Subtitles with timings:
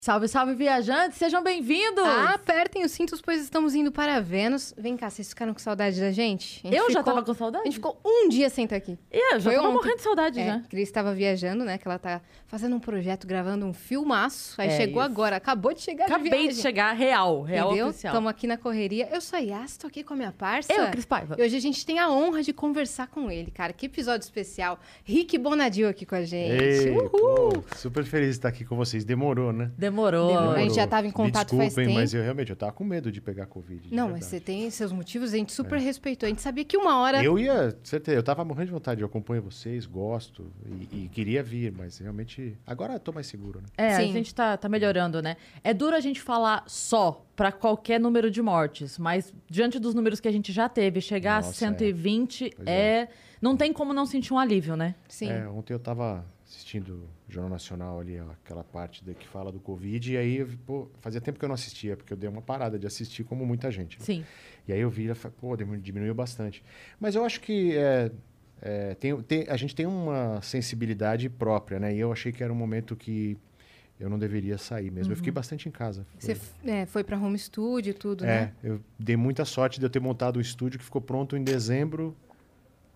[0.00, 1.18] Salve, salve, viajantes!
[1.18, 2.04] Sejam bem-vindos!
[2.04, 4.72] Ah, apertem os cintos, pois estamos indo para Vênus.
[4.78, 6.60] Vem cá, vocês ficaram com saudade da gente?
[6.62, 7.62] Gente Eu já ficou- tava com saudade?
[7.62, 8.92] A gente ficou um dia sem estar aqui.
[9.12, 9.74] Ih, eu já Foi tava ontem.
[9.76, 10.60] morrendo de saudade É, já.
[10.70, 11.78] Cris estava viajando, né?
[11.78, 14.54] Que ela tá fazendo um projeto, gravando um filmaço.
[14.60, 15.10] Aí É chegou isso.
[15.10, 16.48] agora, acabou de chegar Acabei de viagem.
[16.54, 17.88] de chegar, real, real Entendeu?
[17.88, 18.12] oficial.
[18.12, 19.08] Estamos aqui na correria.
[19.12, 20.72] Eu sou a Yas, tô aqui com a minha parça.
[20.72, 21.34] Eu, Cris Paiva.
[21.36, 23.72] E hoje a gente tem a honra de conversar com ele, cara.
[23.72, 24.78] Que episódio especial.
[25.02, 26.62] Rick Bonadil aqui com a gente.
[26.62, 27.10] Ei, Uhul!
[27.10, 29.04] pô, super feliz de estar aqui com vocês.
[29.04, 29.72] Demorou, né?
[29.76, 29.87] Demorou.
[29.90, 30.30] Demorou.
[30.30, 30.86] A gente já Demorou.
[30.88, 32.00] tava em contato Me faz desculpem, tempo.
[32.00, 33.88] mas eu realmente eu tava com medo de pegar Covid.
[33.88, 34.30] de Não, mas verdade.
[34.30, 36.26] você tem seus motivos, a gente super respeitou.
[36.26, 37.22] A gente sabia que uma hora.
[37.22, 39.00] Eu ia, certeza, eu tava morrendo de vontade.
[39.00, 40.50] Eu acompanho vocês, gosto
[40.92, 42.56] e, e queria vir, mas realmente.
[42.66, 43.66] Agora eu tô mais seguro, né?
[43.76, 44.12] É, a Sim.
[44.12, 45.36] gente tá, tá melhorando, né?
[45.62, 50.20] É duro a gente falar só pra qualquer número de mortes, mas diante dos números
[50.20, 53.08] que a gente já teve, chegar Nossa, a 120 Pois é...
[53.40, 54.96] Não tem como não sentir um alívio, né?
[55.08, 55.30] Sim.
[55.30, 56.24] É, ontem eu tava
[56.68, 60.86] assistindo o Jornal Nacional ali, aquela parte da, que fala do Covid, e aí, pô,
[61.00, 63.70] fazia tempo que eu não assistia, porque eu dei uma parada de assistir como muita
[63.70, 63.98] gente.
[63.98, 64.04] né?
[64.04, 64.24] Sim.
[64.66, 65.08] E aí eu vi,
[65.40, 66.62] pô, diminu- diminuiu bastante.
[67.00, 68.10] Mas eu acho que é,
[68.60, 71.94] é, tem, tem- a gente tem uma sensibilidade própria, né?
[71.94, 73.38] E eu achei que era um momento que
[73.98, 75.12] eu não deveria sair mesmo.
[75.12, 76.06] Eu fiquei bastante em casa.
[76.18, 78.52] Você Foi- f- é, foi pra home studio e tudo, é, né?
[78.62, 82.14] eu dei muita sorte de eu ter montado um estúdio que ficou pronto em dezembro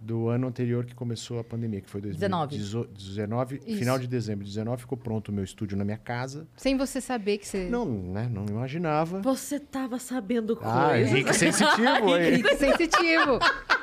[0.03, 2.57] do ano anterior que começou a pandemia, que foi 2019.
[2.57, 3.79] Isso.
[3.79, 6.47] final de dezembro de 19 ficou pronto o meu estúdio na minha casa.
[6.57, 7.69] Sem você saber que você.
[7.69, 8.29] Não, né?
[8.31, 9.21] Não imaginava.
[9.23, 11.11] Você tava sabendo Ah, coisas.
[11.13, 12.35] Henrique sensitivo aí.
[12.37, 13.39] Rick sensitivo.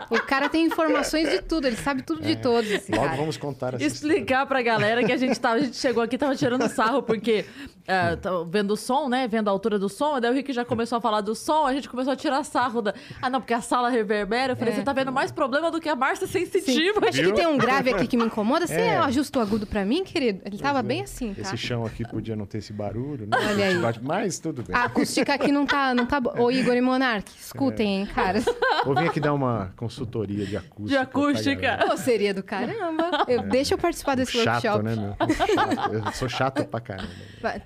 [0.09, 3.15] O cara tem informações de tudo, ele sabe tudo de todos, esse Logo cara.
[3.17, 4.15] vamos contar essa história.
[4.15, 7.03] Explicar pra galera que a gente, tava, a gente chegou aqui e tava tirando sarro,
[7.03, 7.45] porque
[7.87, 9.27] ah, tava vendo o som, né?
[9.27, 11.73] Vendo a altura do som, daí o Rick já começou a falar do som, a
[11.73, 12.93] gente começou a tirar sarro da.
[13.21, 14.53] Ah, não, porque a sala reverbera.
[14.53, 14.77] Eu falei, É.
[14.77, 16.99] você tá vendo mais problema do que a Márcia sensitiva.
[17.07, 18.65] Acho que tem um grave aqui que me incomoda.
[18.65, 18.97] Você É.
[18.97, 20.41] ajusta o agudo pra mim, querido?
[20.45, 20.87] Ele tava Pois é.
[20.87, 21.41] bem assim, tá?
[21.41, 23.37] Esse chão aqui podia não ter esse barulho, né?
[23.37, 23.77] Olha aí.
[23.77, 24.75] Bate- Mas tudo bem.
[24.75, 26.41] A acústica aqui não tá, não tá boa.
[26.41, 28.39] Ô, Igor e Monark, escutem, hein, cara.
[28.85, 30.87] Vou vir aqui dar uma consultoria de acústica.
[30.89, 31.85] De acústica.
[31.87, 33.25] Pô, seria do caramba.
[33.27, 34.83] Eu, deixa eu participar desse Chato, workshop.
[34.83, 35.35] né, meu?
[35.35, 35.93] Chato.
[35.93, 37.09] Eu sou chato pra caramba.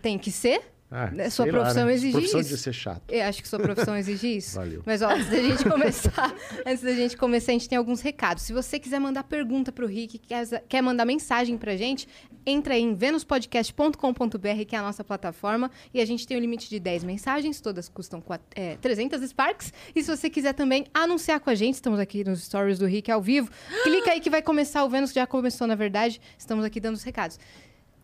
[0.02, 0.73] Tem que ser?
[0.96, 1.94] Ah, Né, sua sei lá, profissão né?
[1.94, 2.50] exige profissão isso.
[2.50, 3.02] de ser chato.
[3.10, 4.56] Eu acho que sua profissão exige isso.
[4.56, 4.84] Valeu.
[4.86, 8.44] Mas ó, antes da gente começar, antes da gente começar, a gente tem alguns recados.
[8.44, 12.08] Se você quiser mandar pergunta pro Rick, quer, quer mandar mensagem pra gente,
[12.46, 16.70] entra aí em venuspodcast.com.br, que é a nossa plataforma, e a gente tem o limite
[16.70, 19.74] de 10 mensagens, todas custam quat- é, 300 Sparks.
[19.96, 23.12] E se você quiser também anunciar com a gente, estamos aqui nos stories do Rick
[23.12, 23.50] ao vivo,
[23.84, 27.04] clica aí que vai começar o Vênus, já começou na verdade, estamos aqui dando os
[27.04, 27.40] recados.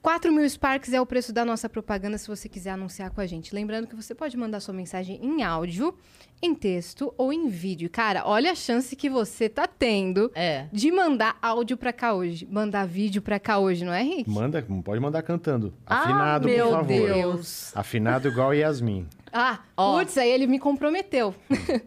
[0.02, 3.26] 4 mil Sparks é o preço da nossa propaganda se você quiser anunciar com a
[3.26, 3.54] gente.
[3.54, 5.94] Lembrando que você pode mandar sua mensagem em áudio,
[6.42, 7.90] em texto ou em vídeo.
[7.90, 10.68] Cara, olha a chance que você tá tendo É.
[10.72, 12.48] de mandar áudio pra cá hoje.
[12.50, 14.30] Mandar vídeo pra cá hoje, não é, Henrique?
[14.30, 15.74] Manda, pode mandar cantando.
[15.86, 16.88] Ah, Afinado, meu por favor.
[16.88, 17.72] Deus.
[17.76, 19.08] Afinado igual Yasmin.
[19.32, 20.00] Ah, Ó.
[20.00, 21.36] putz, aí ele me comprometeu.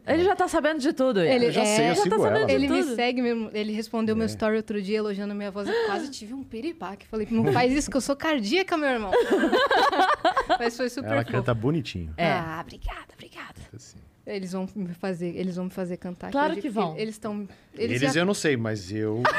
[0.06, 1.18] Ele já tá sabendo de tudo.
[1.20, 2.46] Ele- Eu já sei, é, eu já tá sabendo ela.
[2.46, 2.94] de Ele me tudo.
[2.94, 3.50] segue mesmo.
[3.52, 4.18] Ele respondeu É.
[4.18, 5.66] meu story outro dia elogiando minha voz.
[5.68, 7.04] Eu quase tive um piripaque.
[7.08, 9.10] Falei, não faz isso que eu sou cardíaca, meu irmão.
[10.58, 11.32] Mas foi super Ela fofo.
[11.32, 12.14] canta bonitinho.
[12.16, 12.30] É.
[12.30, 13.54] Ah, obrigada, obrigada.
[13.74, 13.98] Assim.
[14.24, 16.30] Eles vão me fazer, eles vão me fazer cantar.
[16.30, 16.96] Claro acredito que vão.
[16.96, 17.48] Eles estão.
[17.74, 18.20] Eles, Eles, já...
[18.20, 19.20] eu não sei, mas eu.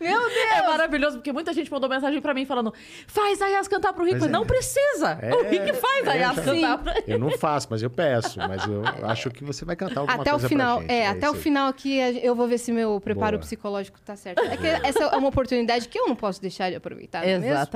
[0.00, 0.32] Meu Deus!
[0.56, 2.72] É maravilhoso, porque muita gente mandou mensagem pra mim falando:
[3.06, 4.14] faz a Yas cantar pro Rick.
[4.18, 4.32] Mas Mas é.
[4.32, 5.18] não precisa.
[5.22, 7.90] É, o Rick faz a é, Yas já- cantar pra Eu não faço, mas eu
[7.90, 8.38] peço.
[8.38, 10.92] Mas eu acho que você vai cantar alguma Até o coisa final, pra gente.
[10.92, 13.40] é, até o final aqui a- eu vou ver se meu preparo Boa.
[13.40, 14.40] psicológico tá certo.
[14.42, 17.38] É que essa é uma oportunidade que eu não posso deixar de aproveitar, não é
[17.38, 17.66] mesmo?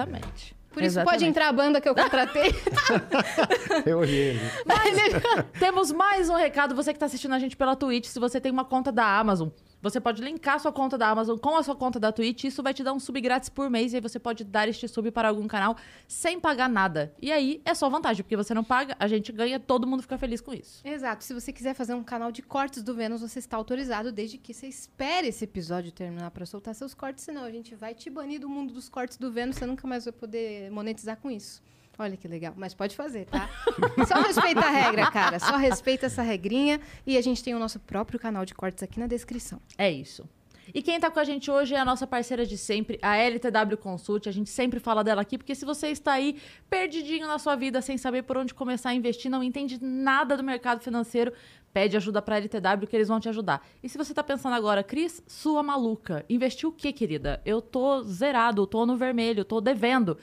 [0.75, 1.21] Por isso Exatamente.
[1.21, 2.53] pode entrar a banda que eu contratei.
[3.87, 4.39] Eu olhei.
[5.59, 6.75] Temos mais um recado.
[6.75, 9.49] Você que está assistindo a gente pela Twitch, se você tem uma conta da Amazon,
[9.85, 12.45] você pode linkar sua conta da Amazon com a sua conta da Twitch.
[12.45, 14.89] Isso vai te dar um sub grátis por mês e aí você pode dar este
[14.89, 15.77] sub para algum canal
[16.09, 17.15] sem pagar nada.
[17.21, 20.17] E aí é só vantagem, porque você não paga, a gente ganha, todo mundo fica
[20.17, 20.81] feliz com isso.
[20.83, 21.23] Exato.
[21.23, 24.55] Se você quiser fazer um canal de cortes do Vênus, você está autorizado, desde que
[24.55, 28.41] você espere esse episódio terminar para soltar seus cortes, senão a gente vai te banir
[28.41, 31.63] do mundo dos cortes do Vênus, você nunca mais vai poder monetizar com isso.
[31.99, 33.49] Olha que legal, mas pode fazer, tá?
[34.07, 35.39] Só respeita a regra, cara.
[35.39, 36.81] Só respeita essa regrinha.
[37.07, 39.61] E a gente tem o nosso próprio canal de cortes aqui na descrição.
[39.79, 40.29] É isso.
[40.73, 43.77] E quem tá com a gente hoje é a nossa parceira de sempre, a LTW
[43.77, 44.29] Consult.
[44.29, 47.83] A gente sempre fala dela aqui, porque se você está aí perdidinho na sua vida,
[47.83, 51.33] sem saber por onde começar a investir, não entende nada do mercado financeiro,
[51.75, 53.67] Pede ajuda pra LTW que eles vão te ajudar.
[53.83, 57.43] E se você tá pensando agora, Cris, sua maluca, investiu o quê, querida?
[57.45, 60.17] Eu tô zerado, tô no vermelho, tô devendo.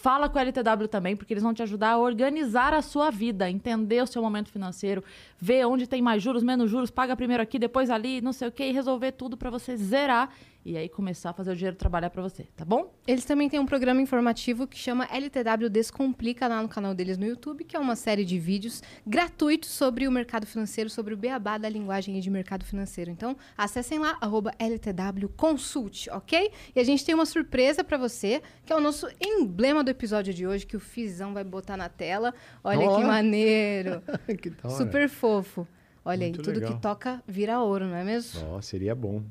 [0.00, 3.50] Fala com a LTW também, porque eles vão te ajudar a organizar a sua vida,
[3.50, 5.02] entender o seu momento financeiro,
[5.40, 8.52] ver onde tem mais juros, menos juros, paga primeiro aqui, depois ali, não sei o
[8.52, 10.30] quê, e resolver tudo para você zerar
[10.64, 12.92] e aí começar a fazer o dinheiro trabalhar para você, tá bom?
[13.06, 17.26] Eles também têm um programa informativo que chama LTW Descomplica lá no canal deles no
[17.26, 21.56] YouTube, que é uma série de vídeos gratuitos sobre o mercado financeiro, sobre o beabá
[21.56, 23.10] da linguagem e de mercado financeiro.
[23.10, 26.52] Então, acessem lá, arroba LTW Consult, ok?
[26.74, 30.34] E a gente tem uma surpresa para você, que é o nosso emblema do episódio
[30.34, 32.34] de hoje, que o Fizão vai botar na tela.
[32.62, 33.00] Olha Olá.
[33.00, 34.02] que maneiro.
[34.40, 34.52] que.
[34.76, 35.66] Super fofo.
[36.04, 36.72] Olha Muito aí, tudo legal.
[36.74, 38.40] que toca vira ouro, não é mesmo?
[38.52, 39.22] Ó, seria bom.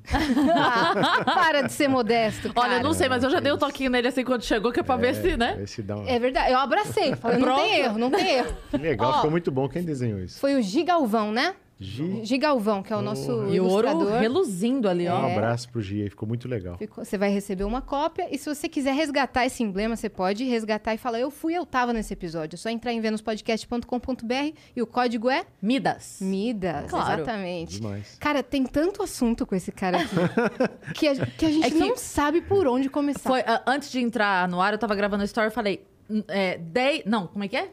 [0.55, 2.67] Ah, para de ser modesto, cara.
[2.67, 4.79] Olha, eu não sei, mas eu já dei um toquinho nele assim quando chegou, que
[4.79, 5.59] é pra ver se, né?
[5.63, 6.09] Esse dá uma...
[6.09, 7.15] É verdade, eu abracei.
[7.15, 8.55] Falei, não tem erro, não tem erro.
[8.69, 9.13] Que legal, Ó.
[9.15, 9.67] ficou muito bom.
[9.67, 10.39] Quem desenhou isso?
[10.39, 11.55] Foi o Gigalvão, né?
[11.79, 12.25] Gi.
[12.25, 13.50] Gigalvão, que é o nosso Porra.
[13.56, 14.19] E o ouro ilustrador.
[14.19, 15.21] reluzindo ali, ó.
[15.21, 15.31] Um É.
[15.33, 16.77] abraço pro Gi aí, ficou muito legal.
[16.77, 20.44] Ficou- Você vai receber uma cópia e se você quiser resgatar esse emblema, você pode
[20.44, 22.56] resgatar e falar, eu fui, eu tava nesse episódio.
[22.56, 26.18] É só entrar em venuspodcast.com.br e o código é Midas.
[26.21, 27.21] Midas, Claro.
[27.21, 27.80] exatamente.
[27.80, 28.18] Demais.
[28.19, 30.07] Cara, tem tanto assunto com esse cara aqui
[30.95, 33.30] que, a, que a gente É que- não sabe por onde começar.
[33.30, 35.85] Foi, ah, antes de entrar no ar, eu tava gravando a story e falei.
[36.30, 37.03] É, 10.
[37.06, 37.69] Não, como é que é?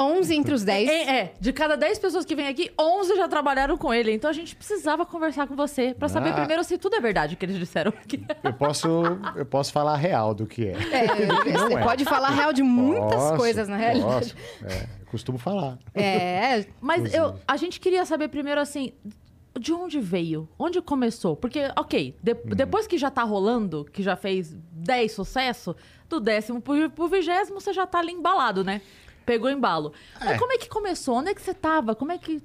[0.00, 0.88] 11 entre os 10.
[0.88, 4.12] É, é, de cada 10 pessoas que vêm aqui, 11 já trabalharam com ele.
[4.12, 6.34] Então a gente precisava conversar com você pra saber Ah.
[6.34, 8.24] primeiro se tudo é verdade o que eles disseram aqui.
[8.44, 8.88] Eu posso,
[9.34, 10.72] eu posso falar real do que é.
[10.92, 11.82] É, Não você é.
[11.82, 14.34] pode falar real de muitas Posso, coisas, na realidade.
[14.34, 14.72] Posso.
[14.72, 15.78] É, eu costumo falar.
[15.94, 18.92] É, Mas eu, a gente queria saber primeiro, assim,
[19.58, 20.48] de onde veio?
[20.56, 21.34] Onde começou?
[21.34, 22.40] Porque, ok, de- Uhum.
[22.54, 25.74] depois que já tá rolando, que já fez 10 sucesso,
[26.08, 28.80] do décimo pro, pro vigésimo você já tá ali embalado, né?
[29.28, 29.92] Pegou embalo.
[30.18, 30.38] Mas É.
[30.38, 31.16] como é que começou?
[31.16, 31.94] Onde é que você tava?
[31.94, 32.40] Como é que...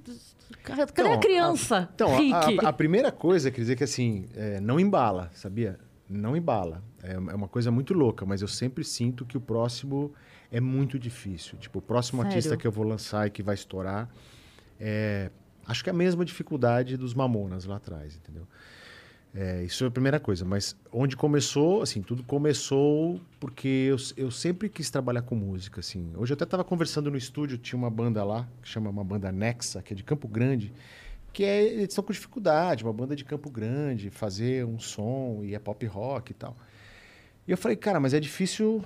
[0.64, 4.60] Cadê a Então, criança, Então, a- a, a primeira coisa, quer dizer que assim, é,
[4.62, 5.80] não embala, sabia?
[6.10, 6.84] Não embala.
[7.02, 10.14] É, é uma coisa muito louca, mas eu sempre sinto que o próximo
[10.52, 11.58] é muito difícil.
[11.58, 12.36] Tipo, o próximo Sério?
[12.36, 14.10] artista que eu vou lançar e que vai estourar,
[14.80, 15.32] é,
[15.66, 18.48] acho que é a mesma dificuldade dos Mamonas lá atrás, entendeu?
[19.36, 24.30] É, isso é a primeira coisa, mas onde começou, assim, tudo começou porque eu, eu
[24.30, 26.12] sempre quis trabalhar com música, assim.
[26.16, 29.32] Hoje eu até estava conversando no estúdio, tinha uma banda lá, que chama uma banda
[29.32, 30.72] Nexa, que é de Campo Grande,
[31.32, 35.56] que é, eles estão com dificuldade, uma banda de Campo Grande, fazer um som e
[35.56, 36.56] é pop rock e tal.
[37.48, 38.84] E eu falei, cara, mas é difícil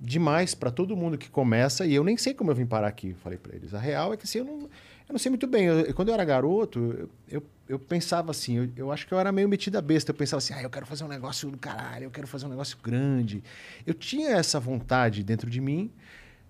[0.00, 3.14] demais para todo mundo que começa e eu nem sei como eu vim parar aqui,
[3.22, 3.74] falei para eles.
[3.74, 5.66] A real é que assim, eu não, eu não sei muito bem.
[5.66, 9.32] Eu- quando eu era garoto, eu, eu pensava assim, eu, eu acho que eu era
[9.32, 10.10] meio metida besta.
[10.10, 12.50] Eu pensava assim, ah, eu quero fazer um negócio do caralho, eu quero fazer um
[12.50, 13.42] negócio grande.
[13.86, 15.90] Eu tinha essa vontade dentro de mim,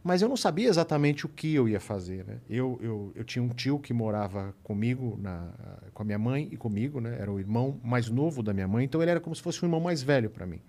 [0.02, 2.38] mas eu não sabia exatamente o que eu ia fazer, né?
[2.50, 5.52] Eu, eu, eu tinha um tio que morava comigo, na,
[5.93, 7.16] com a minha mãe e comigo, né?
[7.19, 9.66] Era o irmão mais novo da minha mãe, então ele era como se fosse um
[9.66, 10.61] irmão mais velho para mim.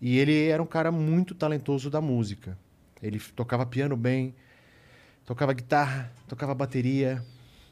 [0.00, 2.58] E ele era um cara muito talentoso da música.
[3.02, 4.34] Ele tocava piano bem,
[5.24, 7.22] tocava guitarra, tocava bateria.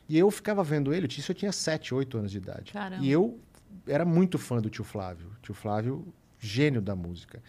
[0.08, 2.72] E eu ficava vendo ele, isso eu tinha 7, 8 anos de idade.
[2.72, 3.04] Caramba.
[3.04, 3.38] E eu
[3.86, 5.30] era muito fã do tio Flávio.
[5.42, 6.06] Tio Flávio,
[6.38, 7.42] gênio da música.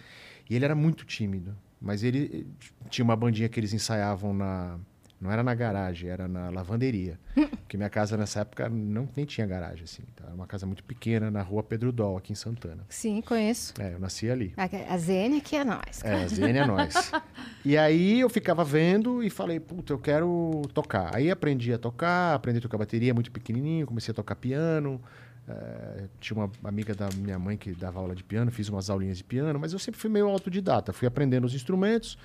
[0.50, 1.56] E ele era muito tímido.
[1.82, 4.80] Mas ele eh, tinha uma bandinha que eles ensaiavam na.
[5.20, 7.20] Não era na garagem, era na lavanderia.
[7.34, 10.04] Porque minha casa nessa época não, nem tinha garagem, assim.
[10.16, 10.26] tá?
[10.26, 12.84] Era uma casa muito pequena na rua Pedro Dol, aqui em Santana.
[12.90, 13.74] sim, conheço.
[13.80, 14.54] É, eu nasci ali.
[14.58, 16.04] A, a ZN aqui é nós.
[16.04, 17.12] É, a ZN é nós.
[17.64, 21.16] E aí eu ficava vendo e falei, puta, eu quero tocar.
[21.16, 25.02] Aí aprendi a tocar, aprendi a tocar bateria muito pequenininho, comecei a tocar piano.
[25.48, 29.18] Eh, tinha uma amiga da minha mãe que dava aula de piano, fiz umas aulinhas
[29.18, 32.18] de piano, mas eu sempre fui meio autodidata, fui aprendendo os instrumentos.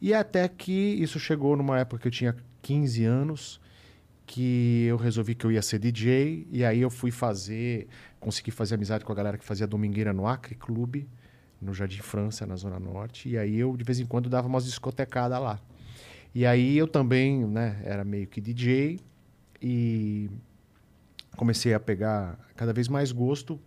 [0.00, 3.60] E até que isso chegou numa época que eu tinha 15 anos,
[4.26, 7.86] que eu resolvi que eu ia ser DJ, e aí eu fui fazer,
[8.18, 11.08] consegui fazer amizade com a galera que fazia domingueira no Acre Clube,
[11.62, 14.64] no Jardim França, na Zona Norte, e aí eu de vez em quando dava umas
[14.64, 15.60] discotecadas lá.
[16.34, 19.00] E aí eu também, né, era meio que DJ
[19.62, 20.28] e
[21.36, 23.58] comecei a pegar cada vez mais gosto,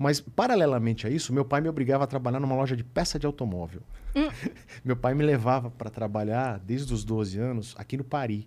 [0.00, 3.26] mas paralelamente a isso, meu pai me obrigava a trabalhar numa loja de peça de
[3.26, 3.82] automóvel.
[4.82, 8.46] meu pai me levava para trabalhar desde os 12 anos aqui no Paris,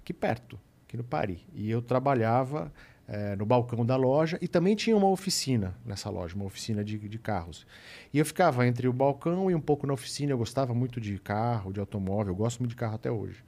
[0.00, 1.40] aqui perto, aqui no Paris.
[1.54, 2.72] E eu trabalhava
[3.08, 6.96] eh, no balcão da loja e também tinha uma oficina nessa loja, uma oficina de,
[6.96, 7.66] de carros.
[8.14, 10.30] E eu ficava entre o balcão e um pouco na oficina.
[10.30, 13.42] Eu gostava muito de carro, de automóvel, eu gosto muito de carro até hoje.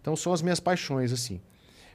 [0.00, 1.40] Então são as minhas paixões, assim.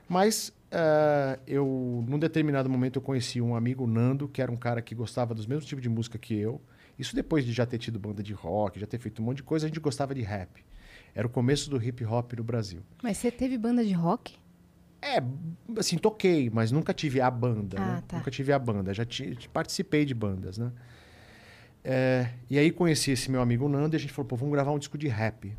[0.08, 4.82] Mas eh, eu, num determinado momento, eu conheci um amigo, Nando, que era um cara
[4.82, 6.62] que gostava dos mesmos tipos de música que eu.
[7.00, 9.44] Isso depois de já ter tido banda de rock, já ter feito um monte de
[9.44, 10.64] coisa, a gente gostava de rap.
[11.16, 12.82] Era o começo do hip hop no Brasil.
[13.02, 14.36] Mas você teve banda de rock?
[15.02, 15.18] É,
[15.78, 18.04] assim, toquei, mas nunca tive a banda, Ah, né?
[18.08, 18.18] tá.
[18.18, 20.72] Nunca tive a banda, já ti- participei de bandas, né?
[21.84, 24.72] É, e aí conheci esse meu amigo Nando e a gente falou, pô, vamos gravar
[24.72, 25.58] um disco de rap.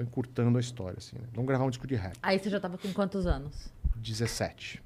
[0.00, 1.24] Tô encurtando a história, assim, né?
[1.34, 2.16] Vamos gravar um disco de rap.
[2.22, 3.70] Aí você já tava com quantos anos?
[3.96, 4.82] 17.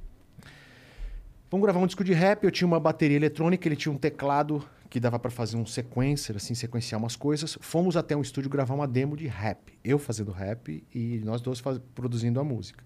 [1.50, 2.42] Vamos gravar um disco de rap.
[2.42, 6.34] Eu tinha uma bateria eletrônica, ele tinha um teclado que dava para fazer um sequencer,
[6.36, 7.56] assim, sequenciar umas coisas.
[7.60, 9.72] Fomos até um estúdio gravar uma demo de rap.
[9.84, 12.82] Eu fazendo rap e nós dois faz- produzindo a música.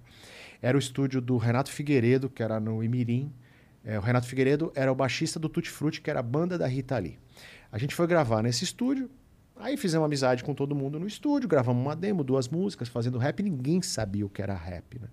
[0.61, 3.33] Era o estúdio do Renato Figueiredo, que era no Imirim.
[3.85, 6.67] É, o Renato Figueiredo era o baixista do Tutti Frutti, que era a banda da
[6.67, 7.19] Rita Lee.
[7.73, 9.09] A gente foi gravar nesse estúdio.
[9.61, 13.43] Aí fizemos amizade com todo mundo no estúdio, gravamos uma demo, duas músicas, fazendo rap.
[13.43, 15.09] Ninguém sabia o que era rap, né?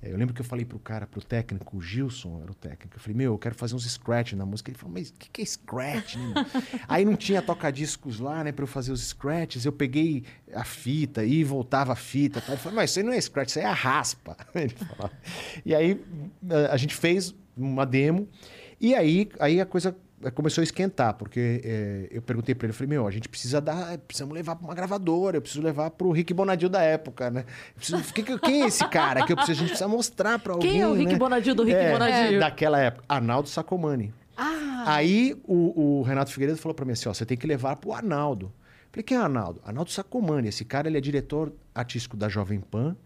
[0.00, 2.96] É, Eu lembro que eu falei pro cara, pro técnico, o Gilson era o técnico.
[2.96, 4.70] Eu falei, meu, eu quero fazer uns scratch na música.
[4.70, 6.16] Ele falou, mas o que, que é scratch?
[6.16, 6.34] né?
[6.88, 9.64] Aí não tinha toca-discos lá, né, pra eu fazer os scratches.
[9.64, 10.24] Eu peguei
[10.54, 12.42] a fita e voltava a fita.
[12.48, 14.36] Ele falou, mas isso aí não é scratch, isso aí é a raspa.
[14.54, 15.12] Ele falava.
[15.64, 16.04] E aí
[16.50, 18.28] a- a gente fez uma demo.
[18.80, 19.96] E aí, aí a coisa
[20.30, 23.60] começou a esquentar, porque é, eu perguntei pra ele, eu falei, meu, a gente precisa
[23.60, 27.44] dar, precisamos levar pra uma gravadora, eu preciso levar pro Rick Bonadil da época, né?
[27.74, 30.52] Preciso- quem, que- quem é esse cara que eu preciso, a gente precisa mostrar pra
[30.52, 31.18] alguém, Quem é o Rick né?
[31.18, 32.40] Bonadil do Rick É, Bonadil?
[32.40, 34.12] Daquela época, Arnaldo Sacomani.
[34.36, 37.76] Ah, Aí o, o Renato Figueiredo falou pra mim assim, ó, você tem que levar
[37.76, 38.52] pro Arnaldo.
[38.90, 39.60] Falei, quem é Arnaldo?
[39.64, 40.48] Arnaldo Sacomani.
[40.48, 42.96] Esse cara, ele é diretor artístico da Jovem Pan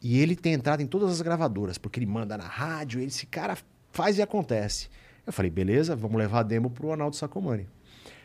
[0.00, 3.56] e ele tem entrado em todas as gravadoras, porque ele manda na rádio, esse cara
[3.92, 4.88] faz e acontece.
[5.26, 7.68] Eu falei, beleza, vamos levar a demo pro Arnaldo Sacomani.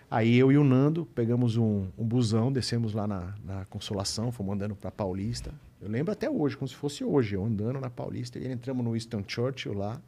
[0.09, 4.55] Aí eu e o Nando pegamos um, um busão, descemos lá na, na Consolação, fomos
[4.55, 5.53] andando pra Paulista.
[5.81, 8.39] Eu lembro até hoje, como se fosse hoje, eu andando na Paulista.
[8.39, 10.01] E entramos no Winston Churchill lá,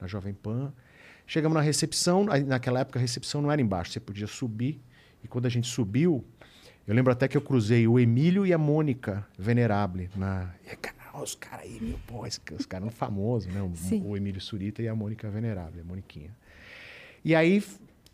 [0.00, 0.72] na Jovem Pan.
[1.26, 4.80] Chegamos na recepção, naquela época a recepção não era embaixo, você podia subir.
[5.24, 6.24] E quando a gente subiu,
[6.86, 10.08] eu lembro até que eu cruzei o Emílio e a Mônica Venerable.
[10.14, 10.54] Na...
[11.16, 13.60] Olha os caras aí, meu, pô, esse- os caras eram famosos, né?
[13.62, 16.30] O, o Emílio Surita e a Mônica Venerable, a Moniquinha.
[17.24, 17.62] E aí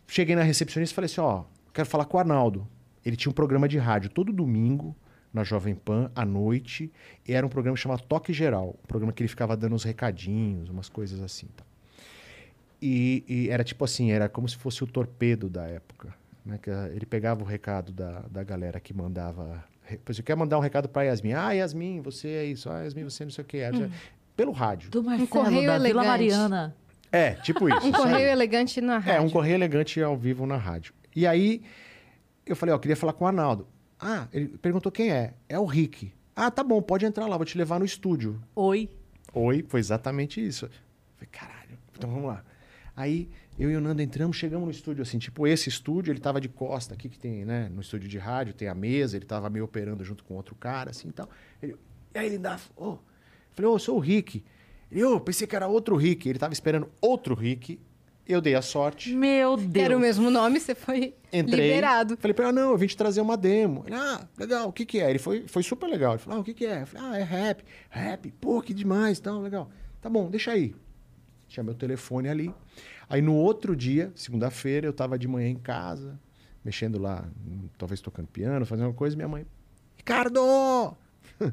[0.06, 1.44] cheguei na recepcionista e falei assim: ó,
[1.75, 2.66] quero falar com o Arnaldo.
[3.04, 4.94] Ele tinha um programa de rádio todo domingo
[5.35, 6.92] na Jovem Pan, à noite,
[7.26, 10.68] e era um programa chamado Toque Geral, um programa que ele ficava dando uns recadinhos,
[10.68, 11.49] umas coisas assim.
[11.56, 11.64] Tá?
[12.80, 16.14] E, e era tipo assim, era como se fosse o torpedo da época.
[16.44, 16.59] Né?
[16.61, 19.64] Que a- ele pegava o recado da, da galera que mandava.
[19.91, 21.33] Exemplo, quer mandar um recado pra Yasmin.
[21.33, 22.71] Ah, Yasmin, você é isso.
[22.71, 23.59] Ah, Yasmin, você não sei o que.
[24.37, 24.91] Pelo rádio.
[24.91, 26.07] Do Marcelo, correio da Vila elegante.
[26.07, 26.77] Mariana.
[27.11, 27.81] É, tipo isso.
[27.85, 27.93] um aí.
[27.93, 29.12] correio elegante na rádio.
[29.12, 30.95] É, um correio elegante ao vivo na rádio.
[31.15, 31.62] E aí,
[32.47, 33.69] eu falei, ó, queria falar com o Arnaldo.
[34.01, 35.35] Ah, ele perguntou quem é.
[35.49, 36.12] É o Rick.
[36.35, 38.43] Ah, tá bom, pode entrar lá, vou te levar no estúdio.
[38.57, 38.89] Oi.
[39.35, 40.65] Oi, foi exatamente isso.
[40.65, 40.71] Eu
[41.17, 42.43] falei, caralho, então vamos lá.
[42.95, 46.41] Aí, eu e o Nando entramos, chegamos no estúdio, assim, tipo, esse estúdio, ele tava
[46.41, 49.49] de costa aqui, que tem, né, no estúdio de rádio, tem a mesa, ele tava
[49.49, 51.29] meio operando junto com outro cara, assim, e tal.
[51.63, 51.77] Ele,
[52.15, 52.99] e aí ele dá, ô, eu
[53.53, 54.45] falei, ô, eu sou o Rick.
[54.91, 56.29] Ele, ô, pensei que era outro Rick.
[56.29, 57.81] Ele tava esperando outro Rick.
[58.27, 59.15] Eu dei a sorte.
[59.15, 59.85] Meu Deus.
[59.85, 61.71] Era o mesmo nome, você foi Entrei.
[61.71, 62.17] liberado.
[62.19, 63.83] Falei pra ele, ah, não, eu vim te trazer uma demo.
[63.87, 65.11] Ele, ah, legal, o que que é?
[65.11, 66.13] Ele foi, foi super legal.
[66.13, 66.83] Ele falou, ah, o que que é?
[66.83, 67.65] Eu falei, ah, é rap.
[67.91, 69.71] Rap, pô, que demais, então, legal.
[70.01, 70.75] Tá bom, deixa aí.
[71.52, 72.54] Tinha meu telefone ali.
[73.11, 76.18] Aí no outro dia, segunda-feira, eu tava de manhã em casa,
[76.64, 77.25] mexendo lá,
[77.76, 79.44] talvez tocando piano, fazendo uma coisa, minha mãe,
[79.99, 80.97] Ricardo!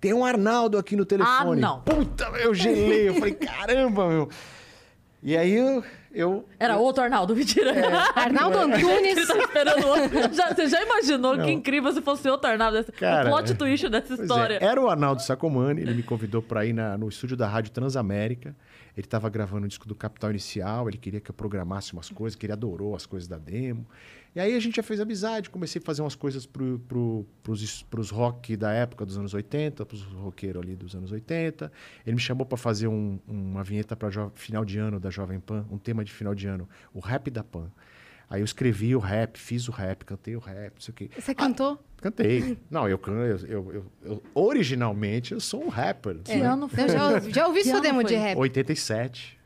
[0.00, 1.60] Tem um Arnaldo aqui no telefone.
[1.60, 1.80] Ah, não.
[1.80, 3.08] Puta, eu gelei.
[3.08, 4.28] Eu falei, caramba, meu.
[5.20, 5.82] E aí eu.
[6.12, 7.72] eu Era outro Arnaldo, mentira.
[7.72, 7.84] É.
[8.14, 9.16] Arnaldo Antunes.
[9.16, 10.32] Ele tá esperando outro.
[10.32, 11.44] Já- você já imaginou Não.
[11.44, 12.78] que incrível se fosse outro Arnaldo?
[12.78, 13.54] Esse- Cara, o plot é.
[13.56, 14.58] twist dessa é, história.
[14.62, 18.54] Era o Arnaldo Sacomani, ele me convidou para ir na- no estúdio da Rádio Transamérica.
[18.98, 22.34] Ele estava gravando o disco do Capital Inicial, ele queria que eu programasse umas coisas,
[22.34, 23.86] que ele adorou as coisas da demo.
[24.34, 28.56] E aí a gente já fez amizade, comecei a fazer umas coisas pros, pros rock
[28.56, 31.70] da época dos anos 80, pros roqueiros ali dos anos 80.
[32.04, 35.64] Ele me chamou para fazer um- uma vinheta para final de ano da Jovem Pan,
[35.70, 37.70] um tema de final de ano, o rap da Pan.
[38.30, 41.10] Aí eu escrevi o rap, fiz o rap, cantei o rap, não sei o quê.
[41.18, 41.82] Você cantou?
[42.00, 42.58] Cantei.
[42.70, 43.18] Não, eu canto.
[43.18, 46.18] Eu, eu, eu- eu- originalmente eu sou um rapper.
[46.22, 46.84] Que ano foi?
[46.84, 48.22] Eu já, já ouvi Que demo de foi?
[48.22, 48.36] rap.
[48.38, 49.38] 87.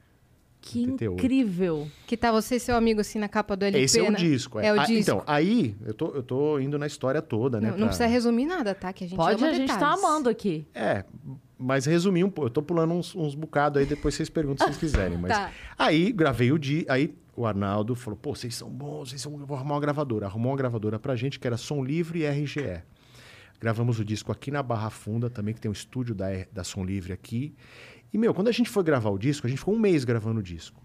[0.60, 1.14] Que 88.
[1.14, 1.88] incrível.
[2.06, 4.18] Que tá você e seu amigo assim na capa do LP, Esse é o né?
[4.18, 4.60] disco.
[4.60, 5.00] É o Ah, disco.
[5.00, 7.66] Então, aí eu tô, eu tô indo na história toda, né?
[7.68, 8.92] Não, não pra- precisa resumir nada, tá?
[8.92, 10.04] Que a gente Pode, ama a gente tá detalhes.
[10.04, 10.66] amando aqui.
[10.74, 11.04] É,
[11.58, 12.46] mas resumir um pouco.
[12.46, 15.18] Eu tô pulando uns, uns bocados aí, depois vocês perguntam se vocês quiserem.
[15.18, 15.50] Mas Tá.
[15.78, 16.84] aí gravei o dia.
[16.88, 19.32] Aí o Arnaldo falou: pô, vocês são bons, vocês são.
[19.38, 20.26] Eu vou arrumar uma gravadora.
[20.26, 22.82] Arrumou uma gravadora pra gente que era Som Livre e RGE.
[23.60, 26.84] Gravamos o disco aqui na Barra Funda, também, que tem um estúdio da, da Som
[26.84, 27.54] Livre aqui.
[28.12, 30.40] E, meu, quando a gente foi gravar o disco, a gente ficou um mês gravando
[30.40, 30.82] o disco.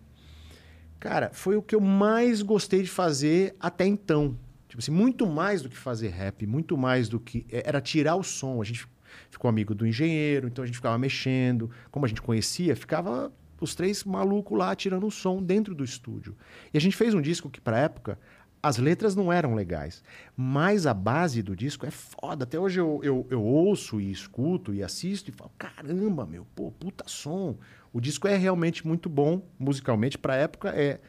[1.00, 4.38] Cara, foi o que eu mais gostei de fazer até então.
[4.70, 7.46] Tipo assim, muito mais do que fazer rap, muito mais do que.
[7.52, 8.62] é, Era tirar o som.
[8.62, 8.88] A gente
[9.30, 11.70] ficou amigo do engenheiro, então a gente ficava mexendo.
[11.92, 16.36] Como a gente conhecia, ficava os três malucos lá tirando o som dentro do estúdio.
[16.74, 18.20] E a gente fez um disco que, pra época,
[18.62, 20.04] as letras não eram legais,
[20.36, 22.44] mas a base do disco é foda.
[22.44, 26.72] Até hoje eu, eu, eu ouço e escuto e assisto e falo: caramba, meu, pô,
[26.72, 27.58] puta som.
[27.94, 31.00] O disco é realmente muito bom, musicalmente, pra época é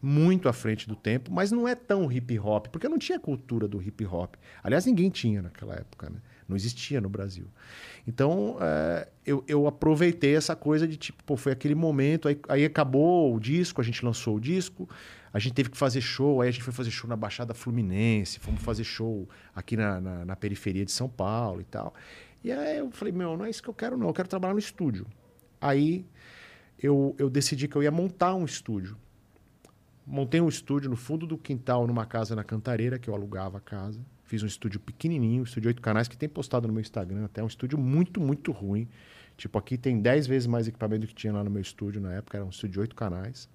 [0.00, 3.66] muito à frente do tempo, mas não é tão hip hop, porque não tinha cultura
[3.66, 4.34] do hip hop.
[4.62, 6.20] Aliás, ninguém tinha naquela época, né?
[6.48, 7.46] Não existia no Brasil.
[8.06, 12.64] Então, é, eu, eu aproveitei essa coisa de tipo, pô, foi aquele momento, aí, aí
[12.64, 14.88] acabou o disco, a gente lançou o disco,
[15.32, 18.38] a gente teve que fazer show, aí a gente foi fazer show na Baixada Fluminense,
[18.38, 21.94] fomos fazer show aqui na, na, na periferia de São Paulo e tal.
[22.44, 24.54] E aí eu falei, meu, não é isso que eu quero, não, eu quero trabalhar
[24.54, 25.06] no estúdio.
[25.60, 26.06] Aí
[26.78, 28.96] eu, eu decidi que eu ia montar um estúdio.
[30.06, 33.60] Montei um estúdio no fundo do quintal, numa casa na Cantareira, que eu alugava a
[33.60, 34.00] casa.
[34.26, 37.24] Fiz um estúdio pequenininho, um estúdio de oito canais, que tem postado no meu Instagram
[37.24, 37.42] até.
[37.42, 38.88] Um estúdio muito, muito ruim.
[39.36, 42.12] Tipo, aqui tem dez vezes mais equipamento do que tinha lá no meu estúdio na
[42.14, 42.36] época.
[42.36, 43.48] Era um estúdio de oito canais.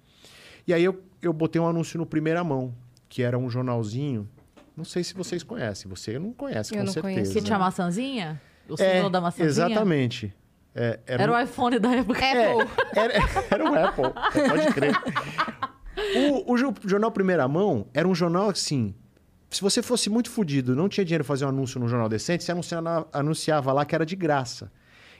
[0.66, 2.74] E aí eu, eu botei um anúncio no Primeira Mão,
[3.08, 4.28] que era um jornalzinho.
[4.76, 5.88] Não sei se vocês conhecem.
[5.90, 7.14] Você não conhece, Eu com não certeza.
[7.14, 7.32] conheço.
[7.34, 8.40] Que tinha a maçãzinha?
[8.68, 9.48] O É, símbolo da maçãzinha?
[9.48, 10.32] Exatamente.
[10.74, 12.18] É, era, Era um- o iPhone da época.
[12.18, 12.70] Apple.
[12.96, 13.12] era,
[13.50, 14.04] era um Apple,
[14.48, 14.92] pode crer.
[16.16, 18.94] O, o jo- jornal Primeira Mão era um jornal assim.
[19.52, 22.42] Se você fosse muito fodido, não tinha dinheiro pra fazer um anúncio num jornal decente,
[22.42, 24.72] você anunciava, anunciava lá que era de graça.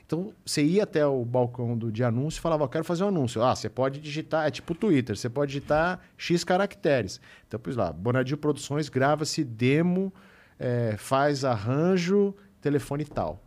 [0.07, 3.09] Então, você ia até o balcão do, de anúncio e falava, "Eu quero fazer um
[3.09, 3.43] anúncio.
[3.43, 7.21] Ah, você pode digitar, é tipo Twitter, você pode digitar X caracteres.
[7.47, 10.13] Então, pus lá, Bonadil Produções, grava-se demo,
[10.59, 13.39] eh, faz arranjo, telefone tal.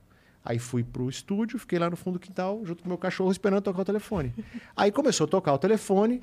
[0.43, 3.63] Aí fui pro estúdio, fiquei lá no fundo do quintal, junto com meu cachorro, esperando
[3.63, 4.33] tocar o telefone.
[4.75, 6.21] Aí começou a tocar o telefone,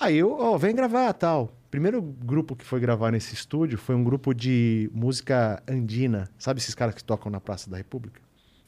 [0.00, 1.52] aí eu, ó, vem gravar, tal.
[1.72, 6.28] Primeiro grupo que foi gravar nesse estúdio foi um grupo de música andina.
[6.38, 8.20] Sabe esses caras que tocam na Praça da República?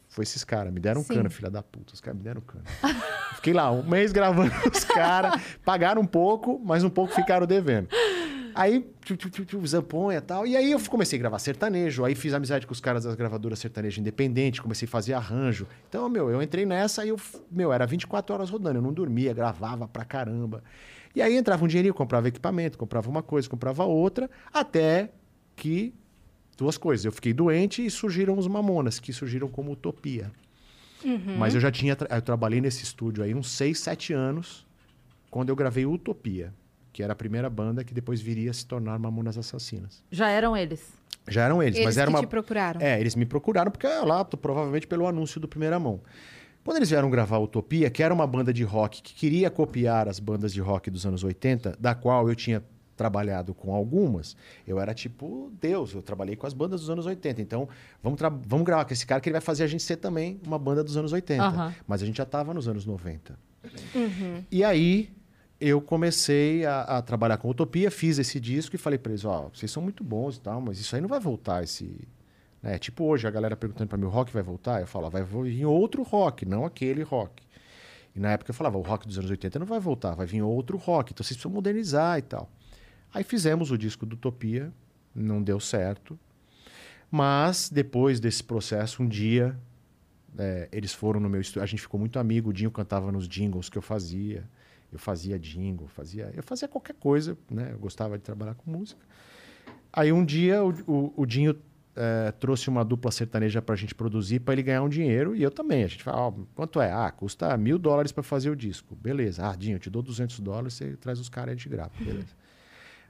[0.09, 1.17] Foi esses caras, me deram Sim.
[1.17, 1.93] cana, filha da puta.
[1.93, 2.65] Os caras me deram cana.
[3.37, 7.89] Fiquei lá um mês gravando os caras, pagaram um pouco, mas um pouco ficaram devendo.
[8.55, 10.47] Aí, tchu, tchu, tchu, tchu, zamponha e tal.
[10.47, 12.07] E aí eu comecei a gravar sertanejo.
[12.07, 14.63] Aí fiz amizade com os caras das gravadoras sertanejo independente.
[14.63, 15.67] Comecei a fazer arranjo.
[15.91, 18.79] Então, meu, eu entrei nessa e eu, meu, era 24 horas rodando.
[18.79, 20.65] Eu não dormia, gravava pra caramba.
[21.15, 24.29] E aí entrava um dinheirinho, comprava equipamento, comprava uma coisa, comprava outra.
[24.53, 25.11] Até
[25.55, 25.95] que
[26.57, 27.05] duas coisas.
[27.05, 30.31] Eu fiquei doente e surgiram os Mamonas, que surgiram como utopia.
[31.39, 31.95] Mas eu já tinha.
[31.95, 34.67] tra- Eu trabalhei nesse estúdio aí uns 6, 7 anos,
[35.31, 36.53] quando eu gravei Utopia,
[36.93, 40.03] que era a primeira banda que depois viria a se tornar Mamonas Assassinas.
[40.11, 40.83] Já eram eles.
[41.29, 42.21] Já eram eles, Eles mas era que uma.
[42.21, 42.81] te procuraram.
[42.81, 46.01] É, eles me procuraram porque lá, provavelmente pelo anúncio do Primeira Mão.
[46.65, 50.19] Quando eles vieram gravar Utopia, que era uma banda de rock que queria copiar as
[50.19, 52.63] bandas de rock dos anos 80, da qual eu tinha
[52.97, 57.43] trabalhado com algumas, eu era tipo Deus, eu trabalhei com as bandas dos anos 80.
[57.43, 57.69] Então,
[58.03, 60.59] vamos, vamos gravar com esse cara que ele vai fazer a gente ser também uma
[60.59, 61.43] banda dos anos 80.
[61.43, 61.75] Aham.
[61.87, 63.39] Mas a gente já estava nos anos 90.
[64.51, 65.13] E aí
[65.61, 69.51] eu comecei a, a trabalhar com Utopia, fiz esse disco e falei para eles, ó,
[69.53, 72.09] vocês são muito bons e tal, mas isso aí não vai voltar esse...
[72.65, 72.79] Né?
[72.79, 74.81] Tipo hoje, a galera perguntando para mim, o rock vai voltar?
[74.81, 77.43] Eu falava, vai vir outro rock, não aquele rock.
[78.17, 80.41] E na época eu falava, o rock dos anos 80 não vai voltar, vai vir
[80.41, 82.51] outro rock, então vocês precisam modernizar e tal.
[83.13, 84.73] Aí fizemos o disco do Utopia,
[85.15, 86.19] não deu certo.
[87.11, 89.55] Mas depois desse processo, um dia,
[90.39, 93.29] é, eles foram no meu estúdio, a gente ficou muito amigo, o Dinho cantava nos
[93.29, 94.49] jingles que eu fazia.
[94.91, 97.71] Eu fazia jingle, fazia, eu fazia qualquer coisa, né?
[97.73, 99.05] Eu gostava de trabalhar com música.
[99.93, 101.57] Aí um dia o, o, o Dinho
[101.97, 105.51] é, trouxe uma dupla sertaneja pra gente produzir para ele ganhar um dinheiro e eu
[105.51, 105.85] também.
[105.85, 106.93] A gente fala, ó, quanto é?
[106.93, 108.97] Ah, custa mil dólares para fazer o disco.
[108.97, 109.49] Beleza.
[109.49, 111.93] Ah, Dinho, eu te dou 200 dólares, você traz os caras e a gente grava.
[111.99, 112.35] Beleza.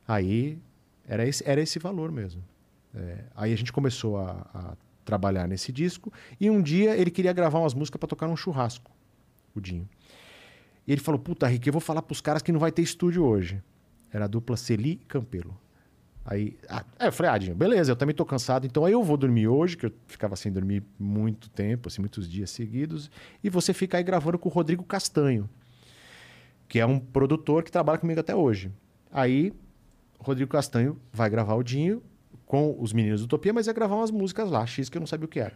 [0.07, 0.59] Aí
[1.07, 2.43] era esse, era esse valor mesmo.
[2.95, 7.33] É, aí a gente começou a, a trabalhar nesse disco e um dia ele queria
[7.33, 8.91] gravar umas músicas para tocar num churrasco,
[9.55, 9.89] o Dinho.
[10.87, 13.25] E ele falou: Puta, Rick, eu vou falar pros caras que não vai ter estúdio
[13.25, 13.63] hoje.
[14.13, 15.59] Era a dupla Celi e Campelo.
[16.27, 19.03] Aí, ah, aí eu falei, ah, Dinho, beleza, eu também tô cansado, então aí eu
[19.03, 23.11] vou dormir hoje, que eu ficava sem dormir muito tempo, assim, muitos dias seguidos,
[23.43, 25.49] e você fica aí gravando com o Rodrigo Castanho,
[26.67, 28.73] que é um produtor que trabalha comigo até hoje.
[29.13, 29.53] Aí,
[30.19, 32.03] o Rodrigo Castanho vai gravar o Dinho
[32.47, 35.07] com os meninos do Utopia, mas ia gravar umas músicas lá, X, que eu não
[35.07, 35.55] sabia o que era.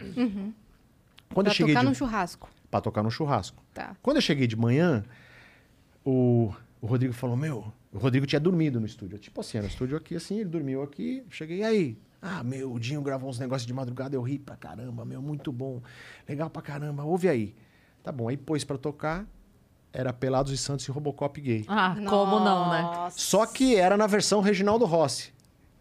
[1.32, 1.86] Quando Pra eu cheguei tocar de...
[1.88, 2.50] num churrasco.
[2.70, 3.62] Pra tocar no churrasco.
[3.72, 3.96] Tá.
[4.02, 5.02] Quando eu cheguei de manhã,
[6.04, 9.18] o, o Rodrigo falou: Meu, o Rodrigo tinha dormido no estúdio.
[9.18, 11.24] Tipo assim, era no estúdio aqui, assim, ele dormiu aqui.
[11.28, 11.98] Cheguei, aí?
[12.22, 15.52] Ah, meu, o Dinho gravou uns negócios de madrugada, eu ri pra caramba, meu, muito
[15.52, 15.82] bom.
[16.28, 17.54] Legal pra caramba, ouve aí.
[18.02, 19.26] Tá bom, aí pôs pra tocar,
[19.92, 21.64] era Pelados e Santos e Robocop gay.
[21.66, 23.10] Ah, como não, né?
[23.10, 25.32] Só que era na versão Reginaldo Rossi.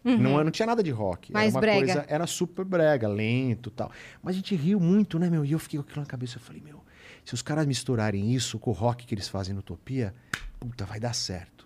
[0.04, 1.32] Não, não tinha nada de rock.
[1.32, 1.78] Mais era uma brega.
[1.78, 3.92] coisa, era super brega, lento e tal.
[4.22, 5.44] Mas a gente riu muito, né, meu?
[5.44, 6.38] E eu fiquei com aquilo na cabeça.
[6.38, 6.82] Eu falei, meu,
[7.24, 10.14] se os caras misturarem isso com o rock que eles fazem no Utopia,
[10.58, 11.57] puta, vai dar certo.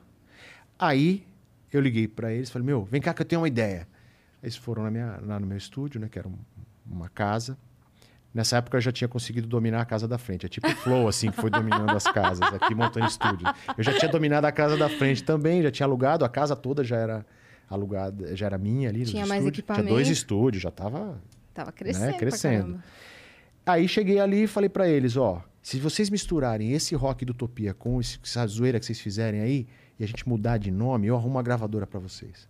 [0.86, 1.24] Aí
[1.72, 3.86] eu liguei pra eles, falei, meu, vem cá que eu tenho uma ideia.
[4.42, 6.36] Eles foram na minha, lá no meu estúdio, né, que era um-
[6.84, 7.56] uma casa.
[8.34, 10.46] Nessa época eu já tinha conseguido dominar a casa da frente.
[10.46, 13.46] É tipo o Flow, assim, que foi dominando as casas aqui, montando estúdio.
[13.76, 16.82] Eu já tinha dominado a casa da frente também, já tinha alugado, a casa toda
[16.82, 17.26] já era
[17.70, 19.04] alugada, já era minha ali.
[19.04, 19.64] Tinha mais estúdios.
[19.66, 20.12] Tinha dois equipamento.
[20.12, 21.20] estúdios, já tava
[21.54, 22.82] Tava crescendo, Né, crescendo.
[23.66, 27.72] Aí cheguei ali e falei pra eles, ó, se vocês misturarem esse rock do Utopia
[27.74, 29.66] com esse- essa zoeira que vocês fizerem aí,
[29.98, 32.48] e a gente mudar de nome, eu arrumo uma gravadora pra vocês.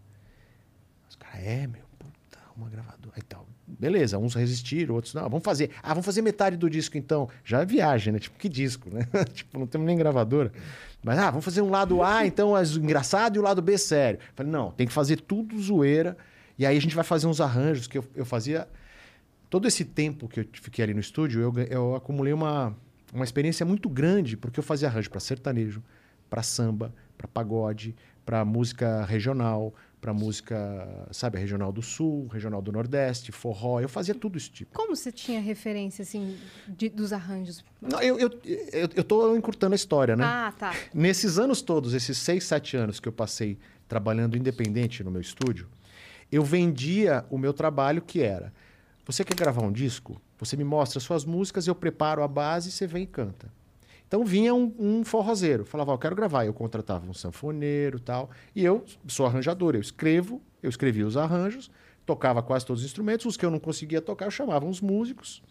[1.09, 3.13] Os caras, é, meu, puta, uma gravadora.
[3.17, 3.47] Aí tal.
[3.67, 5.23] Beleza, uns resistiram, outros não.
[5.23, 5.71] Vamos fazer.
[5.83, 7.29] Ah, vamos fazer metade do disco então.
[7.45, 8.19] Já é viagem, né?
[8.19, 9.07] Tipo, que disco, né?
[9.33, 10.53] tipo, não temos nem gravadora.
[11.03, 14.21] Mas, ah, vamos fazer um lado A, então, as- engraçado, e o lado B sério.
[14.35, 16.17] Falei, não, tem que fazer tudo zoeira.
[16.59, 18.69] E aí a gente vai fazer uns arranjos que eu, eu fazia
[19.49, 22.75] todo esse tempo que eu fiquei ali no estúdio, eu, eu acumulei uma,
[23.13, 25.83] uma experiência muito grande, porque eu fazia arranjo para sertanejo,
[26.33, 32.73] para samba, para pagode, para música regional, para música, sabe, regional do sul, regional do
[32.73, 34.73] nordeste, forró, eu fazia tudo esse tipo.
[34.75, 37.63] Como você tinha referência, assim, de- dos arranjos?
[37.83, 38.31] Não, eu, eu,
[38.73, 40.25] eu, eu tô encurtando a história, né?
[40.25, 40.75] Ah, tá.
[40.95, 45.69] Nesses anos todos, esses seis, sete anos que eu passei trabalhando independente no meu estúdio,
[46.31, 48.55] eu vendia o meu trabalho que era:
[49.05, 50.19] você quer gravar um disco?
[50.39, 53.53] Você me mostra suas músicas, eu preparo a base, você vem e canta.
[54.13, 56.45] Então vinha um, um forrozeiro, falava, ó, eu quero gravar.
[56.45, 58.29] Eu contratava um sanfoneiro e tal.
[58.55, 61.71] E eu sou arranjador, eu escrevo, eu escrevia os arranjos,
[62.05, 63.25] tocava quase todos os instrumentos.
[63.25, 65.43] Os que eu não conseguia tocar, eu chamava uns músicos.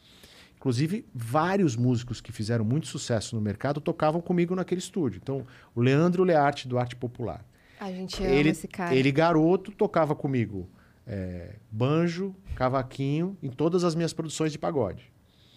[0.55, 5.19] Inclusive, vários músicos que fizeram muito sucesso no mercado tocavam comigo naquele estúdio.
[5.23, 5.43] Então,
[5.73, 7.43] o Leandro Learte, do Arte Popular.
[7.79, 8.93] A gente ama Ele, esse cara.
[8.93, 10.69] ele, garoto, tocava comigo
[11.07, 15.10] é, banjo, cavaquinho, em todas as minhas produções de pagode.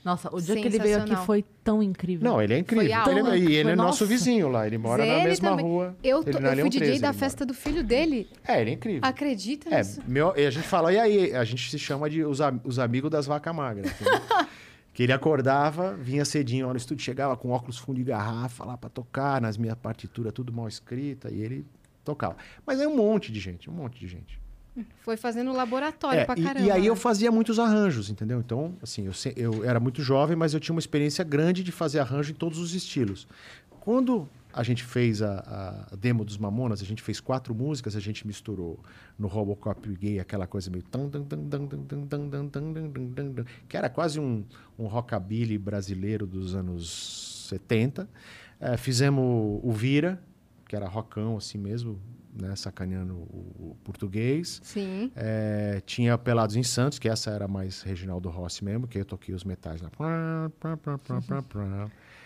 [0.04, 2.28] Nossa, o dia que ele veio aqui foi tão incrível.
[2.28, 3.02] Não, ele é incrível.
[3.04, 4.06] Foi Ele é- e ele Foi é nosso nossa.
[4.06, 4.66] vizinho lá.
[4.66, 5.64] Ele mora Zé, na ele mesma também.
[5.64, 5.96] rua.
[6.04, 8.28] Eu, Ele tô- na eu fui DJ 13 da ele festa do filho dele.
[8.46, 9.00] É, ele é incrível.
[9.02, 10.02] Acredita É, nisso?
[10.06, 11.34] meu, e a gente fala, e aí?
[11.34, 13.90] A gente se chama de os, os amigos das vacas magras.
[14.92, 18.76] que ele acordava, vinha cedinho lá no estúdio, chegava com óculos fundo de garrafa lá
[18.76, 21.64] pra tocar, nas minhas partituras tudo mal escrita, e ele
[22.04, 22.36] tocava.
[22.66, 24.38] Mas é um monte de gente, um monte de gente.
[25.00, 26.60] Foi fazendo laboratório é, pra caramba.
[26.60, 28.40] E, e aí eu fazia muitos arranjos, entendeu?
[28.40, 32.00] Então, assim, eu, eu era muito jovem, mas eu tinha uma experiência grande de fazer
[32.00, 33.28] arranjo em todos os estilos.
[33.80, 38.00] Quando a gente fez a, a, demo dos Mamonas, a gente fez quatro músicas, a
[38.00, 38.78] gente misturou
[39.18, 40.84] no Robocop gay aquela coisa meio
[43.68, 44.44] que era quase um,
[44.78, 48.08] um rockabilly brasileiro dos anos 70.
[48.60, 50.22] É, fizemos o Vira,
[50.68, 51.98] que era rockão assim mesmo,
[52.34, 52.54] né?
[52.56, 54.60] Sacaneando o- o português.
[54.62, 55.10] Sim.
[55.14, 59.34] É, tinha Pelados em Santos, que essa era mais Reginaldo Rossi mesmo, que eu toquei
[59.34, 59.90] os metais lá.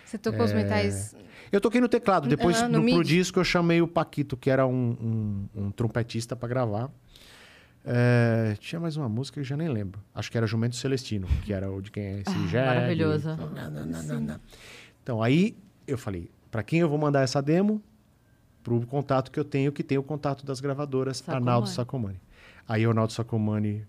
[0.04, 1.14] Você tocou os metais.
[1.52, 2.28] Eu toquei no teclado.
[2.28, 5.70] Depois, Ah, no no, pro disco, eu chamei o Paquito, que era um, um- um
[5.70, 6.90] trompetista para gravar.
[7.84, 10.00] É, tinha mais uma música que eu já nem lembro.
[10.14, 12.66] Acho que era Jumento Celestino, que era o de quem é esse Ah, jegue.
[12.66, 13.28] maravilhoso.
[15.02, 17.82] Então, aí eu falei, para quem eu vou mandar essa demo?
[18.68, 21.36] Pro contato que eu tenho, que tem o contato das gravadoras, Sacomani.
[21.38, 22.20] Arnaldo Sacomani.
[22.68, 23.84] Aí o Arnaldo Sacomani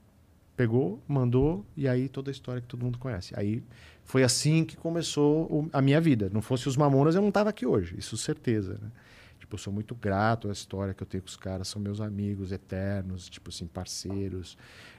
[0.55, 3.33] pegou, mandou, e aí toda a história que todo mundo conhece.
[3.37, 3.63] Aí
[4.03, 6.29] foi assim que começou o- a minha vida.
[6.33, 8.91] Não fosse os Mamonas, eu não tava aqui hoje, isso certeza, né?
[9.39, 12.01] Tipo, eu sou muito grato à história que eu tenho com os caras, são meus
[12.01, 14.57] amigos eternos, tipo assim, parceiros.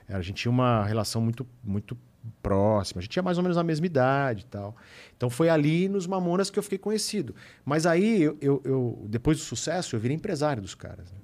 [0.09, 1.97] A gente tinha uma relação muito, muito
[2.43, 4.77] próxima, a gente tinha mais ou menos a mesma idade e tal.
[5.17, 7.35] Então foi ali nos Mamonas que eu fiquei conhecido.
[7.65, 11.11] Mas aí, eu, eu- eu- depois do sucesso, eu virei empresário dos caras.
[11.13, 11.19] né?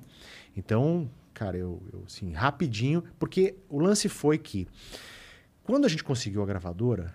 [0.56, 4.66] Então, cara, eu, eu, assim, rapidinho, porque o lance foi que
[5.62, 7.12] quando a gente conseguiu a gravadora,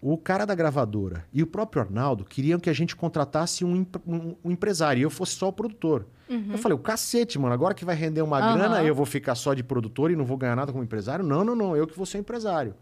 [0.00, 4.34] o cara da gravadora e o próprio Arnaldo queriam que a gente contratasse um, um-
[4.44, 6.06] um empresário e eu fosse só o produtor.
[6.50, 8.54] Eu falei, o cacete, mano, agora que vai render uma Aham.
[8.54, 11.22] grana, eu vou ficar só de produtor e não vou ganhar nada como empresário?
[11.24, 12.74] Não, não, não, eu que vou ser empresário.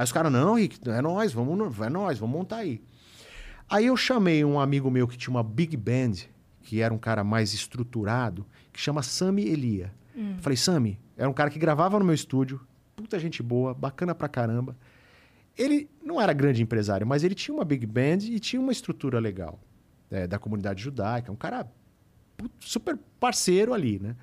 [0.00, 2.82] Aí os caras, não, Rick, é nós, vamos, é nós, vamos montar aí.
[3.68, 6.12] Aí eu chamei um amigo meu que tinha uma big band,
[6.62, 9.92] que era um cara mais estruturado, que chama Sami Elia.
[10.40, 12.62] Falei, Sami, era um cara que gravava no meu estúdio,
[12.96, 14.74] puta gente boa, bacana pra caramba.
[15.54, 19.20] Ele não era grande empresário, mas ele tinha uma big band e tinha uma estrutura
[19.20, 19.60] legal
[20.10, 21.70] é, da comunidade judaica, um cara
[22.58, 24.16] super parceiro ali, né?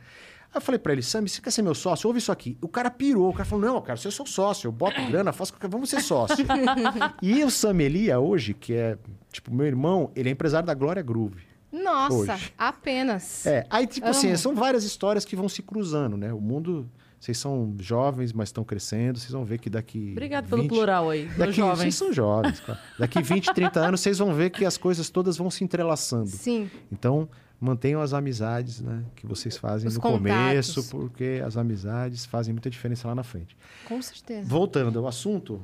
[0.49, 2.07] Aí eu falei pra ele, Sami, você quer ser meu sócio?
[2.07, 2.57] Ouve isso aqui.
[2.61, 5.31] O cara pirou, o cara falou, não, cara, você é seu sócio, eu boto grana,
[5.33, 5.69] faço qualquer...
[5.69, 6.45] Vamos ser sócio.
[7.21, 8.97] e o Sami Elia hoje, que é,
[9.31, 11.41] tipo, meu irmão, ele é empresário da Glória Groove.
[11.71, 12.53] Nossa, Hoje.
[12.57, 13.45] apenas.
[13.45, 14.37] É, aí, tipo assim, Amo.
[14.37, 16.31] são várias histórias que vão se cruzando, né?
[16.33, 19.19] O mundo Vocês são jovens, mas estão crescendo.
[19.19, 20.11] Vocês vão ver que daqui.
[20.11, 21.79] Obrigado pelo 20 plural aí, Daqui, jovens.
[21.79, 22.79] vocês são jovens, cara.
[22.97, 26.29] Daqui 20, 30 anos, vocês vão ver que as coisas todas vão se entrelaçando.
[26.29, 26.69] Sim.
[26.91, 27.27] Então,
[27.59, 30.21] mantenham as amizades né, que vocês fazem Os no contatos.
[30.21, 33.57] começo, porque as amizades fazem muita diferença lá na frente.
[33.85, 34.47] Com certeza.
[34.47, 35.61] Voltando ao assunto,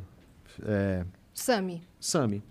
[0.63, 1.83] é, Sami.
[1.99, 2.43] Sami.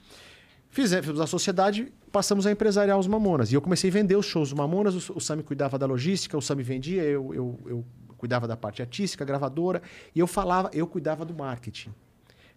[0.70, 3.52] Fizemos a sociedade, passamos a empresariar os Mamonas.
[3.52, 6.36] E eu comecei a vender os shows do Mamonas, o, o Sami cuidava da logística,
[6.36, 7.84] o Sami vendia, eu, eu, eu
[8.16, 9.82] cuidava da parte artística, gravadora,
[10.14, 11.92] e eu falava, eu cuidava do marketing.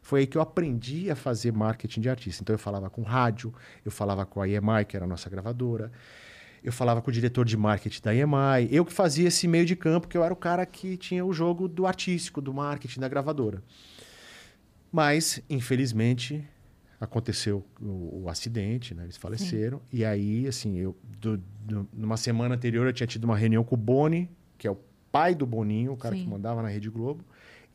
[0.01, 2.43] Foi aí que eu aprendi a fazer marketing de artista.
[2.43, 3.51] Então eu falava com rádio,
[3.83, 5.91] eu falava com a EMI, que era a nossa gravadora,
[6.65, 9.75] eu falava com o diretor de marketing da EMI, eu que fazia esse meio de
[9.75, 13.07] campo, que eu era o cara que tinha o jogo do artístico, do marketing da
[13.07, 13.63] gravadora.
[14.91, 16.47] Mas, infelizmente,
[16.99, 19.03] aconteceu o, o acidente, né?
[19.03, 19.81] Eles faleceram.
[19.91, 23.75] E aí, assim, eu do- do- numa semana anterior eu tinha tido uma reunião com
[23.75, 24.77] o Boni, que é o
[25.11, 26.23] pai do Boninho, o cara Sim.
[26.23, 27.23] que mandava na Rede Globo.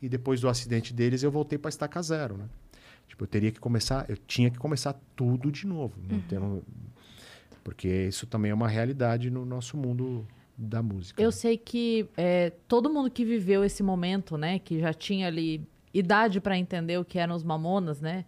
[0.01, 2.45] E depois do acidente deles, eu voltei para estaca zero, né?
[3.07, 6.63] Tipo, eu teria que começar, eu tinha que começar tudo de novo, não tendo-
[7.63, 11.21] porque isso também é uma realidade no nosso mundo da música.
[11.21, 11.31] Eu né?
[11.31, 16.39] sei que é, todo mundo que viveu esse momento, né, que já tinha ali idade
[16.39, 18.25] pra entender o que eram os Mamonas, né?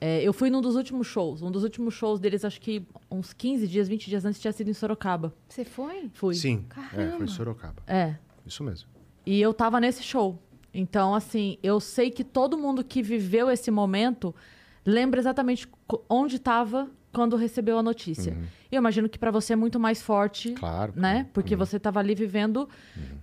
[0.00, 1.40] é, eu fui num dos últimos shows.
[1.40, 4.68] Um dos últimos shows deles, acho que uns 15 dias, 20 dias antes, tinha sido
[4.68, 5.32] em Sorocaba.
[5.48, 6.10] Você foi?
[6.12, 6.34] Fui.
[6.34, 7.82] Sim, é, foi Sorocaba.
[7.86, 8.16] É.
[8.44, 8.86] Isso mesmo.
[9.24, 10.38] E eu tava nesse show.
[10.74, 14.34] Então, assim, eu sei que todo mundo que viveu esse momento
[14.84, 15.66] lembra exatamente
[16.06, 18.36] onde estava quando recebeu a notícia.
[18.70, 20.54] E eu imagino que pra você é muito mais forte, Uhum.
[20.56, 20.92] Claro.
[20.96, 21.26] né?
[21.32, 21.58] Porque Uhum.
[21.58, 22.68] você tava ali vivendo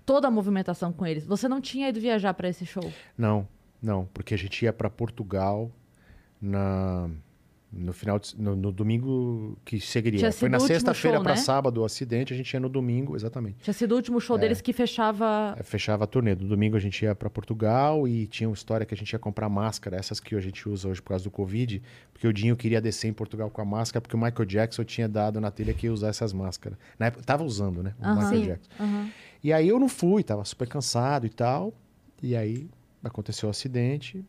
[0.06, 1.25] toda a movimentação com eles.
[1.25, 2.91] Você não tinha ido viajar pra esse show.
[3.17, 3.47] Não,
[3.82, 5.69] não, porque a gente ia para Portugal
[6.41, 7.10] na
[7.71, 10.31] no final de- no, no domingo que seguiria.
[10.34, 11.38] Foi na sexta-feira para né?
[11.38, 13.57] sábado o acidente, a gente ia no domingo, exatamente.
[13.63, 15.55] Tinha sido o último show deles que fechava.
[15.57, 16.36] É, Fechava a turnê.
[16.36, 19.19] No domingo a gente ia para Portugal e tinha uma história que a gente ia
[19.19, 21.81] comprar máscara, essas que a gente usa hoje por causa do Covid,
[22.12, 25.07] porque o Dinho queria descer em Portugal com a máscara, porque o Michael Jackson tinha
[25.07, 26.77] dado na telha que ia usar essas máscaras.
[26.99, 27.93] Na época, tava usando, né?
[27.99, 28.15] O Aham.
[28.15, 28.41] Michael.
[28.45, 28.71] Jackson.
[28.79, 29.10] Aham.
[29.43, 31.73] E aí eu não fui, tava super cansado e tal.
[32.21, 32.69] E aí
[33.03, 34.23] aconteceu o acidente.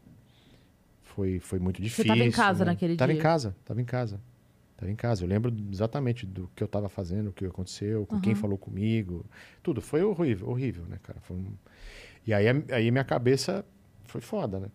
[1.15, 2.07] Foi, foi muito difícil.
[2.07, 2.71] tava em casa né?
[2.73, 3.19] naquele tava dia?
[3.21, 4.21] em casa, tava em casa.
[4.77, 5.25] Tava em casa.
[5.25, 8.39] Eu lembro exatamente do que eu tava fazendo, o que aconteceu, com quem Uhum.
[8.41, 9.25] falou comigo.
[9.63, 9.81] Tudo.
[9.81, 11.19] Foi horrível, horrível, né, cara?
[11.31, 11.53] Um-
[12.27, 13.65] E aí, aí minha cabeça
[14.05, 14.69] foi foda, né?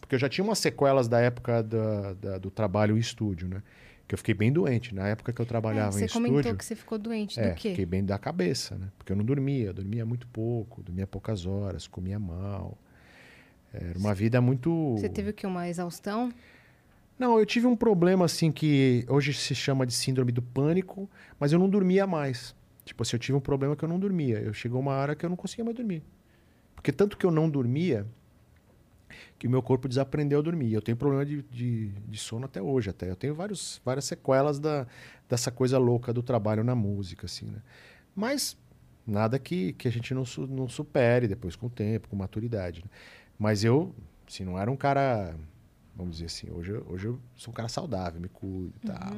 [0.00, 3.62] Porque eu já tinha umas sequelas da época da- da- do trabalho em estúdio, né?
[4.06, 4.94] Que eu fiquei bem doente.
[4.94, 6.58] Na época que eu É, trabalhava você em comentou estúdio.
[6.58, 7.40] que você ficou doente.
[7.40, 7.70] É, do quê?
[7.70, 8.88] fiquei bem da cabeça, né?
[8.98, 12.76] Porque eu não dormia, eu dormia muito pouco, dormia poucas horas, comia mal.
[13.74, 14.94] Era uma vida muito.
[14.98, 15.46] Você teve o quê?
[15.46, 16.32] Uma exaustão?
[17.18, 21.08] Não, eu tive um problema assim que hoje se chama de síndrome do pânico,
[21.38, 22.54] mas eu não dormia mais.
[22.84, 24.38] Tipo assim, eu tive um problema que eu não dormia.
[24.40, 26.02] Eu chegou uma hora que eu não conseguia mais dormir.
[26.74, 28.06] Porque tanto que eu não dormia,
[29.38, 30.72] que o meu corpo desaprendeu a dormir.
[30.72, 33.10] Eu tenho problema de, de, de sono até hoje, até.
[33.10, 34.86] Eu tenho vários, várias sequelas da,
[35.28, 37.62] dessa coisa louca do trabalho na música, assim, né?
[38.14, 38.56] Mas
[39.06, 42.80] nada que, que a gente não, su- não supere depois com o tempo, com maturidade.
[42.84, 42.90] né?
[43.38, 43.94] Mas eu,
[44.28, 45.34] assim, não era um cara,
[45.96, 49.16] vamos dizer assim, hoje, eu- hoje eu sou um cara saudável, me cuido e tal.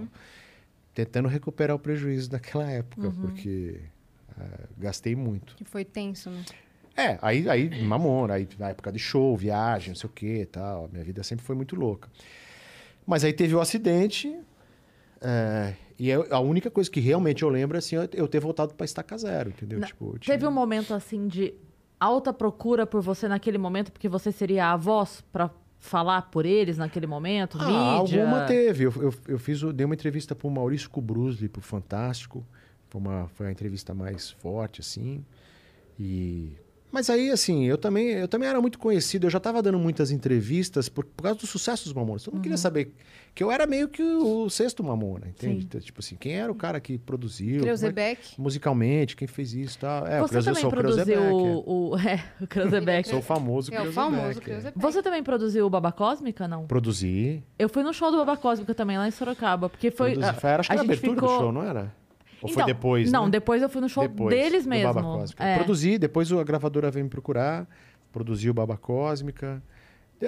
[0.95, 3.81] Tentando recuperar o prejuízo daquela época, porque
[4.39, 5.55] ah, gastei muito.
[5.57, 6.43] Que foi tenso, né?
[6.97, 10.47] É, aí, aí mamona, aí na época de show, viagem, não sei o que e
[10.47, 10.89] tal.
[10.91, 12.09] Minha vida sempre foi muito louca.
[13.07, 14.35] Mas aí teve o acidente.
[15.21, 18.39] é, e eu- a única coisa que realmente eu lembro é assim, eu, eu ter
[18.39, 19.81] voltado pra estaca zero, entendeu?
[19.87, 21.55] Tipo, tinha- Teve um momento assim de
[22.01, 26.79] alta procura por você naquele momento, porque você seria a voz pra falar por eles
[26.79, 27.67] naquele momento, Ah,
[28.01, 28.23] mídia.
[28.23, 28.85] alguma teve.
[28.85, 32.45] Eu, eu, eu fiz, o- dei uma entrevista pro Maurício Kubrusli, pro Fantástico.
[32.89, 35.25] Foi, uma, foi a entrevista mais forte, assim.
[35.99, 36.53] E...
[36.91, 39.27] Mas aí, assim, eu também, eu também era muito conhecido.
[39.27, 42.23] Eu já estava dando muitas entrevistas por, por causa do sucesso dos Mamonas.
[42.23, 42.43] Todo mundo Uhum.
[42.43, 42.93] queria saber
[43.35, 45.61] que eu era meio que o sexto Mamona, entende?
[45.61, 45.67] Sim.
[45.67, 47.61] Então, Tipo assim, quem era o cara que produziu?
[47.61, 48.35] Creuzebeck.
[48.39, 50.07] é- musicalmente, quem fez isso e tal.
[50.07, 53.09] É, o Você eu também sou o produziu Kreuzebeck, o, o, é, o Kreuzebeck.
[53.09, 53.11] é.
[53.11, 54.43] Sou o famoso É o Kreuzebeck, famoso é.
[54.43, 54.79] Creuzebeck.
[54.79, 56.67] Você também produziu o Baba Cósmica, não?
[56.67, 57.43] Produzi.
[57.59, 60.13] Eu fui no show do Baba Cósmica também, lá em Sorocaba, porque foi...
[60.13, 60.31] produzi.
[60.31, 61.93] a- Foi, acho que a era a abertura ficou- do show, não era?
[62.43, 63.31] Ou foi Então, depois, Não, né?
[63.31, 64.93] depois eu fui no show Depois, deles mesmo.
[64.93, 65.45] Baba Cósmica.
[65.45, 65.57] É.
[65.57, 67.67] Produzi, depois a gravadora veio me procurar,
[68.13, 69.63] produziu Baba Cósmica.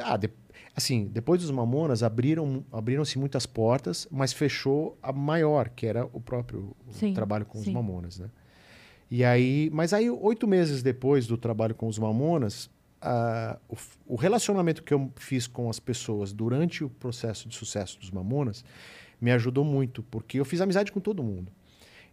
[0.03, 0.31] Ah, de-
[0.77, 6.21] assim, depois dos Mamonas abriram abriram-se muitas portas, mas fechou a maior, que era o
[6.21, 7.73] próprio Sim, trabalho com os sim.
[7.73, 8.29] Mamonas, né?
[9.11, 12.68] E aí, mas aí oito meses depois do trabalho com os Mamonas,
[13.68, 18.11] o, o relacionamento que eu fiz com as pessoas durante o processo de sucesso dos
[18.11, 18.62] Mamonas
[19.21, 21.51] me ajudou muito, porque eu fiz amizade com todo mundo.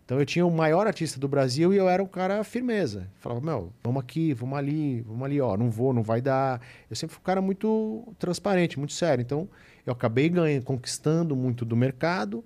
[0.05, 3.09] Então eu tinha o maior artista do Brasil e eu era um cara firmeza.
[3.19, 6.61] Falava, meu, vamos aqui, vamos ali, vamos ali, ó, não vou, não vai dar.
[6.87, 9.23] Eu sempre fui um cara muito transparente, muito sério.
[9.23, 9.49] Então
[9.83, 12.45] eu acabei ganhando, conquistando muito do mercado.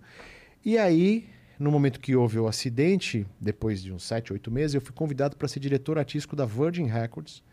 [0.63, 1.27] E aí,
[1.59, 5.35] no momento que houve o acidente, depois de uns sete, oito meses, eu fui convidado
[5.35, 7.43] para ser diretor artístico da Virgin Records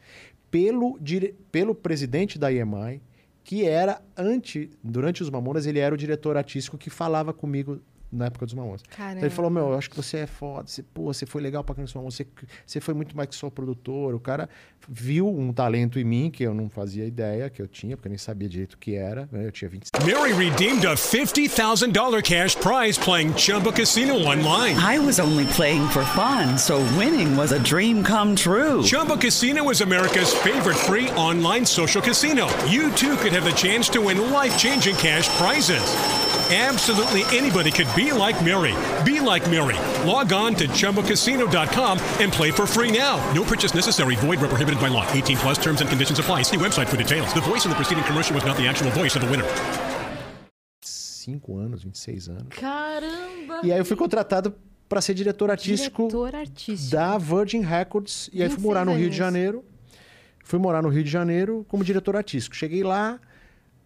[0.53, 1.35] pelo, dire...
[1.51, 3.03] pelo presidente da EMI,
[3.43, 4.71] que era, ante...
[4.85, 7.81] durante os Mamonas, ele era o diretor artístico que falava comigo
[8.13, 8.83] na época dos Mamonas.
[8.93, 11.65] Então ele falou, meu, eu acho que você é foda, você, pô, você foi legal
[11.65, 12.27] pra caramba Mamonas, você,
[12.65, 14.15] você foi muito mais que só produtor.
[14.15, 14.49] O cara
[14.89, 18.11] viu um talento em mim que eu não fazia ideia que eu tinha, porque eu
[18.11, 19.29] nem sabia direito o que era.
[19.33, 19.47] Né?
[19.47, 24.77] Eu tinha 20 Mary redeemed a $50,000 cash prize playing Chumba Casino online.
[24.77, 28.83] I was only playing for fun, so winning was a dream come true.
[28.83, 32.47] Chumba Casino is America's favorite free online social casino.
[32.67, 36.26] You too could have the chance to win life-changing cash prizes.
[36.49, 38.73] Absolutely anybody could be like Mary.
[39.05, 39.75] Be like Mary.
[40.09, 43.19] Log on to ChumboCasino.com and play for free now.
[43.35, 44.15] No purchase necessary.
[44.15, 45.05] Void where prohibited by law.
[45.13, 46.43] 18 plus terms and conditions apply.
[46.43, 47.33] See website for details.
[47.35, 49.45] The voice in the preceding commercial was not the actual voice of the winner.
[50.83, 52.47] 5 anos, 26 anos.
[52.51, 53.61] Caramba!
[53.65, 54.55] E aí eu fui contratado
[54.89, 56.93] para ser diretor artístico, Diretor artístico.
[56.95, 58.31] da Virgin Records.
[58.33, 59.17] E aí fui 26 morar no Rio de aninhos.
[59.17, 59.65] Janeiro.
[60.45, 62.55] Fui morar no Rio de Janeiro como diretor artístico.
[62.55, 63.19] Cheguei lá,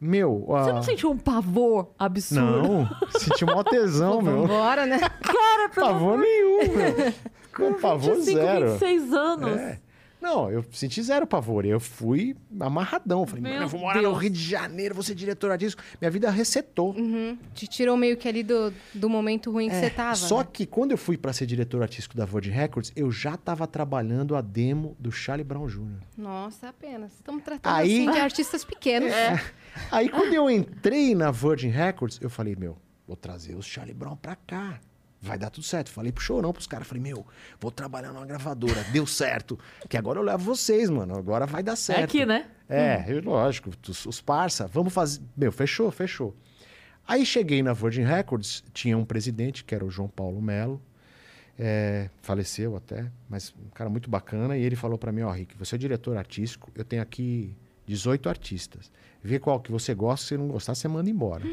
[0.00, 0.44] meu...
[0.48, 2.42] Você não sentiu um pavor absurdo?
[2.68, 4.42] Não, senti maior tesão, meu.
[4.42, 4.98] Vambora, né?
[4.98, 7.12] Cara, pelo Pavor nenhum, meu.
[7.54, 8.66] Com pavor 25, zero.
[8.70, 9.56] 26 anos.
[9.58, 9.78] É.
[10.20, 11.64] Não, eu senti zero pavor.
[11.64, 13.26] Eu fui amarradão.
[13.26, 14.12] Falei, Meu mano, eu vou morar Deus.
[14.12, 15.82] no Rio de Janeiro, vou ser diretor artístico.
[15.98, 16.94] Minha vida resetou.
[17.54, 20.12] Te tirou meio que ali do, do momento ruim que você tava.
[20.12, 20.48] É, Só né?
[20.52, 24.36] que quando eu fui para ser diretor artístico da Virgin Records, eu já estava trabalhando
[24.36, 25.86] a demo do Charlie Brown Jr.
[26.18, 27.14] Nossa, apenas.
[27.14, 29.10] Estamos tratando Aí- assim de artistas pequenos.
[29.90, 34.16] Aí quando eu entrei na Virgin Records, eu falei, meu, vou trazer o Charlie Brown
[34.16, 34.80] pra cá.
[35.22, 35.90] Vai dar tudo certo.
[35.90, 36.88] Falei pro chorão pros caras.
[36.88, 37.26] Falei, meu,
[37.60, 38.82] vou trabalhar numa gravadora.
[38.84, 39.58] Deu certo.
[39.86, 41.14] Que agora eu levo vocês, mano.
[41.14, 42.00] Agora vai dar certo.
[42.00, 42.48] É aqui, né?
[42.68, 43.70] É, eu, lógico.
[43.86, 45.20] Os, os parça, vamos fazer.
[45.36, 46.34] Meu, fechou, fechou.
[47.06, 50.80] Aí cheguei na Virgin Records, tinha um presidente, que era o João Paulo Melo.
[51.58, 54.56] é, faleceu até, mas um cara muito bacana.
[54.56, 57.54] E ele falou pra mim, ó, Rick, você é diretor artístico, eu tenho aqui
[57.90, 58.90] 18 artistas.
[59.22, 61.44] Vê qual que você gosta, se não gostar, você manda embora.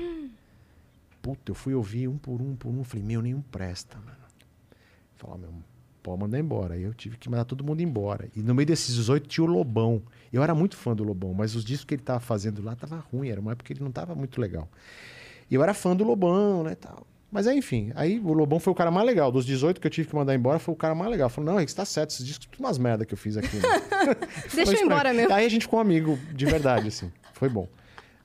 [1.21, 2.83] Puta, eu fui ouvir um por um, por um.
[2.83, 4.17] Falei, meu, nenhum presta, mano.
[5.15, 5.49] Falar, meu,
[6.03, 6.75] pode mandar embora.
[6.75, 8.29] Aí eu tive que mandar todo mundo embora.
[8.35, 10.01] E no meio desses 18 tinha o Lobão.
[10.31, 12.97] Eu era muito fã do Lobão, mas os discos que ele tava fazendo lá tava
[13.11, 13.29] ruim.
[13.29, 14.69] Era uma época que ele não tava muito legal.
[15.49, 17.05] E eu era fã do Lobão, né, tal.
[17.31, 19.31] Mas aí, enfim, aí o Lobão foi o cara mais legal.
[19.31, 21.29] Dos 18 que eu tive que mandar embora, foi o cara mais legal.
[21.29, 23.57] Falou, não, Rick, você tá certo, esses discos tudo umas merda que eu fiz aqui.
[23.57, 23.63] né?"
[24.53, 25.33] Deixa eu ir embora mesmo.
[25.33, 27.11] Aí a gente ficou amigo, de verdade, assim.
[27.33, 27.67] Foi bom.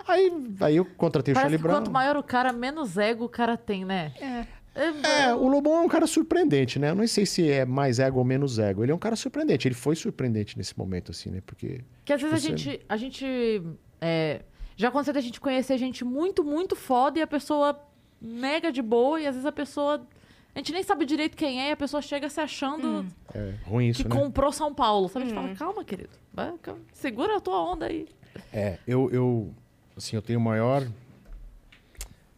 [0.06, 1.76] Aí, aí eu contratei o Parece Charlie que Brown.
[1.78, 4.12] quanto maior o cara, menos ego o cara tem, né?
[4.20, 4.46] É.
[4.74, 6.90] É, o Lobão é um cara surpreendente, né?
[6.90, 8.82] Eu não sei se é mais ego ou menos ego.
[8.82, 9.68] Ele é um cara surpreendente.
[9.68, 11.42] Ele foi surpreendente nesse momento, assim, né?
[11.44, 11.82] Porque.
[12.06, 12.80] Que às vezes a Tipo, gente.
[12.88, 13.62] A gente
[14.00, 14.40] é,
[14.74, 17.78] já aconteceu da gente conhecer gente muito, muito foda e a pessoa
[18.22, 20.06] mega de boa, e às vezes a pessoa.
[20.54, 23.88] A gente nem sabe direito quem é, e a pessoa chega se achando É ruim
[23.88, 24.14] isso, que né?
[24.14, 25.08] comprou São Paulo.
[25.08, 25.24] Sabe?
[25.24, 26.10] A gente fala, calma, querido.
[26.32, 28.06] Vai, calma, segura a tua onda aí.
[28.52, 29.54] É, eu, eu.
[29.96, 30.86] Assim, eu tenho o maior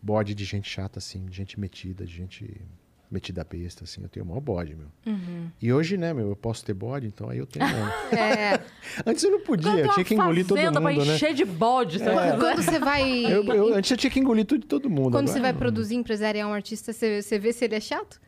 [0.00, 2.60] bode de gente chata, assim, de gente metida, de gente
[3.14, 4.02] metida besta, assim.
[4.02, 4.88] Eu tenho o maior bode, meu.
[5.06, 5.48] Uhum.
[5.62, 7.64] E hoje, né, meu, eu posso ter bode, então aí eu tenho.
[8.12, 8.60] É.
[9.06, 11.14] Antes eu não podia, eu tinha que engolir todo mundo, pra né?
[11.14, 11.98] encher de bode.
[11.98, 12.38] sabe?
[12.38, 13.24] Quando você vai.
[13.24, 15.12] Eu, eu- antes eu tinha que engolir tudo de todo mundo.
[15.12, 15.58] Quando você agora vai não.
[15.58, 18.20] produzir, empresariar um artista, você, você vê se ele é chato?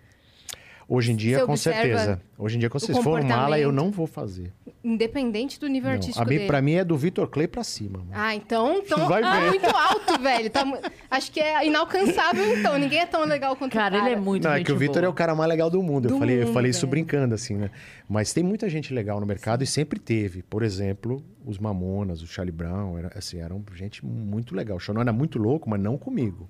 [0.89, 2.23] Hoje em dia, com certeza.
[2.39, 3.01] Hoje em dia, com certeza.
[3.01, 4.53] Se for mala, eu não vou fazer.
[4.85, 5.97] Independente do nível Não.
[5.97, 6.47] artístico A mim, dele.
[6.47, 7.99] pra mim é do Vitor Clay pra cima.
[7.99, 8.11] Mano.
[8.13, 9.51] Ah, então, então Vai tá ver.
[9.51, 10.49] muito alto, velho.
[10.49, 10.65] Tá
[11.11, 12.79] acho que é inalcançável, então.
[12.79, 14.13] Ninguém é tão legal quanto Cara, o cara.
[14.13, 16.07] ele é muito Não, é que o Vitor é o cara mais legal do mundo.
[16.07, 16.91] eu Do falei, eu mundo, falei isso velho.
[16.91, 17.71] brincando, assim, né?
[18.09, 20.45] Mas tem muita gente legal no mercado e sempre teve.
[20.45, 24.77] Por exemplo, os Mamonas, o Charlie Brown, era, assim, eram gente muito legal.
[24.77, 26.49] O Xanão era muito louco, mas não comigo.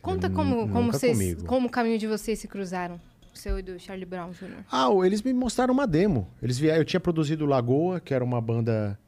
[0.00, 1.44] Conta como, como, vocês, comigo.
[1.44, 2.98] como o caminho de vocês se cruzaram.
[3.38, 4.64] Seu e do Charlie Brown Jr.
[4.70, 6.28] Ah, eles me mostraram uma demo.
[6.42, 8.98] Eles vieram, eu tinha produzido Lagoa, que era uma banda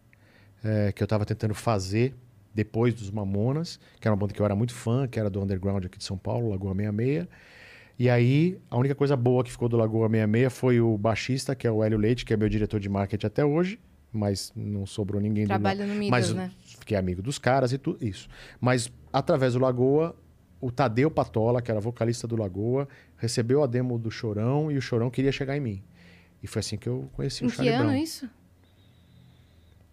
[0.63, 2.15] é, que eu tava tentando fazer
[2.55, 5.43] depois dos Mamonas, que era uma banda que eu era muito fã, que era do
[5.43, 7.27] underground aqui de São Paulo, Lagoa 66.
[7.99, 11.67] E aí, a única coisa boa que ficou do Lagoa 66 foi o baixista, que
[11.67, 13.79] é o Hélio Leite, que é meu diretor de marketing até hoje,
[14.13, 16.51] mas não sobrou ninguém Trabalha do no Midas, mas né?
[16.79, 18.29] Fiquei amigo dos caras e tudo isso.
[18.61, 20.17] Mas através do Lagoa,
[20.61, 24.83] o Tadeu Patola, que era vocalista do Lagoa, recebeu a demo do Chorão e o
[24.83, 25.83] Chorão queria chegar em mim.
[26.43, 27.97] E foi assim que eu conheci Em o que Charlie ano Brown.
[28.03, 28.29] isso?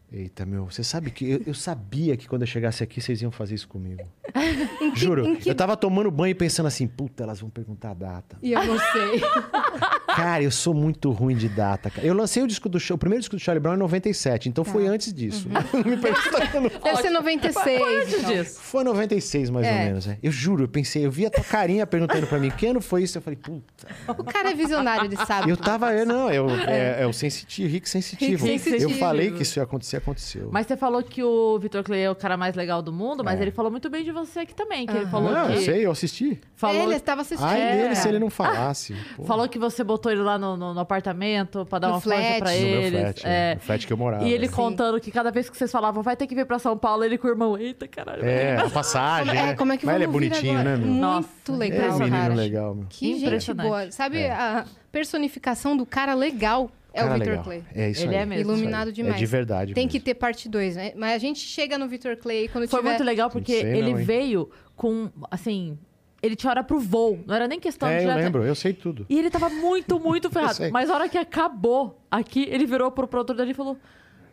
[0.10, 3.30] Eita, meu, você sabe que eu, eu sabia que quando eu chegasse aqui vocês iam
[3.32, 4.08] fazer isso comigo.
[4.96, 5.36] Juro.
[5.38, 8.38] que- Eu tava tomando banho e pensando assim, puta, elas vão perguntar a data.
[8.42, 9.20] E eu não sei.
[10.08, 12.06] Cara, eu sou muito ruim de data, cara.
[12.06, 14.64] Eu lancei o disco do Ch- o primeiro disco do Charlie Brown em 97, então
[14.64, 14.72] Tá.
[14.72, 15.48] foi antes disso.
[15.48, 15.54] Uhum.
[15.84, 16.70] Não me perguntando.
[16.84, 17.82] Deve ser 96.
[17.82, 18.32] Antes então.
[18.34, 18.60] disso.
[18.62, 19.86] Foi 96, mais ou É.
[19.86, 20.06] menos.
[20.08, 20.18] né?
[20.24, 23.04] Eu juro, eu pensei, eu vi a tua carinha perguntando pra mim, que ano foi
[23.04, 23.18] isso?
[23.18, 23.88] Eu falei, puta.
[24.08, 25.52] O cara é visionário, ele sabe.
[25.52, 28.46] Eu tava, eu, não, eu, é, é o sensitivo, Rick sensitivo.
[28.46, 28.92] Rick sensitivo.
[28.92, 30.50] Eu falei que isso ia acontecer, aconteceu.
[30.52, 33.40] Mas você falou que o Vitor Clay é o cara mais legal do mundo, mas
[33.40, 33.44] É.
[33.44, 34.86] ele falou muito bem de você aqui também.
[34.88, 35.54] Que ele falou não, que.
[35.54, 36.40] eu sei, eu assisti.
[36.56, 37.46] Falou, Ele estava assistindo.
[37.48, 37.82] Ai É.
[37.84, 38.96] dele se ele não falasse.
[39.26, 42.18] falou que você botou ele lá no, no- no apartamento pra dar No uma força
[42.20, 42.40] flat.
[42.40, 43.02] pra no meu eles.
[43.02, 43.56] flat, é.
[43.56, 44.24] no flat que eu morava.
[44.24, 46.78] E ele contando que cada vez que vocês falavam, vai ter que vir pra São
[46.78, 48.24] Paulo, ele com o irmão, eita caralho.
[48.26, 49.56] É, a passagem, É, né?
[49.56, 50.70] como é que Mas ele é bonitinho, agora?
[50.72, 50.88] né, meu?
[50.88, 52.34] Muito Nossa, legal, É menino cara.
[52.34, 52.86] legal, meu.
[52.90, 53.68] Que gente Impressionante.
[53.68, 53.92] boa.
[53.92, 57.44] Sabe, a personificação do cara legal é Cara o Victor legal.
[57.44, 57.64] Clay.
[57.76, 58.22] É isso Ele aí.
[58.24, 58.52] é mesmo.
[58.52, 59.18] Iluminado É demais.
[59.18, 59.92] de verdade Tem mesmo.
[60.00, 60.94] que ter parte 2, né?
[60.96, 62.90] Mas a gente chega no Victor Clay quando Foi tiver...
[62.90, 65.78] muito legal porque sei ele não, veio com, assim,
[66.22, 67.20] ele tinha hora pro voo.
[67.26, 68.06] Não era nem questão É, de.
[68.06, 69.06] eu lembro, eu sei tudo.
[69.10, 70.60] E ele tava muito, muito ferrado.
[70.72, 73.78] Mas a hora que acabou aqui, ele virou pro produtor dele e falou: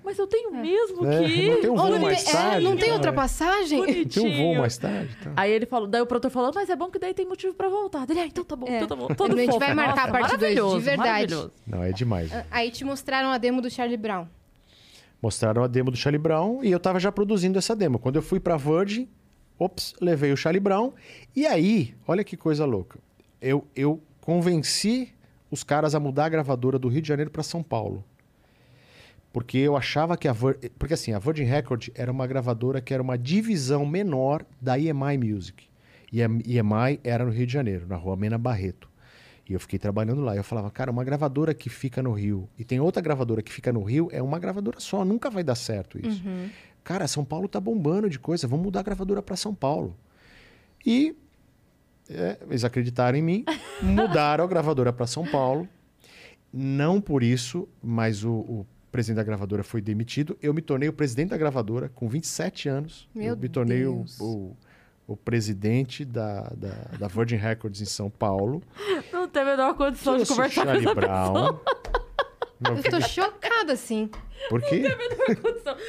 [0.05, 1.51] Mas eu tenho mesmo É, que ir.
[1.51, 2.64] não tem um voo mais é, tarde.
[2.64, 3.14] não tem então, outra é.
[3.14, 3.78] passagem?
[3.80, 4.24] Bonitinho.
[4.24, 5.16] Tem um voo mais tarde.
[5.22, 5.32] Tá.
[5.37, 7.68] Aí ele falou, daí o produtor falou, mas é bom que daí tem motivo pra
[7.68, 8.07] voltar.
[8.11, 8.76] Ele, ah, então tá bom, É.
[8.76, 9.07] então tá bom.
[9.14, 9.59] Todo A gente fofo.
[9.61, 11.35] vai marcar Nossa, a parte dois, de verdade.
[11.66, 12.30] Não, é demais.
[12.51, 14.26] Aí te mostraram a demo do Charlie Brown.
[15.22, 17.99] Mostraram a demo do Charlie Brown e eu tava já produzindo essa demo.
[17.99, 19.09] Quando eu fui pra Virgin,
[19.59, 20.92] ops, levei o Charlie Brown.
[21.34, 22.98] E aí, olha que coisa louca.
[23.40, 25.12] Eu, eu convenci
[25.50, 28.05] os caras a mudar a gravadora do Rio de Janeiro pra São Paulo.
[29.32, 30.34] Porque eu achava que a.
[30.78, 35.18] Porque assim, a Virgin Record era uma gravadora que era uma divisão menor da EMI
[35.18, 35.66] Music.
[36.12, 38.88] E a EMI era no Rio de Janeiro, na rua Mena Barreto.
[39.48, 40.36] E eu fiquei trabalhando lá.
[40.36, 43.72] Eu falava, cara, uma gravadora que fica no Rio e tem outra gravadora que fica
[43.72, 45.05] no Rio é uma gravadora só.
[45.05, 46.22] Nunca vai dar certo isso.
[46.85, 48.47] Cara, São Paulo tá bombando de coisa.
[48.47, 49.97] Vamos mudar a gravadora para São Paulo.
[50.85, 51.16] E
[52.09, 53.45] é, eles acreditaram em mim,
[53.82, 55.66] mudaram a gravadora para São Paulo.
[56.53, 60.39] Não por isso, mas o, o presidente da gravadora foi demitido.
[60.41, 63.09] Eu me tornei o presidente da gravadora com 27 anos.
[63.14, 64.57] Meu eu me tornei o, o,
[65.07, 68.62] o presidente da, da, da Virgin Records em São Paulo.
[69.11, 71.59] Não teve a menor condição de Trouxe conversar com essa Brown.
[72.61, 74.09] Não, Eu tô chocada, assim.
[74.48, 74.84] por quê?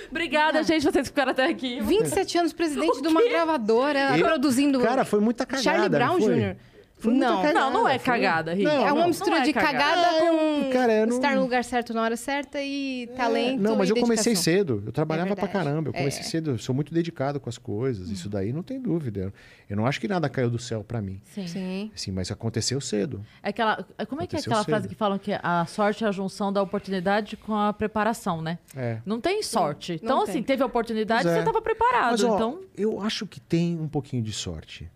[0.09, 1.79] Obrigada, gente, vocês ficaram até aqui.
[1.81, 4.79] 27 anos presidente de uma gravadora, Eu- produzindo...
[4.81, 5.63] Cara, foi muita cagada.
[5.63, 6.19] Charlie Brown?
[6.19, 6.57] Jr.
[6.97, 7.41] Foi muita Não.
[7.41, 8.63] cagada, Não, não é cagada, Rick.
[8.63, 9.07] Não, é uma não.
[9.09, 10.19] mistura Não é de cagada, cagada.
[10.21, 13.89] com Cara, eu não- estar no lugar certo na hora certa e talento Não, mas
[13.89, 14.81] e eu comecei cedo.
[14.85, 15.65] Eu trabalhava pra verdade.
[15.65, 15.89] caramba.
[15.89, 16.23] Eu comecei É.
[16.23, 16.51] cedo.
[16.51, 18.09] Eu sou muito dedicado com as coisas.
[18.09, 19.33] Isso daí não tem dúvida.
[19.69, 21.21] Eu- não acho que nada caiu do céu pra mim.
[21.25, 21.45] Sim.
[21.47, 21.91] Sim.
[21.93, 23.23] Assim, mas aconteceu cedo.
[23.43, 24.65] É aquela, é- como é que é aquela cedo.
[24.65, 28.57] frase que falam que a sorte é a junção da oportunidade com a preparação, né?
[28.75, 28.99] É.
[29.05, 29.93] Não tem sorte.
[30.01, 30.43] Então, não assim, tem.
[30.43, 31.33] teve a oportunidade, é.
[31.33, 32.11] você estava preparado.
[32.11, 34.89] Mas, ó, então, eu acho que tem um pouquinho de sorte.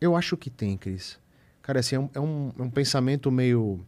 [0.00, 1.22] Eu acho que tem, Cris.
[1.64, 3.80] Cara, assim, é um, é um, é um pensamento meio...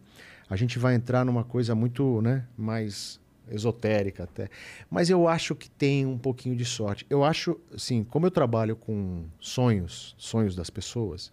[0.49, 3.19] A gente vai entrar numa coisa muito, né, mais
[3.51, 4.49] esotérica até.
[4.89, 7.05] Mas eu acho que tem um pouquinho de sorte.
[7.07, 11.31] Eu acho, assim, como eu trabalho com sonhos, sonhos das pessoas,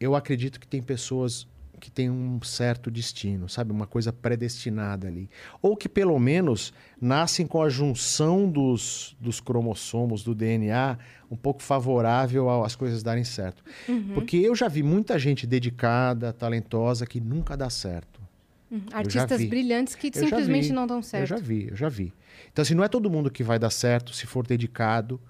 [0.00, 1.46] eu acredito que tem pessoas
[1.78, 3.70] que têm um certo destino, sabe?
[3.70, 5.28] Uma coisa predestinada ali.
[5.60, 10.96] Ou que pelo menos nascem com a junção dos, dos cromossomos, do DNA,
[11.34, 13.62] um pouco favorável às coisas darem certo.
[14.14, 18.22] Porque eu já vi muita gente dedicada, talentosa, que nunca dá certo.
[18.92, 19.46] Artistas vi.
[19.48, 21.28] brilhantes que Eu simplesmente não dão Eu certo.
[21.28, 22.12] já vi, eu já vi.
[22.52, 25.20] Então, assim, não é todo mundo que vai dar certo se for dedicado,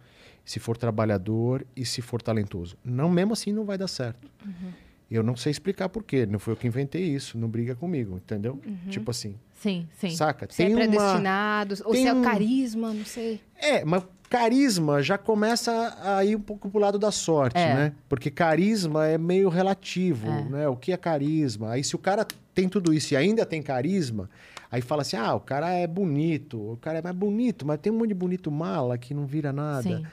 [0.45, 2.77] se for trabalhador e se for talentoso.
[2.85, 4.31] Não, mesmo assim, não vai dar certo.
[4.45, 4.73] Uhum.
[5.11, 6.25] Eu não sei explicar por quê.
[6.27, 7.37] Não foi eu que inventei isso.
[7.37, 8.59] Não briga comigo, entendeu?
[8.89, 10.11] Tipo assim, sim, sim.
[10.11, 10.47] saca?
[10.51, 10.77] Se é uma...
[10.77, 13.41] predestinado, ou tem se é o um- carisma, não sei.
[13.57, 17.75] É, mas carisma já começa a ir um pouco pro lado da sorte, É.
[17.75, 17.93] né?
[18.09, 20.43] Porque carisma é meio relativo, É.
[20.45, 20.69] né?
[20.69, 21.71] O que é carisma?
[21.73, 24.29] Aí se o cara tem tudo isso e ainda tem carisma,
[24.71, 27.93] aí fala assim, ah, o cara é bonito, o cara é mais bonito, mas tem
[27.93, 29.83] um monte de bonito mala que não vira nada.
[29.83, 30.07] Sim.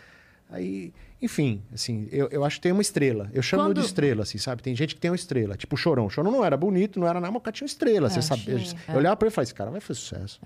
[0.50, 3.30] Aí, enfim, assim, eu, eu acho que tem uma estrela.
[3.34, 4.62] Eu chamo Quando- de estrela, assim, sabe?
[4.62, 5.56] Tem gente que tem uma estrela.
[5.56, 6.08] Tipo o Chorão.
[6.08, 8.22] O Chorão não era bonito, não era nada, mas o cara tinha uma estrela, você
[8.22, 8.44] sabe?
[8.48, 10.42] Eu, eu olhava pra ele e falava, esse cara vai fazer sucesso.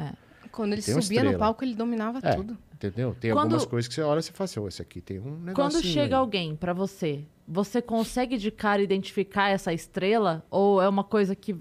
[0.55, 2.57] Quando ele subia no palco, ele dominava É, tudo.
[2.73, 3.15] entendeu?
[3.19, 5.19] Tem Quando- algumas coisas que você olha e você fala assim, "Ô, esse aqui tem
[5.19, 5.53] um negócio.
[5.79, 10.45] Quando chega alguém pra você, você consegue de cara identificar essa estrela?
[10.49, 11.55] Ou é uma coisa que.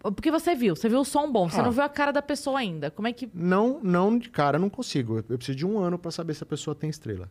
[0.00, 1.62] Porque você viu, você viu o som bom, você Ah.
[1.62, 2.90] não viu a cara da pessoa ainda.
[2.90, 3.26] Como é que.
[3.32, 5.16] Não, não de cara, eu não consigo.
[5.28, 7.30] Eu, preciso de um ano pra saber se a pessoa tem estrela.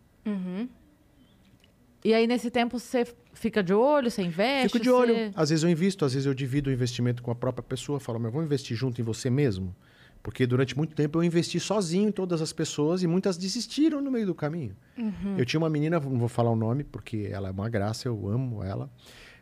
[2.04, 4.74] E aí, nesse tempo, você fica de olho, você investe?
[4.74, 5.14] Fico de olho.
[5.14, 7.98] você- Às vezes eu invisto, às vezes eu divido o investimento com a própria pessoa.
[8.00, 9.74] Falo, mas vamos investir junto em você mesmo?
[10.24, 14.10] Porque durante muito tempo eu investi sozinho em todas as pessoas e muitas desistiram no
[14.10, 14.74] meio do caminho.
[15.38, 18.30] Eu tinha uma menina, não vou falar o nome porque ela é uma graça, eu
[18.30, 18.90] amo ela.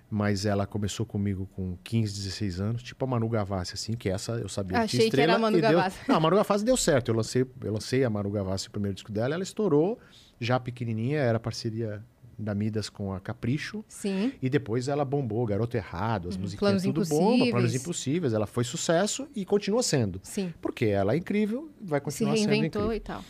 [0.10, 4.34] Mas ela começou comigo com 15, 16 anos, tipo a Manu Gavassi, assim, que essa
[4.34, 5.36] eu sabia que tinha Achei que era estrela.
[5.36, 6.00] a Manu e deu- Gavassi.
[6.06, 7.12] Não, a Manu Gavassi deu certo.
[7.12, 9.98] Eu lancei, eu lancei a Manu Gavassi, o primeiro disco dela, ela estourou,
[10.40, 12.04] já pequenininha, era parceria
[12.44, 13.84] da Midas com a Capricho.
[13.88, 14.34] Sim.
[14.42, 16.92] E depois ela bombou, Garoto Errado, as musiquinhas Uhum.
[16.94, 17.82] Planos tudo bomba, Planos Impossíveis.
[17.82, 18.34] Impossíveis.
[18.34, 20.20] Ela foi sucesso e continua sendo.
[20.24, 20.54] Sim.
[20.62, 22.98] Porque ela é incrível, vai Se continuar sendo reinventou incrível.
[22.98, 23.24] e tal.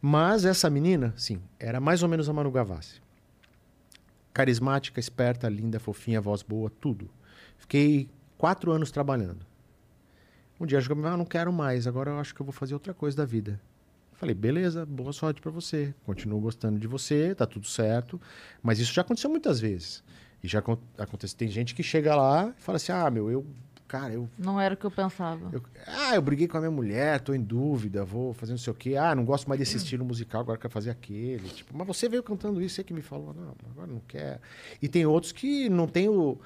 [0.00, 3.00] Mas essa menina, sim, era mais ou menos a Manu Gavassi.
[4.32, 7.08] Carismática, esperta, linda, fofinha, voz boa, tudo.
[7.56, 9.46] Fiquei quatro anos trabalhando.
[10.60, 12.74] Um dia eu falei, ah, não quero mais, agora eu acho que eu vou fazer
[12.74, 13.60] outra coisa da vida.
[14.14, 15.94] Falei, beleza, boa sorte pra você.
[16.04, 18.20] Continuo gostando de você, tá tudo certo.
[18.62, 20.02] Mas isso já aconteceu muitas vezes.
[20.42, 23.44] E já acon- acontece, tem gente que chega lá e fala assim, ah, meu, eu,
[23.88, 25.48] cara, eu Não era o que eu pensava.
[25.52, 28.70] eu- ah, eu briguei com a minha mulher, tô em dúvida, vou fazer não sei
[28.72, 28.94] o quê.
[28.96, 31.48] Ah, não gosto mais desse estilo musical, agora quero fazer aquele.
[31.48, 34.40] Tipo, mas você veio cantando isso, você que me falou, não, agora não quer.
[34.80, 36.38] E tem outros que não tem o,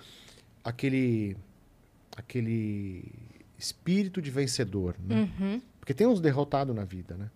[0.65, 1.37] aquele,
[2.17, 3.05] aquele
[3.59, 5.29] espírito de vencedor, né?
[5.41, 5.63] Uhum.
[5.81, 7.31] Porque tem uns derrotados na vida, né?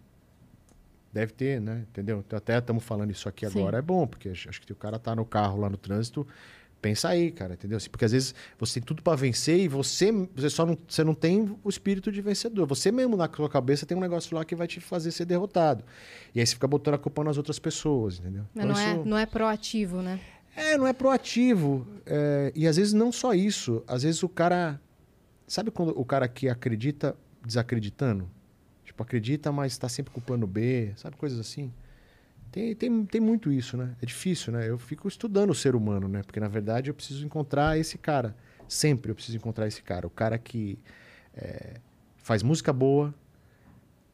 [1.13, 1.85] Deve ter, né?
[1.91, 2.23] Entendeu?
[2.27, 3.59] Então, Até estamos falando isso aqui Sim.
[3.61, 6.27] agora, é bom, porque acho que o cara tá no carro lá no trânsito,
[6.81, 7.77] pensa aí, cara, entendeu?
[7.77, 11.05] Assim, Porque às vezes você tem tudo para vencer e você, você só não, você
[11.05, 12.67] não tem o espírito de vencedor.
[12.67, 15.85] Você mesmo na sua cabeça tem um negócio lá que vai te fazer ser derrotado.
[16.35, 18.45] E aí você fica botando a culpa nas outras pessoas, entendeu?
[18.55, 20.19] Mas Então não, é, isso- não é proativo, né?
[20.57, 21.87] é, não é proativo.
[22.07, 23.85] É, e às vezes não só isso.
[23.87, 24.81] Às vezes o cara.
[25.47, 27.15] Sabe quando o cara que acredita
[27.47, 28.29] desacreditando?
[28.93, 31.17] Tipo, acredita, mas está sempre com o plano B, sabe?
[31.17, 31.73] Coisas assim.
[32.51, 33.97] Tem, tem, tem muito isso, né?
[34.03, 34.69] É difícil, né?
[34.69, 36.23] Eu fico estudando o ser humano, né?
[36.23, 38.37] Porque na verdade eu preciso encontrar esse cara.
[38.69, 40.07] Sempre eu preciso encontrar esse cara.
[40.07, 40.79] O cara que
[41.35, 41.81] é,
[42.19, 43.15] faz música boa,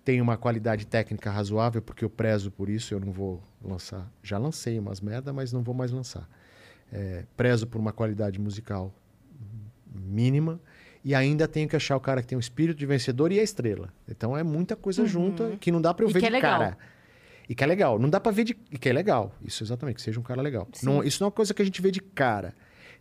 [0.04, 4.08] tem uma qualidade técnica razoável, porque eu prezo por isso, eu não vou lançar.
[4.22, 6.28] Já lancei umas merda, mas não vou mais lançar.
[6.92, 8.94] É, prezo por uma qualidade musical
[9.92, 10.60] mínima
[11.04, 13.42] e ainda tenho que achar o cara que tem um espírito de vencedor e a
[13.42, 13.92] estrela.
[14.08, 16.32] Então é muita coisa junta que não dá pra eu E ver que é de
[16.34, 16.58] legal.
[16.58, 16.78] cara.
[17.48, 17.98] E que é legal.
[17.98, 18.56] Não dá pra ver de.
[18.70, 19.34] E que é legal.
[19.42, 19.96] Isso, exatamente.
[19.96, 20.68] Que seja um cara legal.
[20.82, 22.54] Não, isso não é uma coisa que a gente vê de cara.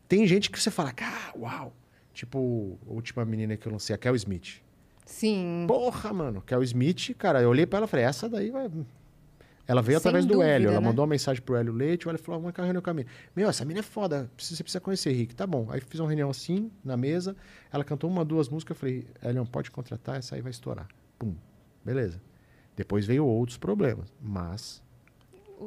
[0.08, 1.74] Tem gente que você fala, cara, uau.
[2.14, 4.62] Tipo, a última menina que eu lancei, a Kel Smith.
[5.06, 5.66] Sim.
[5.68, 8.70] Porra, mano, Kel Smith, cara, eu olhei pra ela e falei, essa daí vai.
[9.68, 10.70] Ela veio Sem através do dúvida, Hélio.
[10.70, 10.88] Ela né?
[10.88, 13.08] mandou uma mensagem pro Hélio Leite, o Hélio falou, uma carreira no caminho.
[13.36, 15.36] Meu, essa mina é foda, você precisa conhecer, Rick.
[15.36, 15.68] Tá bom.
[15.70, 17.36] Aí fiz uma reunião assim, na mesa.
[17.72, 18.78] Ela cantou uma, duas músicas.
[18.78, 20.88] Eu falei, Hélio, pode contratar, essa aí vai estourar.
[21.20, 21.36] Pum.
[21.84, 22.22] Beleza.
[22.78, 24.14] Depois veio outros problemas.
[24.22, 24.82] Mas.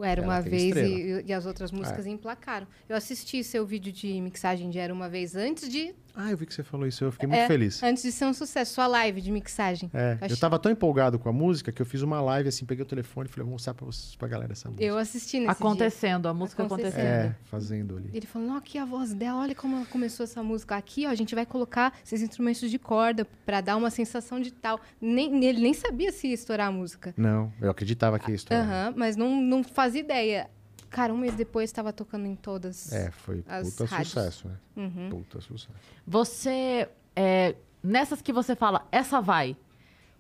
[0.03, 2.67] Era uma vez e, e as outras músicas emplacaram.
[2.89, 5.95] Eu assisti seu vídeo de mixagem de Era Uma Vez antes de.
[6.15, 7.83] Ah, eu vi que você falou isso, eu fiquei muito é, feliz.
[7.83, 8.75] Antes de ser um sucesso.
[8.75, 9.91] Sua live de mixagem.
[9.93, 12.83] É, eu tava tão empolgado com a música que eu fiz uma live assim, peguei
[12.83, 14.85] o telefone e falei, vou mostrar pra, vocês, pra galera essa música.
[14.85, 15.53] Eu assisti nesse dia.
[15.53, 16.93] Acontecendo, a música Acontecendo.
[16.93, 17.31] acontecendo.
[17.31, 18.11] É, fazendo ali.
[18.13, 20.77] Ele falou, não, aqui a voz dela, olha como ela começou essa música.
[20.77, 24.51] Aqui, ó, a gente vai colocar esses instrumentos de corda pra dar uma sensação de
[24.53, 24.81] tal.
[25.01, 27.15] Nem, ele nem sabia se ia estourar a música.
[27.17, 28.65] Não, eu acreditava que ia estourar.
[28.65, 30.51] Aham, mas não, não fazia ideia.
[30.91, 32.93] Cara, um mês depois estava tocando em todas.
[32.93, 34.09] É, foi As puta rádios.
[34.09, 34.57] sucesso, né?
[34.77, 35.09] Uhum.
[35.11, 35.71] Puta sucesso.
[36.07, 39.57] Você, é, nessas que você fala, essa vai,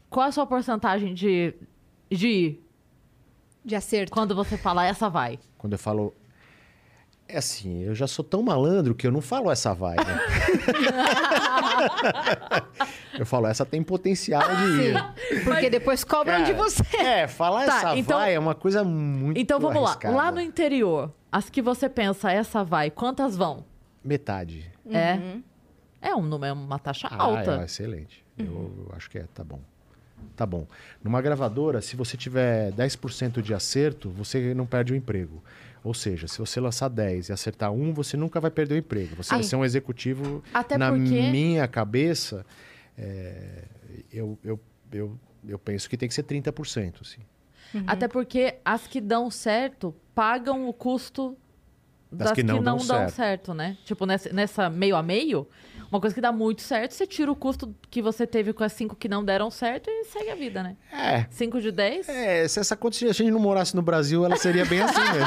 [0.08, 1.54] qual é a sua porcentagem de,
[2.10, 2.58] de
[3.64, 4.12] De acerto.
[4.12, 5.38] quando você fala essa vai?
[5.58, 6.14] Quando eu falo.
[7.32, 10.18] É assim, eu já sou tão malandro que eu não falo essa vai, né?
[13.18, 15.44] eu falo, essa tem potencial de ir.
[15.44, 16.96] Porque depois cobram Cara, de você.
[16.96, 20.14] É, falar Tá, essa então- vai é uma coisa muito Então vamos lá, arriscada.
[20.16, 23.64] lá no interior, as que você pensa, essa vai, quantas vão?
[24.04, 24.70] Metade.
[24.90, 25.18] É?
[26.02, 27.60] É um número, uma taxa Ah, alta.
[27.60, 28.24] é, excelente.
[28.38, 28.46] Eu,
[28.88, 29.60] eu acho que é, tá bom.
[30.36, 30.66] Tá bom.
[31.04, 35.42] Numa gravadora, se você tiver 10% de acerto, você não perde o emprego.
[35.82, 39.16] Ou seja, se você lançar 10 e acertar um, você nunca vai perder o emprego.
[39.16, 39.48] Você vai Sim.
[39.50, 40.42] ser um executivo.
[40.52, 42.44] Até na porque- minha cabeça,
[42.98, 43.64] é,
[44.12, 44.60] eu, eu,
[44.92, 45.18] eu,
[45.48, 47.00] eu penso que tem que ser 30%.
[47.00, 47.20] Assim.
[47.86, 51.36] Até porque as que dão certo pagam o custo
[52.12, 52.78] das, que não, dão,
[53.08, 53.54] certo.
[53.54, 53.78] né?
[53.84, 55.46] Tipo, nessa, nessa meio a meio,
[55.90, 58.72] uma coisa que dá muito certo, você tira o custo que você teve com as
[58.72, 60.76] cinco que não deram certo e segue a vida, né?
[60.92, 61.26] É.
[61.30, 62.08] Cinco de 10?
[62.08, 65.00] É, se essa conta, se a gente não morasse no Brasil, ela seria bem assim
[65.00, 65.26] mesmo.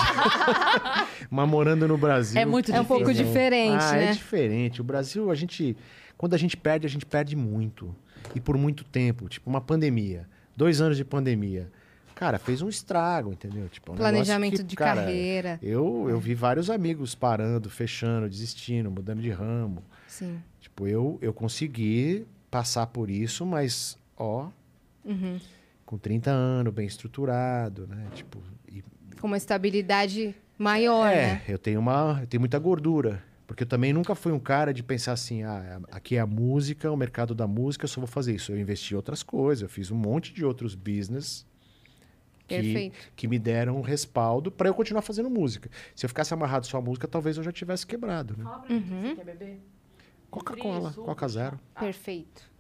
[1.30, 2.39] Mas morando no Brasil.
[2.39, 4.09] É muito É um pouco diferente, ah, né?
[4.09, 4.80] é diferente.
[4.80, 5.76] O Brasil, a gente.
[6.18, 7.93] Quando a gente perde, a gente perde muito.
[8.34, 9.28] E por muito tempo.
[9.28, 10.28] Tipo, uma pandemia.
[10.55, 11.70] Dois anos de pandemia.
[12.16, 13.68] Cara, fez um estrago, entendeu?
[13.68, 15.59] Tipo, um Planejamento que, de cara, carreira.
[15.61, 19.84] Eu, eu vi vários amigos parando, fechando, desistindo, mudando de ramo.
[20.07, 20.39] Sim.
[20.74, 24.47] Tipo, eu, eu consegui passar por isso, mas, ó,
[25.86, 28.07] Com 30 anos, bem estruturado, né?
[28.15, 28.84] Tipo, e
[29.21, 31.41] Com uma estabilidade maior, é, né?
[31.47, 34.82] eu tenho uma, eu tenho muita gordura, porque eu também nunca fui um cara de
[34.82, 38.34] pensar assim, ah, aqui é a música, o mercado da música, eu só vou fazer
[38.34, 38.51] isso.
[38.51, 41.45] Eu investi em outras coisas, eu fiz um monte de outros business
[42.47, 42.97] que, Perfeito.
[43.15, 45.69] que me deram um respaldo para eu continuar fazendo música.
[45.95, 48.43] Se eu ficasse amarrado só à música, talvez eu já tivesse quebrado, né?
[48.43, 49.72] Fala pra mim, você quer beber?
[50.34, 52.51] Coca-Cola, Coca Zero, Perfeito.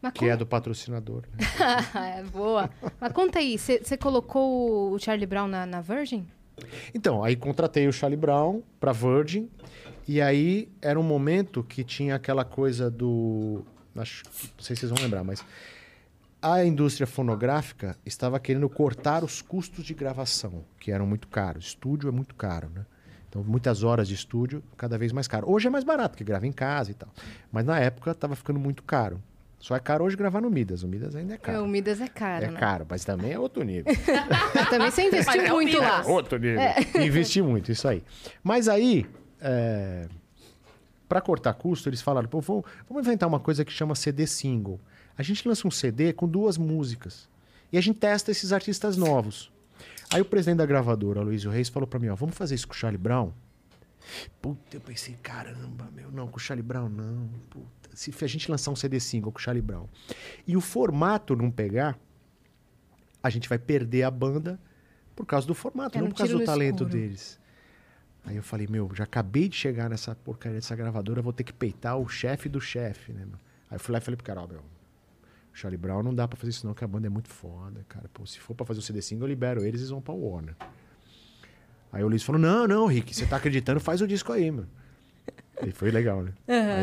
[0.00, 1.46] Mas que é do patrocinador, né?
[2.18, 2.70] é boa.
[2.98, 6.26] Mas conta aí, você colocou o Charlie Brown na, na Virgin?
[6.94, 9.50] Então, aí contratei o Charlie Brown pra Virgin.
[10.08, 13.62] E aí era um momento que tinha aquela coisa do.
[13.94, 15.44] Acho, não sei se vocês vão lembrar, mas.
[16.42, 21.66] A indústria fonográfica estava querendo cortar os custos de gravação, que eram muito caros.
[21.66, 22.86] Estúdio é muito caro, né?
[23.30, 25.48] Então, muitas horas de estúdio, cada vez mais caro.
[25.48, 27.08] Hoje é mais barato, porque grava em casa e tal.
[27.52, 29.22] Mas na época estava ficando muito caro.
[29.60, 30.82] Só é caro hoje gravar no Midas.
[30.82, 31.62] O Midas ainda é É, caro.
[31.62, 32.58] o Midas é caro, É né?
[32.58, 33.92] caro, mas também é outro nível.
[34.68, 35.98] Também você investiu Mas é o muito lá.
[35.98, 36.06] Midas.
[36.08, 36.60] Outro nível.
[37.00, 38.02] Investi muito, isso aí.
[38.42, 39.06] Mas aí,
[39.40, 40.08] é...
[41.08, 44.80] para cortar custo, eles falaram, pô, vamos, vamos inventar uma coisa que chama CD single.
[45.16, 47.28] A gente lança um CD com duas músicas.
[47.70, 49.52] E a gente testa esses artistas novos.
[50.12, 52.74] Aí o presidente da gravadora, Luizio Reis, falou pra mim, ó, vamos fazer isso com
[52.74, 53.30] o Charlie Brown?
[54.42, 57.28] Puta, eu pensei, caramba, meu, não, com o Charlie Brown não.
[57.48, 59.86] Puta, se a gente lançar um CD single com o Charlie Brown
[60.46, 61.96] e o formato não pegar,
[63.22, 64.58] a gente vai perder a banda
[65.14, 66.90] por causa do formato, É não por causa do talento escuro.
[66.90, 67.38] deles.
[68.24, 71.52] Aí eu falei, meu, já acabei de chegar nessa porcaria dessa gravadora, vou ter que
[71.52, 73.38] peitar o chefe do chefe, né, meu?
[73.70, 74.62] Aí eu fui lá e falei pro cara, ó, meu,
[75.52, 78.08] Charlie Brown não dá pra fazer isso não, que a banda é muito foda, cara.
[78.12, 80.54] Pô, se for pra fazer o CD single, eu libero eles, eles vão pra Warner.
[81.92, 84.66] Aí o Luiz falou, não, não, Rick, você tá acreditando, faz o disco aí, meu.
[85.60, 86.32] Aí foi legal, né?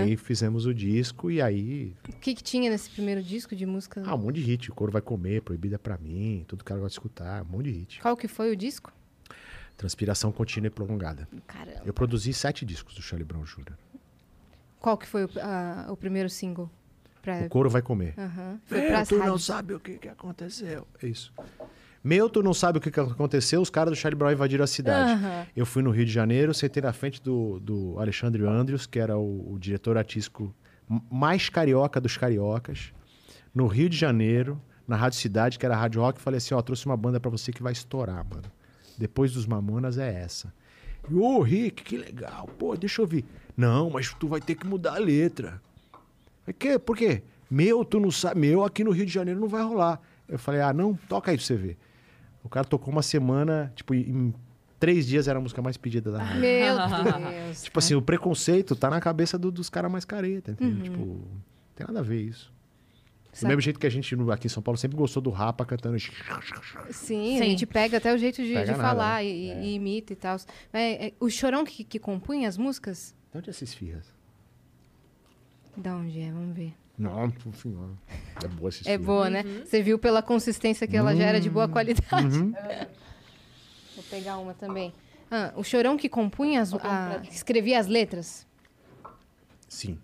[0.03, 4.03] Aí fizemos o disco e aí O que, que tinha nesse primeiro disco de música?
[4.05, 4.69] ah, um monte de hit.
[4.69, 7.63] O Coro Vai Comer, Proibida Pra Mim, tudo que ela gosta de escutar, um monte
[7.65, 8.01] de hit.
[8.01, 8.93] Qual que foi o disco?
[9.75, 11.27] Transpiração Contínua e Prolongada.
[11.47, 11.81] Caramba.
[11.85, 13.73] Eu produzi sete discos do Charlie Brown Jr.
[14.79, 16.69] Qual que foi o, a- o primeiro single?
[17.27, 17.45] Pra...
[17.45, 18.13] O Coro Vai Comer.
[18.65, 19.45] Foi Meu, tu não rádios.
[19.45, 20.87] sabe o que, que aconteceu.
[21.03, 21.33] É isso.
[22.01, 24.67] Meu, tu não sabe o que, que aconteceu, os caras do Charlie Brown invadiram a
[24.67, 25.11] cidade.
[25.11, 25.45] Aham.
[25.53, 29.17] Eu fui no Rio de Janeiro, sentei na frente do, do Alexandre Andrews, que era
[29.17, 30.55] o, o diretor artístico
[31.11, 32.93] mais carioca dos cariocas,
[33.53, 36.53] no Rio de Janeiro, na Rádio Cidade, que era a Rádio Rock, e falei assim,
[36.53, 38.49] ó, trouxe uma banda pra você que vai estourar, mano.
[38.97, 40.53] Depois dos Mamonas é essa.
[41.09, 42.47] E, Ô, Rick, que legal.
[42.57, 43.25] Pô, deixa eu ouvir.
[43.57, 45.61] Não, mas tu vai ter que mudar a letra.
[46.47, 46.79] Por quê?
[46.79, 47.23] Por quê?
[47.49, 48.39] Meu, tu não sabe.
[48.41, 50.01] Meu, aqui no Rio de Janeiro não vai rolar.
[50.27, 51.77] Eu falei, ah, não, toca aí pra você ver.
[52.43, 54.33] O cara tocou uma semana, tipo, em
[54.79, 56.41] três dias era a música mais pedida da rádio.
[56.41, 56.75] Meu
[57.47, 57.63] Deus.
[57.63, 60.83] Tipo assim, o preconceito tá na cabeça do- dos caras mais careta, entendeu?
[60.83, 61.21] Tipo, não
[61.75, 62.51] tem nada a ver isso.
[63.31, 65.65] Do Sabe- mesmo jeito que a gente aqui em São Paulo sempre gostou do Rapa
[65.65, 65.97] cantando.
[65.99, 67.49] Sim, a Sim.
[67.49, 69.25] gente pega até o jeito de, de falar né?
[69.25, 70.37] e, e imita e tal.
[70.73, 73.15] É, é, o Chorão que, que compunha as músicas?
[73.31, 74.05] De onde é esses firras?
[75.77, 76.31] Da onde é?
[76.31, 76.73] Vamos ver.
[76.97, 79.43] Não, enfim, ó, é boa essa É boa, né?
[79.63, 82.35] Você viu pela consistência que ela já era de boa qualidade.
[82.39, 82.51] Uhum.
[83.95, 84.91] Vou pegar uma também.
[85.29, 88.47] Ah, o Chorão que compunha, as, a- escrevia as letras?
[89.67, 89.99] Sim.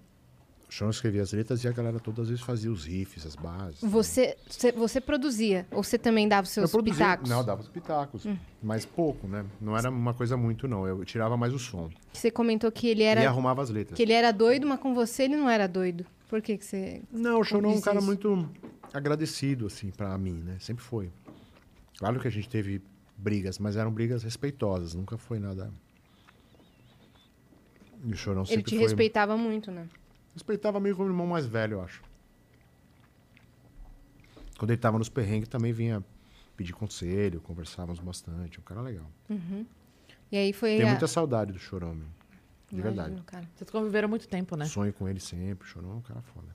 [0.74, 3.36] O Chão escrevia as letras e a galera todas as vezes fazia os riffs, as
[3.36, 3.80] bases.
[3.80, 5.68] Você, você, você produzia?
[5.70, 7.30] Ou você também dava os seus eu produzia, pitacos?
[7.30, 8.26] Não, dava os pitacos.
[8.60, 9.46] Mas pouco, né?
[9.62, 10.88] Não era uma coisa muito, não.
[10.88, 11.92] Eu tirava mais o som.
[12.12, 13.96] Você comentou que ele E era, arrumava as letras.
[13.96, 16.08] que ele era doido, mas com você ele não era doido.
[16.28, 17.04] Por que, que você.
[17.12, 18.08] Não, o Chorão é um cara isso?
[18.08, 18.50] muito
[18.92, 20.58] agradecido, assim, pra mim, né?
[20.60, 21.12] Sempre foi.
[22.00, 22.82] Claro que a gente teve
[23.16, 24.96] brigas, mas eram brigas respeitosas.
[24.96, 25.72] Nunca foi nada...
[28.04, 28.80] E o Chorão sempre Ele te foi...
[28.80, 29.88] respeitava muito, né?
[30.34, 32.02] Respeitava meio como irmão mais velho, eu acho.
[34.58, 36.04] Quando ele tava nos perrengues, também vinha
[36.56, 38.60] pedir conselho, conversávamos bastante.
[38.60, 39.06] Um cara legal.
[40.32, 40.76] E aí foi.
[40.78, 42.08] Tenho a- muita saudade do Chorão, meu.
[42.72, 43.22] De Imagino, verdade.
[43.26, 43.48] cara.
[43.56, 44.66] Vocês conviveram muito tempo, né?
[44.66, 45.68] Sonho com ele sempre.
[45.68, 46.48] Chorão é um cara foda.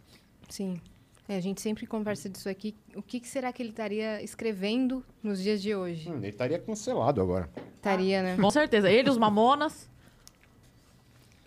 [0.49, 0.81] Sim.
[1.29, 2.75] É, a gente sempre conversa disso aqui.
[2.97, 6.09] O que, que será que ele estaria escrevendo nos dias de hoje?
[6.09, 7.51] Ele estaria cancelado agora.
[7.77, 8.37] Estaria, né?
[8.37, 8.91] Com certeza.
[8.91, 9.89] Ele, os Mamonas.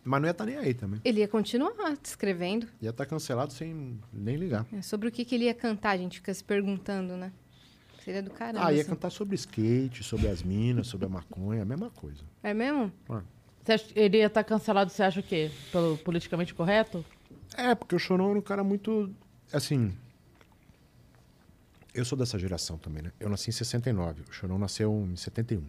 [0.04, 1.00] Mas não ia estar nem aí também.
[1.06, 1.74] Ele ia continuar
[2.04, 2.68] escrevendo.
[2.82, 4.66] Ia estar cancelado sem nem ligar.
[4.74, 7.32] É, sobre o que, que ele ia cantar, a gente fica se perguntando, né?
[8.04, 8.66] Seria do caramba.
[8.66, 8.90] Ah, ia assim.
[8.90, 12.24] cantar sobre skate, sobre as minas, sobre a maconha, a mesma coisa.
[12.42, 12.92] É mesmo?
[13.64, 15.52] Você acha, ele ia estar cancelado, você acha o quê?
[15.72, 17.06] Pelo politicamente correto?
[17.56, 19.14] É, porque o Chorão era um cara muito.
[19.54, 19.96] Assim.
[21.94, 23.12] Eu sou dessa geração também, né?
[23.20, 24.24] Eu nasci em 69.
[24.30, 25.64] O Chorão nasceu em 71.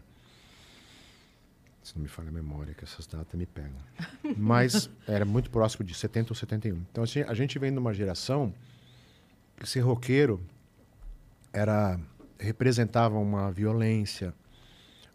[1.83, 3.79] Se não me falha a memória, que essas datas me pegam.
[4.37, 6.77] Mas era muito próximo de 70 ou 71.
[6.91, 8.55] Então, assim, a gente vem de uma geração
[9.57, 10.41] que ser roqueiro
[11.53, 11.99] era
[12.39, 14.35] representava uma violência,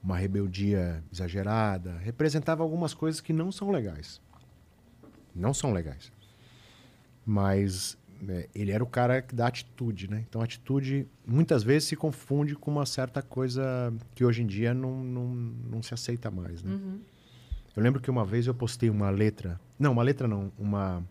[0.01, 4.21] uma rebeldia exagerada, representava algumas coisas que não são legais.
[5.35, 6.11] Não são legais.
[7.25, 10.23] Mas né, ele era o cara dá atitude, né?
[10.27, 14.73] Então, a atitude muitas vezes se confunde com uma certa coisa que hoje em dia
[14.73, 16.71] não, não, não se aceita mais, né?
[17.75, 21.03] Eu lembro que uma vez eu postei uma letra, não, uma letra não, uma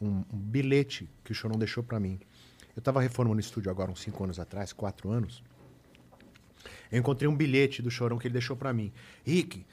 [0.00, 2.20] um, um bilhete que o Chorão deixou pra mim.
[2.76, 5.42] Eu tava reformando o estúdio agora uns cinco anos atrás, quatro anos.
[6.92, 8.92] Eu encontrei um bilhete do Chorão que ele deixou pra mim.
[9.24, 9.64] Rick,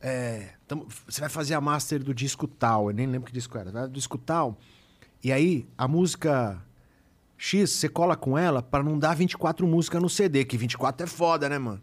[0.00, 3.56] é, tamo- você vai fazer a master do disco tal, eu nem lembro que disco
[3.58, 4.58] era, do disco tal.
[5.22, 6.62] E aí, a música
[7.36, 11.08] X, você cola com ela pra não dar 24 músicas no CD, que 24 é
[11.08, 11.82] foda, né, mano?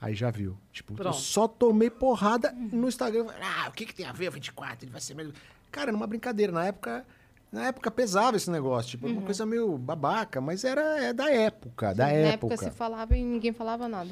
[0.00, 0.56] Aí já viu.
[0.72, 1.16] Tipo, eu Pronto.
[1.16, 3.26] só tomei porrada no Instagram.
[3.40, 4.84] Ah, o que, que tem a ver o 24?
[4.84, 5.32] Ele vai ser mesmo.
[5.70, 6.52] Cara, numa brincadeira.
[6.52, 7.06] Na época,
[7.50, 8.90] na época pesava esse negócio.
[8.92, 12.54] Tipo, uma coisa meio babaca, mas era é da época, da Na época.
[12.54, 14.10] época se falava e ninguém falava nada.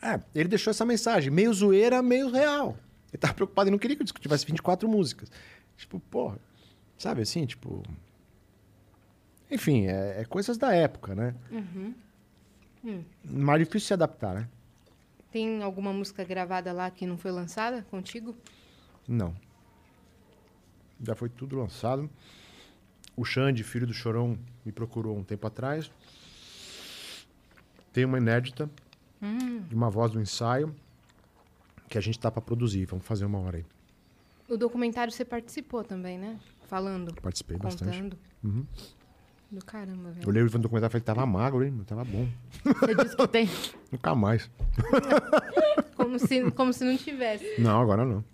[0.00, 2.76] É, ele deixou essa mensagem, meio zoeira, meio real.
[3.12, 5.30] Ele tava preocupado e não queria que disco tivesse 24 músicas.
[5.76, 6.38] Tipo, porra,
[7.02, 7.82] sabe assim, tipo.
[9.50, 11.34] Enfim, é, é coisas da época, né?
[13.24, 14.48] Mais difícil se adaptar, né?
[15.30, 18.36] Tem alguma música gravada lá que não foi lançada contigo?
[19.08, 19.34] Não.
[21.02, 22.08] Já foi tudo lançado.
[23.16, 25.90] O Xande, filho do Chorão, me procurou um tempo atrás.
[27.92, 28.70] Tem uma inédita
[29.68, 30.74] de uma voz do ensaio
[31.88, 32.86] que a gente tá para produzir.
[32.86, 33.66] Vamos fazer uma hora aí.
[34.48, 36.38] O documentário você participou também, né?
[36.72, 37.94] Falando, Participei bastante.
[37.94, 38.18] contando.
[38.42, 38.64] Uhum.
[39.50, 40.28] Do caramba, Eu velho.
[40.30, 41.82] olhei o documentário e falei que tava magro, hein?
[41.86, 42.26] Tava bom.
[42.64, 43.50] Você disse que tem.
[43.92, 44.50] Nunca mais.
[45.94, 47.60] Como se, como se não tivesse.
[47.60, 48.24] Não, agora não.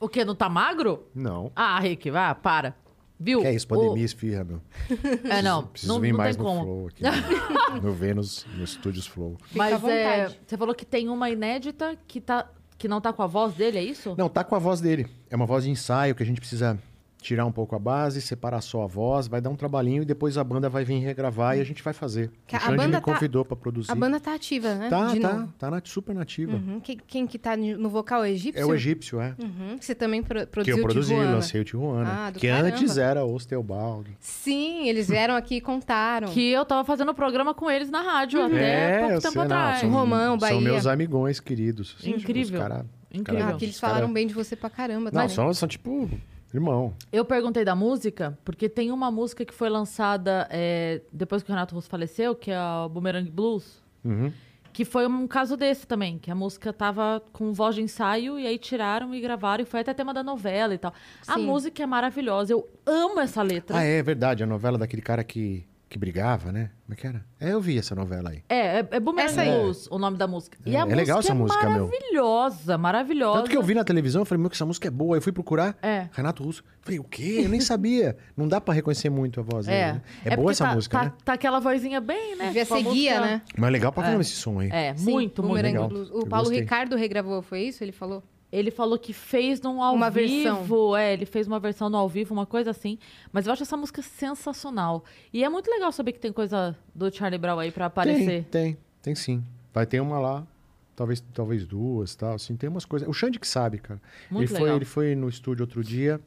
[0.00, 0.24] O quê?
[0.24, 1.08] Não tá magro?
[1.14, 1.52] Não.
[1.54, 2.74] Ah, Rick, vá, para.
[3.18, 3.40] Viu?
[3.40, 4.56] Que é isso, pandemia, esfirra, meu.
[4.56, 5.28] O...
[5.32, 5.68] É, não.
[5.68, 6.64] Preciso não vir não mais tem no como.
[6.64, 7.02] Flow aqui.
[7.04, 9.38] No, no Vênus, no Estúdios Flow.
[9.44, 13.22] Fica Mas é, você falou que tem uma inédita que, tá, que não tá com
[13.22, 14.16] a voz dele, é isso?
[14.18, 15.06] Não, tá com a voz dele.
[15.30, 16.76] É uma voz de ensaio que a gente precisa
[17.24, 20.36] tirar um pouco a base, separar só a voz, vai dar um trabalhinho e depois
[20.36, 22.30] a banda vai vir regravar e a gente vai fazer.
[22.46, 23.90] Que o a Xande banda me tá- convidou pra produzir.
[23.90, 24.90] A banda tá ativa, né?
[24.90, 25.52] tá, De tá, novo.
[25.58, 26.52] tá na, super nativa.
[26.56, 26.80] Uhum.
[26.80, 28.60] Quem, quem que tá no vocal é o egípcio?
[28.62, 29.34] É o egípcio, é.
[29.42, 29.78] Uhum.
[29.78, 31.34] Que você também pro- Que produziu eu produzi, o Tijuana.
[31.36, 32.10] lancei o Tijuana.
[32.26, 32.68] Ah, do que caramba.
[32.68, 34.10] antes era o Teobaldo.
[34.20, 36.28] Sim, eles vieram aqui e contaram.
[36.28, 39.44] Que eu tava fazendo programa com eles na rádio até pouco eu tempo sei, não,
[39.44, 39.80] atrás.
[39.80, 40.54] são, Romão, Bahia.
[40.56, 41.96] São meus amigões queridos.
[42.04, 42.60] Incrível.
[42.60, 43.46] Os cara, Incrível.
[43.48, 45.04] Ah, que eles os cara- falaram bem de você pra caramba.
[45.04, 45.28] Não, também.
[45.28, 46.10] são, são tipo
[46.56, 46.94] irmão.
[47.12, 51.52] Eu perguntei da música, porque tem uma música que foi lançada é, depois que o
[51.52, 53.82] Renato Russo faleceu, que é o Boomerang Blues.
[54.04, 54.32] Uhum.
[54.72, 58.46] Que foi um caso desse também, que a música tava com voz de ensaio e
[58.46, 60.92] aí tiraram e gravaram e foi até tema da novela e tal.
[61.28, 61.46] A Sim.
[61.46, 63.76] música é maravilhosa, eu amo essa letra.
[63.76, 65.64] Ah, é verdade, a novela daquele cara que,
[65.94, 66.70] que brigava, né?
[66.84, 67.24] Como é que era?
[67.40, 68.42] É, eu vi essa novela aí.
[68.48, 69.50] É, é, é Boomerang Essa aí.
[69.60, 70.58] Blues, o nome da música.
[70.66, 71.86] E É, a é música legal essa é música, meu.
[71.86, 73.38] maravilhosa, maravilhosa.
[73.38, 75.14] Tanto que eu vi na televisão, eu falei, meu, que essa música é boa.
[75.14, 76.08] Aí eu fui procurar É.
[76.12, 76.64] Renato Russo.
[76.82, 77.42] Falei, o quê?
[77.44, 78.16] Eu nem sabia.
[78.36, 80.02] Não dá pra reconhecer muito a voz dele, É, né?
[80.24, 81.12] É, porque boa essa tá, música, tá, né?
[81.24, 82.46] Tá aquela vozinha bem, né?
[82.48, 83.42] Devia ser guia, né?
[83.56, 84.22] Mas é legal pra caramba É.
[84.22, 84.68] esse som aí.
[84.72, 85.88] É, Sim, muito, muito legal.
[85.88, 86.10] Blues.
[86.10, 86.50] O Paulo.
[86.50, 87.84] Ricardo regravou, foi isso?
[87.84, 88.20] Ele falou?
[88.56, 90.44] Ele falou que fez num ao Uma vivo.
[90.54, 90.96] versão.
[90.96, 92.98] É, ele fez uma versão no ao vivo, uma coisa assim.
[93.32, 95.04] Mas eu acho essa música sensacional.
[95.32, 98.44] E é muito legal saber que tem coisa do Charlie Brown aí pra aparecer.
[98.44, 99.42] Tem, tem, tem sim.
[99.72, 100.46] Vai ter uma lá,
[100.94, 103.08] talvez, talvez duas, tal, assim, tem umas coisas.
[103.08, 104.00] O Xande que sabe, cara.
[104.30, 104.76] Muito ele foi, legal.
[104.76, 106.20] ele foi no estúdio outro dia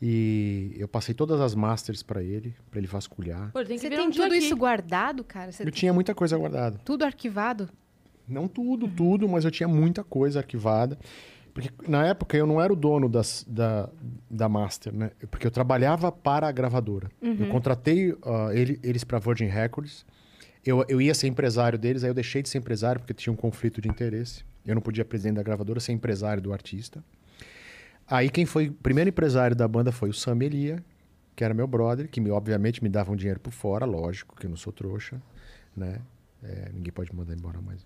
[0.00, 3.50] e eu passei todas as masters pra ele, pra ele vasculhar.
[3.52, 4.38] Pô, tem que Você tem um tudo aqui.
[4.38, 5.52] isso guardado, cara?
[5.52, 6.80] Você Eu tinha muita coisa guardada.
[6.84, 7.68] tudo arquivado?
[8.28, 10.98] Não tudo, tudo, mas eu tinha muita coisa arquivada.
[11.54, 13.88] Porque na época eu não era o dono das, da,
[14.30, 15.10] da Master, né?
[15.30, 17.10] Porque eu trabalhava para a gravadora.
[17.42, 20.06] Eu contratei ah, ele- eles para Virgin Records.
[20.64, 23.36] Eu, eu ia ser empresário deles, aí eu deixei de ser empresário porque tinha um
[23.36, 24.44] conflito de interesse.
[24.64, 27.02] Eu não podia, presidente da gravadora, ser empresário do artista.
[28.06, 30.82] Aí quem foi o primeiro empresário da banda foi o Sam Elia,
[31.34, 34.46] que era meu brother, que me, obviamente me dava um dinheiro por fora, lógico, que
[34.46, 35.20] eu não sou trouxa,
[35.76, 35.98] né?
[36.44, 37.84] É, ninguém pode me mandar embora mais.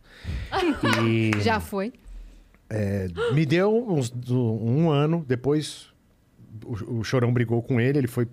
[1.07, 1.93] E Já foi.
[2.69, 5.89] É, me deu uns, um ano, depois
[6.65, 8.27] o, o Chorão brigou com ele, ele foi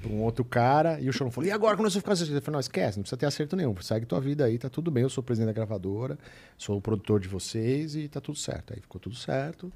[0.00, 2.32] pra um outro cara, e o Chorão falou, e agora quando vamos ficar acerto?
[2.32, 4.90] Eu falei, não, esquece, não precisa ter acerto nenhum, segue tua vida aí, tá tudo
[4.90, 6.18] bem, eu sou o presidente da gravadora,
[6.56, 8.72] sou o produtor de vocês e tá tudo certo.
[8.72, 9.72] Aí ficou tudo certo.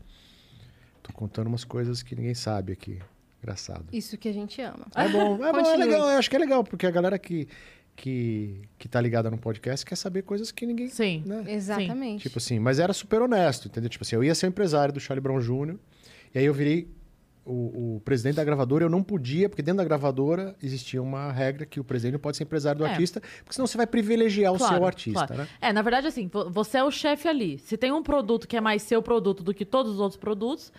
[1.03, 2.99] Tô contando umas coisas que ninguém sabe aqui.
[3.43, 3.85] Engraçado.
[3.93, 4.87] Isso que a gente ama.
[4.95, 7.47] É bom, é bom, é legal, eu acho que é legal, porque a galera que,
[7.97, 10.89] que, que tá ligada no podcast quer saber coisas que ninguém...
[10.89, 11.23] Sim.
[11.25, 11.45] né?
[11.47, 12.23] Exatamente.
[12.23, 13.89] Tipo assim, mas era super honesto, entendeu?
[13.89, 15.77] Tipo assim, eu ia ser o empresário do Charlie Brown Jr.,
[16.35, 16.89] e aí eu virei
[17.47, 21.65] o, o presidente da gravadora, eu não podia, porque dentro da gravadora existia uma regra
[21.67, 22.91] que o presidente não pode ser empresário do É.
[22.91, 25.43] artista, porque senão você vai privilegiar o Claro, seu artista, claro.
[25.43, 25.49] né?
[25.61, 27.59] É, na verdade, assim, vo- você é o chefe ali.
[27.59, 30.73] Se tem um produto que é mais seu produto do que todos os outros produtos,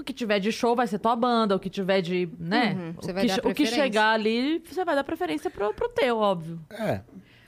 [0.00, 2.74] o que tiver de show vai ser tua banda, o que tiver de, né?
[2.78, 6.18] Uhum, você o, que, o que chegar ali, você vai dar preferência pro, pro teu,
[6.18, 6.60] óbvio.
[6.70, 7.00] É.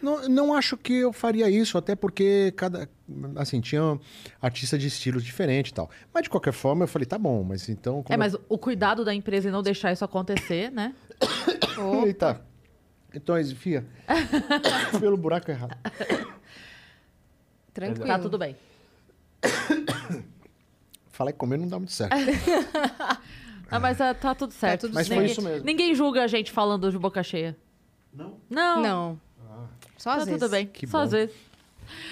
[0.02, 2.88] Não, não acho que eu faria isso, até porque cada.
[3.36, 3.98] Assim, tinha
[4.40, 5.88] artista de estilos diferentes e tal.
[6.12, 8.04] Mas de qualquer forma, eu falei, tá bom, mas então.
[8.08, 10.92] É, mas o cuidado da empresa em não deixar isso acontecer, né?
[11.78, 12.06] eu...
[12.06, 12.42] Eita.
[13.14, 13.86] Então, Fia.
[14.98, 15.76] pelo buraco errado.
[17.72, 18.06] Tranquilo.
[18.06, 18.56] Tá tudo bem.
[21.12, 22.12] Falar que comer não dá muito certo.
[23.70, 24.82] Ah, mas é, tá tudo certo.
[24.82, 25.64] tudo Mas foi ninguém, isso mesmo.
[25.64, 27.56] Ninguém julga a gente falando de boca cheia.
[28.12, 28.36] Não?
[28.50, 28.82] Não.
[28.82, 29.18] Não.
[29.96, 30.40] Só às Tá vezes.
[30.40, 30.66] tudo bem.
[30.66, 31.04] Que Só bom.
[31.04, 31.34] às vezes.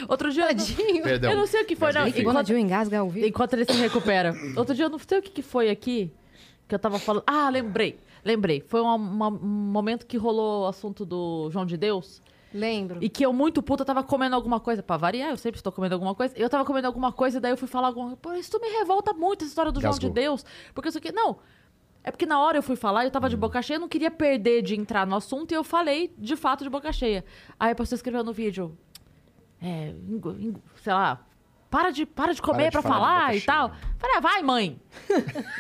[0.09, 0.45] Outro dia.
[0.45, 1.03] eu não- Tadinho.
[1.03, 1.31] Perdão.
[1.33, 2.09] Eu não sei o que foi, Mas não.
[2.09, 2.21] enfim.
[2.23, 4.35] Enquanto, engasga enquanto ele se recupera.
[4.57, 6.11] Outro dia eu não sei o que, que foi aqui
[6.67, 7.25] que eu tava falando.
[7.27, 7.99] Ah, lembrei.
[8.25, 8.65] Lembrei.
[8.67, 12.23] Foi uma- um momento que rolou o assunto do João de Deus.
[12.53, 12.99] Lembro.
[13.01, 14.83] E que eu, muito puta, tava comendo alguma coisa.
[14.83, 16.35] Pra variar, eu sempre estou comendo alguma coisa.
[16.37, 18.17] Eu tava comendo alguma coisa, daí eu fui falar alguma coisa.
[18.17, 20.15] Pô, isso me revolta muito, essa história do João de Gasgou.
[20.15, 20.45] Deus.
[20.75, 21.13] Porque isso aqui.
[21.13, 21.39] Não.
[22.03, 24.11] É porque na hora eu fui falar, eu tava de boca cheia, eu não queria
[24.11, 27.25] perder de entrar no assunto e eu falei de fato de boca cheia.
[27.59, 28.77] Aí a pessoa escreveu no vídeo.
[29.61, 29.95] É,
[30.77, 31.27] sei lá.
[31.71, 33.69] Para de, para de comer de pra falar falar e tal.
[33.97, 34.81] Falei, ah, vai, mãe.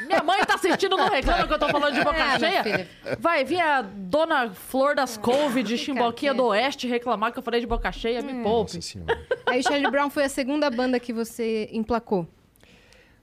[0.08, 2.88] Minha mãe tá assistindo, não reclama que eu tô falando de boca É, cheia.
[3.20, 6.36] Vai vir a dona Flor das Couve de Chimboquinha quieto.
[6.36, 8.74] do Oeste reclamar que eu falei de boca cheia, me poupe.
[8.74, 9.26] Nossa senhora.
[9.46, 12.26] Aí o Charlie Brown foi a segunda banda que você emplacou.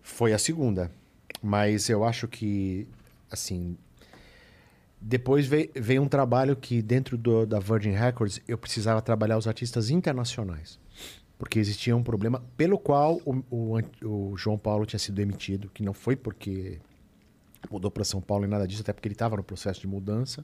[0.02, 0.90] Foi a segunda.
[1.44, 2.88] Mas eu acho que,
[3.30, 3.78] assim.
[5.00, 9.48] Depois veio, veio um trabalho que, dentro do- da Virgin Records, eu precisava trabalhar os
[9.48, 10.80] artistas internacionais.
[11.38, 15.84] Porque existia um problema pelo qual o, o o João Paulo tinha sido demitido, que
[15.84, 16.80] não foi porque
[17.70, 20.44] mudou para São Paulo e nada disso, até porque ele estava no processo de mudança.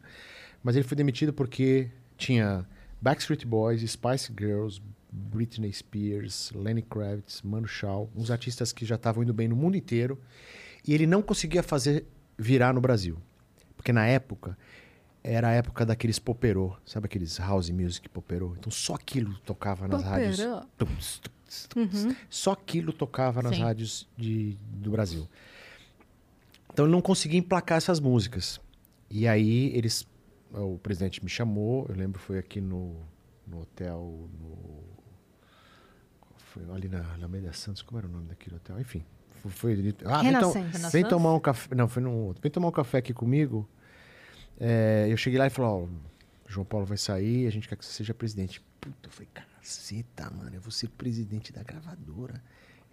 [0.64, 2.66] Mas ele foi demitido porque tinha
[3.02, 4.82] Backstreet Boys, Spice Girls,
[5.12, 9.76] Britney Spears, Lenny Kravitz, Manu Chao, uns artistas que já estavam indo bem no mundo
[9.76, 10.20] inteiro.
[10.88, 12.06] E ele não conseguia fazer
[12.38, 13.18] virar no Brasil.
[13.76, 14.58] Porque na época
[15.24, 18.56] era a época daqueles poperô, sabe aqueles house music poperô?
[18.58, 20.38] Então só aquilo tocava nas rádios.
[20.78, 22.16] Tums, tums, tums.
[22.30, 23.62] Só aquilo tocava nas Sim.
[23.62, 25.28] rádios de, do Brasil.
[26.72, 28.60] Então ele não conseguia emplacar essas músicas.
[29.10, 30.06] E aí eles.
[30.52, 32.96] O presidente me chamou, eu lembro foi aqui no,
[33.48, 34.30] no hotel.
[34.40, 34.84] No,
[36.36, 38.80] foi ali na Alameda Santos, como era o nome daquele hotel?
[38.80, 39.04] Enfim.
[39.42, 40.54] Foi, foi ah, vem, tom-
[40.92, 41.74] vem tomar um café.
[41.76, 42.42] Não, foi num outro.
[42.42, 43.68] Vem tomar um café aqui comigo.
[44.60, 45.86] É, eu cheguei lá e falei, ó,
[46.48, 48.62] João Paulo vai sair, a gente quer que você seja presidente.
[48.80, 52.42] Puta, eu falei, caceta, mano, eu vou ser presidente da gravadora.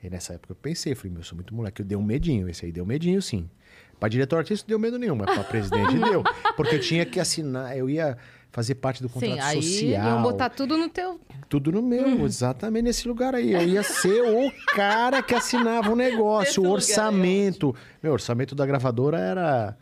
[0.02, 2.02] E nessa época eu pensei, eu falei, meu, eu sou muito moleque, eu dei um
[2.02, 3.50] medinho, esse aí deu medinho sim.
[3.98, 6.24] Pra diretor artístico deu medo nenhum, mas pra presidente deu.
[6.56, 8.16] Porque eu tinha que assinar, eu ia
[8.50, 10.06] fazer parte do contrato aí social.
[10.06, 11.20] Iam botar tudo no teu.
[11.48, 13.52] Tudo no meu, exatamente nesse lugar aí.
[13.52, 17.74] Eu ia ser o cara que assinava o negócio, Esse o orçamento.
[18.02, 19.76] Meu, o orçamento da gravadora era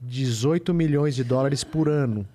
[0.00, 2.26] 18 milhões de dólares por ano.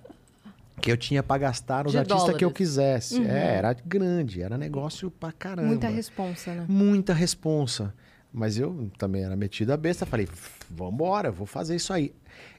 [0.80, 2.56] Que eu tinha pra gastar nos De artistas que eu dólares.
[2.56, 3.20] quisesse.
[3.26, 5.68] É, era grande, era negócio pra caramba.
[5.68, 6.64] Muita responsa, né?
[6.68, 7.94] Muita responsa.
[8.32, 10.28] Mas eu também era metido a besta, falei,
[10.70, 12.12] vambora, vou fazer isso aí.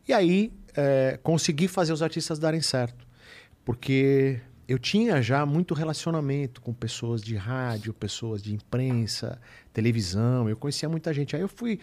[0.07, 3.05] E aí, é, consegui fazer os artistas darem certo.
[3.63, 9.39] Porque eu tinha já muito relacionamento com pessoas de rádio, pessoas de imprensa,
[9.71, 11.35] televisão, eu conhecia muita gente.
[11.35, 11.79] Aí eu fui,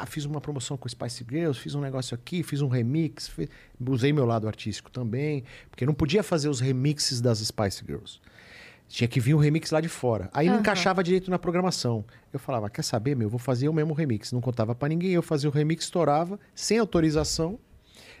[0.00, 3.48] ah, fiz uma promoção com Spice Girls, fiz um negócio aqui, fiz um remix, fi-
[3.86, 8.20] usei meu lado artístico também, porque não podia fazer os remixes das Spice Girls.
[8.88, 10.28] Tinha que vir um remix lá de fora.
[10.34, 10.60] Aí não Aham.
[10.60, 12.04] encaixava direito na programação.
[12.32, 14.32] Eu falava, quer saber, meu, eu vou fazer o mesmo remix.
[14.32, 17.58] Não contava pra ninguém, eu fazia o remix, estourava, sem autorização.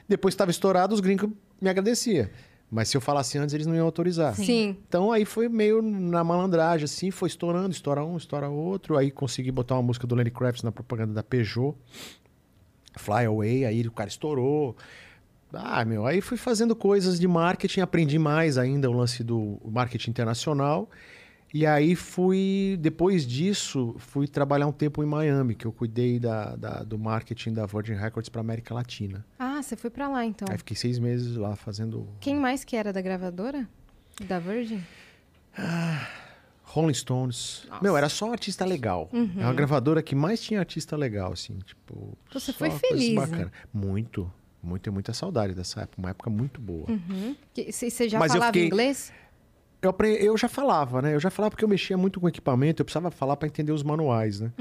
[0.08, 2.26] Depois estava estourado, os gringos me agradeciam.
[2.72, 4.34] Mas se eu falasse antes, eles não iam autorizar.
[4.34, 4.78] Sim.
[4.88, 8.96] Então aí foi meio na malandragem, assim, foi estourando, estoura um, estoura outro.
[8.96, 11.76] Aí consegui botar uma música do Lenny Kravitz na propaganda da Peugeot,
[12.96, 14.74] Fly Away, aí o cara estourou.
[15.52, 20.08] Ah, meu, aí fui fazendo coisas de marketing, aprendi mais ainda o lance do marketing
[20.08, 20.88] internacional.
[21.54, 26.56] E aí fui, depois disso, fui trabalhar um tempo em Miami, que eu cuidei da,
[26.56, 29.24] da- do marketing da Virgin Records para América Latina.
[29.38, 30.48] Ah, você foi pra lá então.
[30.50, 33.68] Aí fiquei seis meses lá fazendo Quem mais que era da gravadora?
[34.26, 34.80] Da Virgin?
[36.64, 37.66] Rolling Stones.
[37.82, 39.10] Meu, era só artista legal.
[39.12, 42.16] É uma gravadora que mais tinha artista legal, assim, tipo.
[42.32, 43.50] Você só foi feliz, né?
[43.72, 44.32] Muito.
[44.62, 46.00] Muito, tenho muita saudade dessa época.
[46.00, 46.86] Uma época muito boa.
[47.52, 49.12] Que- Você você já Mas falava fiquei- inglês?
[49.82, 51.14] Eu, eu já falava, né?
[51.14, 53.82] Eu já falava porque eu mexia muito com equipamento, eu precisava falar para entender os
[53.82, 54.52] manuais, né?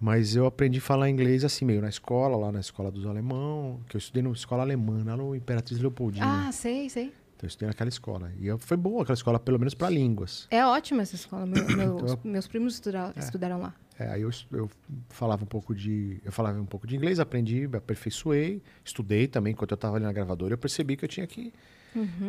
[0.00, 3.80] Mas eu aprendi a falar inglês assim, meio na escola, lá na escola dos alemão,
[3.88, 6.48] que eu estudei numa escola alemã, lá no Imperatriz Leopoldina.
[6.48, 7.04] Ah, sei, sei.
[7.36, 8.32] Então eu estudei naquela escola.
[8.38, 10.46] E eu, foi boa aquela escola, pelo menos para línguas.
[10.50, 11.46] É ótima essa escola.
[11.46, 13.74] Meu- meu- Então- meus primos estudaram, estudaram lá.
[13.98, 14.68] É, aí eu, eu
[15.08, 16.20] falava um pouco de.
[16.24, 19.52] Eu falava um pouco de inglês, aprendi, aperfeiçoei, estudei também.
[19.52, 21.52] Enquanto eu estava ali na gravadora, eu percebi que eu tinha que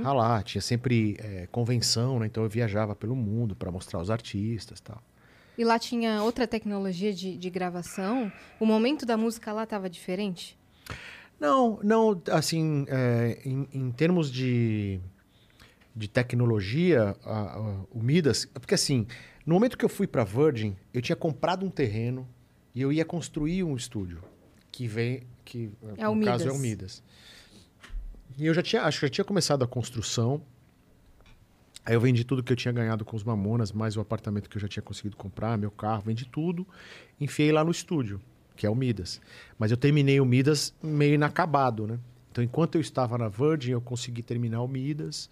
[0.03, 0.43] ralar.
[0.43, 2.26] Tinha sempre é, convenção, né?
[2.28, 5.01] Então eu viajava pelo mundo para mostrar os artistas e tal.
[5.57, 8.32] E lá tinha outra tecnologia de, de gravação.
[8.59, 10.57] O momento da música lá estava diferente?
[11.39, 14.99] Não, não, assim, é, em, em termos de,
[15.95, 18.45] de tecnologia, a- a- o Midas.
[18.53, 19.05] Porque assim,
[19.45, 22.28] no momento que eu fui para Virgin, eu tinha comprado um terreno
[22.74, 24.22] e eu ia construir um estúdio.
[24.72, 25.24] Que vem.
[25.45, 26.57] Que, É o no caso é Midas.
[26.57, 27.03] o Midas.
[28.38, 30.41] E eu já tinha, acho que já tinha começado a construção.
[31.86, 34.57] Aí eu vendi tudo que eu tinha ganhado com os Mamonas, mais o apartamento que
[34.57, 36.67] eu já tinha conseguido comprar, meu carro, vendi tudo,
[37.21, 38.19] enfiei lá no estúdio,
[38.55, 39.21] que é o Midas.
[39.57, 41.99] Mas eu terminei o Midas meio inacabado, né?
[42.31, 45.29] Então, enquanto eu estava na Virgin, eu consegui terminar o Midas.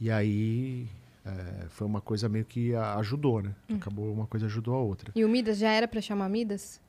[0.00, 0.88] E aí
[1.24, 3.54] é, foi uma coisa meio que ajudou, né?
[3.74, 5.12] Acabou uma coisa ajudou a outra.
[5.14, 6.80] E o Midas já era para chamar Midas?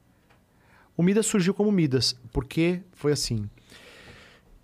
[0.97, 3.49] O Midas surgiu como Midas, porque foi assim.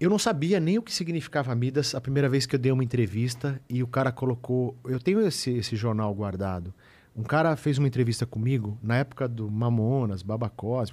[0.02, 2.84] Eu não sabia nem o que significava Midas a primeira vez que eu dei uma
[2.84, 4.76] entrevista e o cara colocou.
[4.84, 6.74] Eu tenho esse, esse jornal guardado.
[7.16, 10.90] Um cara fez uma entrevista comigo na época do Mamonas, Babacós.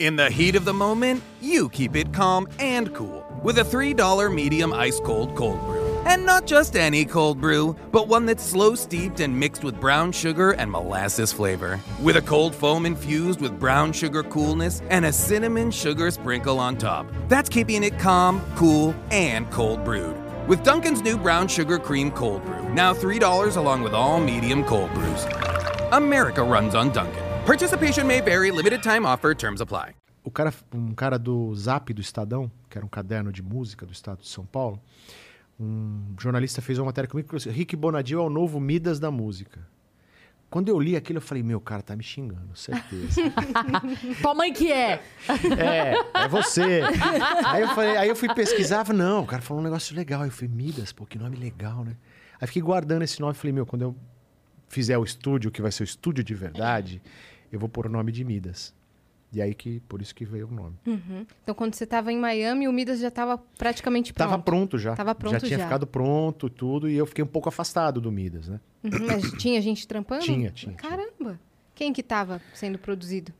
[0.00, 4.34] In the heat of the moment, you keep it calm and cool with a $3
[4.34, 5.89] medium ice cold cold brew.
[6.06, 10.12] And not just any cold brew, but one that's slow steeped and mixed with brown
[10.12, 11.78] sugar and molasses flavor.
[12.00, 16.78] With a cold foam infused with brown sugar coolness and a cinnamon sugar sprinkle on
[16.78, 17.06] top.
[17.28, 20.16] That's keeping it calm, cool, and cold brewed.
[20.48, 24.92] With Duncan's new brown sugar cream cold brew, now $3 along with all medium cold
[24.94, 25.26] brews.
[25.92, 27.22] America runs on Duncan.
[27.44, 29.94] Participation may vary, limited time offer, terms apply.
[30.24, 33.92] O cara, um cara do Zap do Estadão, que era um caderno de música do
[33.92, 34.78] estado de São Paulo,
[35.60, 39.60] um jornalista fez uma matéria comigo assim, Rick Bonadil é o novo Midas da música.
[40.48, 43.20] Quando eu li aquilo, eu falei, meu, cara tá me xingando, certeza.
[44.20, 45.00] Tua mãe que é.
[45.56, 46.82] É, é você.
[47.44, 50.22] aí, eu falei, aí eu fui pesquisar, falei, não, o cara falou um negócio legal.
[50.22, 51.94] Aí eu falei, Midas, pô, que nome legal, né?
[52.40, 53.96] Aí fiquei guardando esse nome, falei, meu, quando eu
[54.68, 57.00] fizer o estúdio, que vai ser o estúdio de verdade,
[57.52, 58.74] eu vou pôr o nome de Midas.
[59.32, 60.76] E aí que, por isso que veio o nome.
[61.42, 64.28] Então, quando você estava em Miami, o Midas já estava praticamente pronto.
[64.28, 64.94] Tava pronto já.
[64.96, 65.64] Tava pronto já tinha já.
[65.64, 68.60] ficado pronto e tudo, e eu fiquei um pouco afastado do Midas, né?
[68.82, 70.24] Uhum, mas tinha gente trampando?
[70.24, 70.74] Tinha, tinha, tinha.
[70.74, 71.38] Caramba.
[71.74, 73.32] Quem que estava sendo produzido?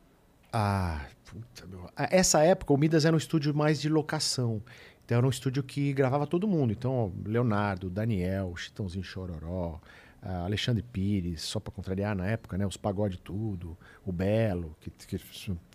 [0.53, 1.91] Ah, puta, meu.
[1.97, 4.63] Essa época, o Midas era um estúdio mais de locação.
[5.05, 6.73] Então, era um estúdio que gravava todo mundo.
[6.73, 9.81] Então, Leonardo, Daniel, Chitãozinho Chororó,
[10.23, 12.67] ah, Alexandre Pires, só pra contrariar na época, né?
[12.67, 15.19] Os Pagode Tudo, o Belo, que, que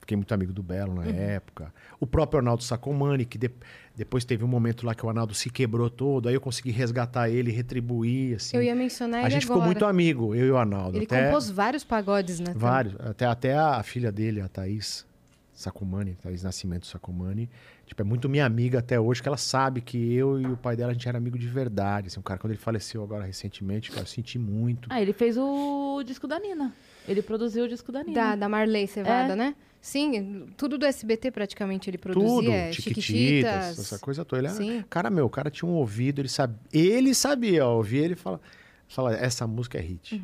[0.06, 1.74] fiquei muito amigo do Belo na época.
[1.99, 3.49] O próprio Arnaldo Sacomani, que de-
[3.95, 6.30] depois teve um momento lá que o Arnaldo se quebrou todo.
[6.30, 8.56] Aí eu consegui resgatar ele, retribuir, assim.
[8.56, 9.60] Eu ia mencionar A ele gente agora.
[9.60, 10.97] ficou muito amigo, eu e o Arnaldo.
[10.97, 11.26] Ele até...
[11.26, 12.53] compôs vários pagodes, né?
[12.56, 12.95] Vários.
[12.99, 15.06] Até, até a filha dele, a Thaís
[15.53, 17.49] Sacomani, Thaís Nascimento Sacomani,
[17.86, 20.76] tipo, é muito minha amiga até hoje, que ela sabe que eu e o pai
[20.76, 22.08] dela, a gente era amigo de verdade.
[22.08, 24.88] Assim, um cara, quando ele faleceu agora recentemente, cara, eu senti muito.
[24.91, 26.74] Ah, ele fez o disco da Nina.
[27.08, 28.14] Ele produziu o disco da Nina.
[28.14, 29.36] Da, da Marley Cevada, É.
[29.36, 29.56] né?
[29.82, 32.74] Sim, tudo do SBT praticamente ele Tudo, produzia.
[32.74, 33.80] Chiquititas, Chiquititas.
[33.80, 34.41] essa coisa toda.
[34.41, 34.84] Ele Sim.
[34.89, 36.58] cara, meu, o cara tinha um ouvido, ele sabia.
[36.74, 38.41] Ele sabia, ó, ouvia ele fala,
[38.88, 40.20] fala, essa música é hit.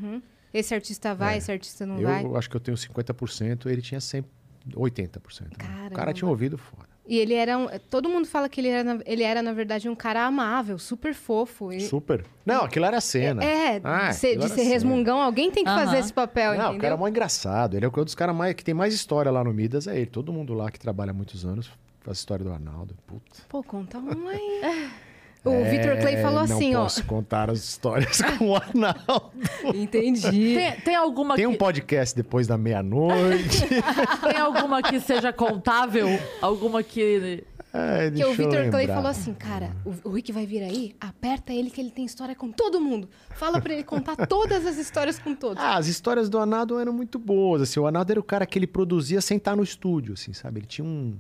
[0.52, 1.38] Esse artista vai, É.
[1.38, 2.26] esse artista não eu vai.
[2.40, 4.32] acho que eu tenho 50%, ele tinha sempre
[4.74, 5.42] 80%.
[5.58, 5.88] né?
[5.92, 6.90] O cara tinha um ouvido foda.
[7.12, 9.90] E ele era um, Todo mundo fala que ele era, na- ele era, na verdade,
[9.90, 11.72] um cara amável, super fofo.
[11.74, 12.24] E- Super.
[12.46, 13.44] Não, aquilo era cena.
[13.44, 14.70] É, Ah, de ser, de ser cena.
[14.70, 16.98] resmungão, alguém tem que fazer esse papel, Não, o cara é entendeu?
[16.98, 17.76] mó engraçado.
[17.76, 20.06] Ele é um dos caras mais, que tem mais história lá no Midas, é ele.
[20.06, 22.96] Todo mundo lá que trabalha há muitos anos faz história do Arnaldo.
[23.06, 23.42] Puta.
[23.50, 24.62] Pô, conta um aí.
[25.44, 26.84] O Victor Clay É, falou assim, não ó.
[26.84, 29.32] posso contar as histórias com o Arnaldo.
[29.74, 30.54] Entendi.
[30.56, 33.66] Tem, tem alguma Tem um que, podcast depois da meia-noite.
[34.22, 36.08] tem alguma que seja contável?
[36.42, 37.44] Alguma que.
[37.74, 40.94] Ai, Que deixa o Victor Clay falou assim, cara, o, o Rick vai vir aí,
[41.00, 43.10] aperta ele que ele tem história com todo mundo.
[43.32, 45.64] Fala pra ele contar todas as histórias com todos.
[45.64, 47.62] Ah, as histórias do Arnaldo eram muito boas.
[47.62, 50.60] Assim, o Arnaldo era o cara que ele produzia sem estar no estúdio, assim, sabe?
[50.60, 51.18] Ele tinha um-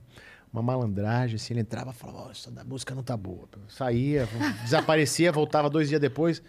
[0.51, 3.47] uma malandragem, assim, ele entrava e falava, ó, essa da música não tá boa.
[3.69, 4.27] Saía,
[4.63, 6.41] desaparecia, voltava dois dias depois.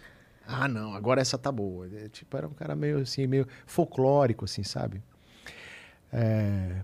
[0.45, 1.87] Ah, não, agora essa tá boa.
[1.87, 5.01] É, tipo, era um cara meio assim, meio folclórico, assim, sabe?
[6.11, 6.83] É...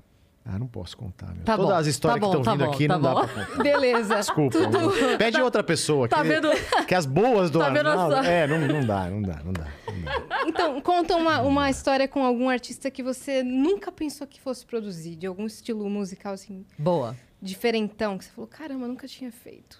[0.52, 1.44] Ah, não posso contar, meu.
[1.44, 3.02] Tá Todas bom, as histórias tá bom, que estão tá vindo bom, aqui tá não
[3.02, 3.28] dá bom.
[3.28, 3.62] pra contar.
[3.62, 4.16] Beleza.
[4.16, 4.58] Desculpa.
[5.20, 6.08] Pede outra pessoa.
[6.08, 6.50] Tá que, vendo?
[6.88, 8.16] que as boas do Tá vendo Arnaldo...
[8.16, 9.68] essa- É, não, não dá, não dá, não dá.
[9.86, 10.44] Não dá.
[10.48, 15.16] Então, conta uma, uma história com algum artista que você nunca pensou que fosse produzir,
[15.16, 17.16] de algum estilo musical assim, Boa.
[17.40, 19.78] diferentão, que você falou, caramba, nunca tinha feito.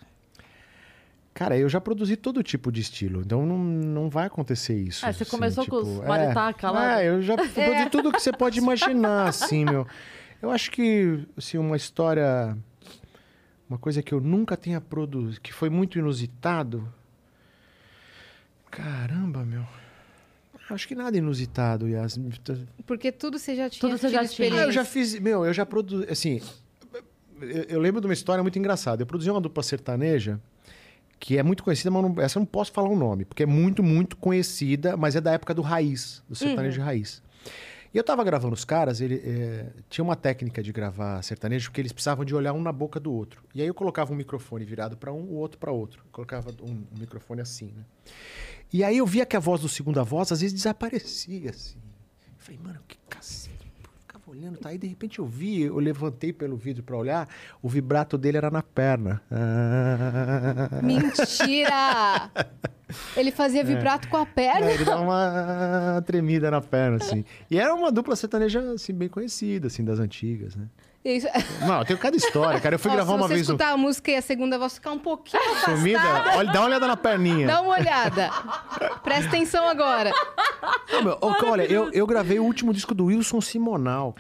[1.34, 5.06] Cara, eu já produzi todo tipo de estilo, então não, não vai acontecer isso.
[5.06, 7.02] Ah, você assim, começou com tipo, os maritaca lá?
[7.02, 9.88] É, eu já produzi tudo que você pode imaginar, assim, meu.
[10.42, 12.58] Eu acho que, assim, uma história...
[13.70, 16.92] Uma coisa que eu nunca tenha produzido, que foi muito inusitado...
[18.72, 19.66] Caramba, meu.
[20.70, 22.30] Acho que nada inusitado, Yasmin.
[22.86, 24.54] Porque tudo você já tinha Tudo você já tinha.
[24.54, 26.40] Ah, eu já fiz, meu, eu já produzi, assim,
[27.42, 29.02] eu, eu lembro de uma história muito engraçada.
[29.02, 30.40] Eu produzi uma dupla sertaneja
[31.20, 33.46] que é muito conhecida, mas não, essa eu não posso falar o nome, porque é
[33.46, 37.22] muito, muito conhecida, mas é da época do raiz, do sertanejo raiz.
[37.92, 41.82] E eu tava gravando os caras, ele é, tinha uma técnica de gravar sertanejo porque
[41.82, 43.44] eles precisavam de olhar um na boca do outro.
[43.54, 46.02] E aí eu colocava um microfone virado para um, o outro para outro.
[46.06, 47.84] Eu colocava um, um microfone assim, né?
[48.72, 51.80] E aí eu via que a voz do segunda voz às vezes desaparecia, assim.
[52.28, 53.49] Eu falei, mano, que cacete.
[54.30, 54.70] Olhando, tá?
[54.70, 57.28] Aí de repente eu vi, eu levantei pelo vidro pra olhar,
[57.64, 59.20] o vibrato dele era na perna.
[59.32, 60.82] Ah.
[60.84, 62.30] Mentira!
[63.18, 64.68] Ele fazia vibrato com a perna.
[64.68, 67.24] É, ele dá uma tremida na perna, assim.
[67.50, 70.68] E era uma dupla sertaneja, assim, bem conhecida, assim, das antigas, né?
[71.04, 71.28] Isso.
[71.66, 72.76] Não, tem cada história, cara.
[72.76, 73.54] Eu fui Ó, gravar se uma você vez um...
[73.54, 76.66] escutar a música e a segunda voz ficar um pouquinho Sumida, afastada, olha, dá uma
[76.68, 77.48] olhada na perninha.
[77.48, 78.30] dá uma olhada.
[79.04, 80.12] Presta atenção agora.
[80.92, 84.16] Não, meu, olha, eu, eu gravei o último disco do Wilson Simonal.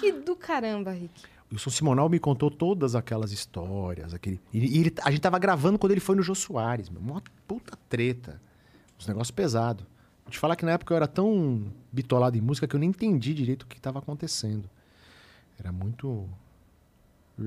[0.00, 1.22] Que do caramba, Rick.
[1.50, 4.12] O Wilson Simonal me contou todas aquelas histórias.
[4.12, 4.40] Aquele...
[4.52, 7.00] E, e ele- a gente tava gravando quando ele foi no Jô Soares, meu.
[7.00, 8.40] Uma puta treta.
[9.00, 9.84] Uns negócios pesados.
[10.24, 12.90] Vou te falar que na época eu era tão bitolado em música que eu nem
[12.90, 14.68] entendi direito o que tava acontecendo.
[15.58, 16.28] Era muito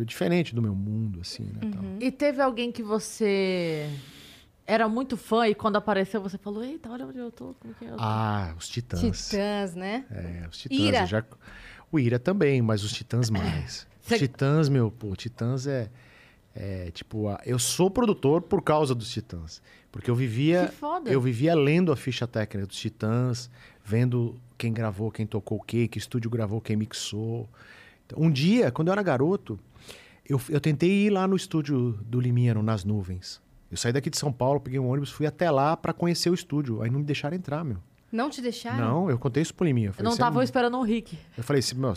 [0.05, 1.71] diferente do meu mundo, assim, né?
[1.71, 1.83] tal.
[1.99, 3.89] E teve alguém que você
[4.65, 7.53] era muito fã e quando apareceu você falou: Eita, olha onde eu tô.
[7.59, 9.01] Como que eu tô?" Ah, os Titãs.
[9.29, 10.05] Titãs, né?
[10.11, 10.79] É, os Titãs.
[10.79, 11.05] Ira.
[11.05, 11.23] já-
[11.91, 13.85] O Ira também, mas os Titãs mais.
[14.01, 15.89] Cê- Os Titãs, meu, pô, Titãs é.
[16.53, 19.61] É, tipo, eu sou produtor por causa dos Titãs.
[19.89, 20.67] Porque eu vivia.
[20.67, 21.09] Que foda.
[21.09, 23.49] Eu vivia lendo a ficha técnica dos Titãs,
[23.85, 27.49] vendo quem gravou, quem tocou o quê, que estúdio gravou, quem mixou.
[28.11, 29.59] Então, um dia, quando eu era garoto,
[30.27, 33.41] eu, eu tentei ir lá no estúdio do Liminha, no Nas Nuvens.
[33.69, 36.33] Eu saí daqui de São Paulo, peguei um ônibus, fui até lá pra conhecer o
[36.33, 36.81] estúdio.
[36.81, 37.77] Aí não me deixaram entrar, meu.
[38.11, 38.77] Não te deixaram?
[38.77, 39.87] Não, eu contei isso pro Liminha.
[39.87, 41.17] Eu falei, não "Você estavam esperando o Rick.
[41.37, 41.93] eu falei assim, meu,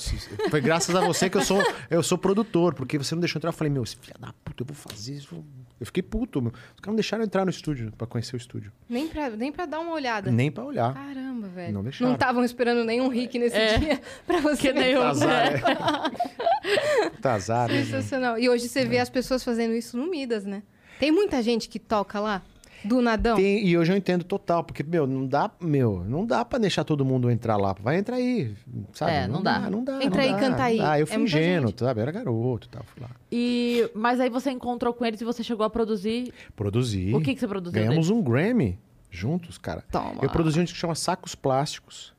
[0.48, 1.60] foi graças a você que eu sou,
[1.90, 3.48] eu sou produtor, porque você não deixou entrar.
[3.48, 5.44] Eu falei, meu, filha da puta, eu vou fazer isso.
[5.84, 6.50] Eu fiquei puto, meu.
[6.50, 8.72] Os caras não deixaram entrar no estúdio pra conhecer o estúdio.
[8.88, 10.30] Nem pra, nem pra dar uma olhada.
[10.30, 10.94] Nem pra olhar.
[10.94, 11.74] Caramba, velho.
[11.74, 12.14] Não deixaram.
[12.14, 13.78] estavam esperando nenhum Rick nesse É.
[13.78, 14.62] dia pra você.
[14.62, 15.60] Que nem Tazar, é.
[17.20, 17.84] Tazar, né?
[17.84, 18.38] Sensacional.
[18.38, 20.62] E hoje você vê as pessoas fazendo isso no Midas, né?
[20.98, 22.42] Tem muita gente que toca lá,
[22.84, 23.36] do nadão.
[23.36, 26.84] Tem, e hoje eu entendo total, porque, meu, não dá, meu, não dá pra deixar
[26.84, 27.74] todo mundo entrar lá.
[27.80, 28.54] Vai entrar aí,
[28.92, 29.12] sabe?
[29.12, 29.70] É, não dá.
[29.70, 30.02] Não dá.
[30.04, 30.76] Entra não aí, dá, canta aí.
[30.78, 30.98] não dá.
[30.98, 31.80] Eu É fui muita ingênuo, gente.
[31.80, 32.00] sabe?
[32.00, 33.10] Eu era garoto e tal, fui lá.
[33.32, 36.32] E, mas aí você encontrou com eles e você chegou a produzir.
[36.54, 37.14] Produzi.
[37.14, 37.80] O que, que você produziu?
[37.80, 38.10] Ganhamos deles?
[38.10, 38.78] um Grammy
[39.10, 39.82] juntos, cara.
[39.90, 40.20] Toma.
[40.22, 42.12] Eu produzi um disco que chama Sacos Plásticos,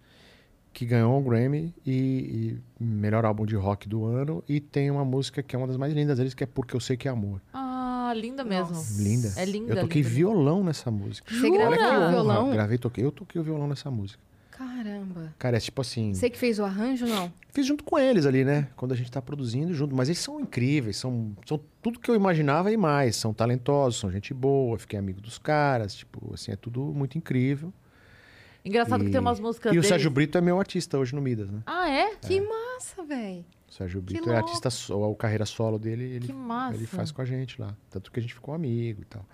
[0.72, 4.44] que ganhou um Grammy e, e melhor álbum de rock do ano.
[4.48, 6.80] E tem uma música que é uma das mais lindas deles, que é Porque Eu
[6.80, 7.42] Sei Que é Amor.
[7.54, 7.75] Ah,
[8.14, 8.76] linda mesmo.
[8.98, 9.34] Linda.
[9.36, 9.74] É linda.
[9.74, 10.14] Eu toquei linda.
[10.14, 11.30] violão nessa música.
[11.34, 11.68] Você Jura?
[11.68, 12.10] Olha que o honra.
[12.10, 12.52] violão?
[12.52, 13.04] Gravei, toquei.
[13.06, 14.22] Eu toquei o violão nessa música.
[14.52, 15.34] Caramba.
[15.38, 16.14] Cara, é tipo assim.
[16.14, 17.32] Você que fez o arranjo, não?
[17.52, 18.70] Fiz junto com eles ali, né?
[18.78, 19.94] Quando a gente tá produzindo junto.
[19.94, 23.18] Mas eles são incríveis, são, são tudo que eu imaginava e mais.
[23.18, 25.94] São talentosos, são gente boa, fiquei amigo dos caras.
[25.94, 27.74] Tipo, assim, é tudo muito incrível.
[28.64, 31.14] Engraçado que E- tem umas músicas E o deles- Sérgio Brito é meu artista hoje
[31.14, 31.60] no Midas, né?
[31.66, 32.16] Ah, é?
[32.16, 33.46] Que massa, velho.
[33.78, 34.48] Sérgio Que Brito é louco.
[34.48, 36.34] artista, so- a carreira solo dele, ele,
[36.74, 37.76] ele faz com a gente lá.
[37.90, 39.26] Tanto que a gente ficou amigo e tal.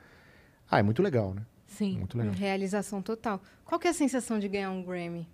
[0.69, 1.45] Ah, é muito legal, né?
[1.67, 1.97] Sim.
[1.99, 2.33] Muito legal.
[2.33, 3.41] Realização total.
[3.65, 5.27] Qual que é a sensação de ganhar um Grammy?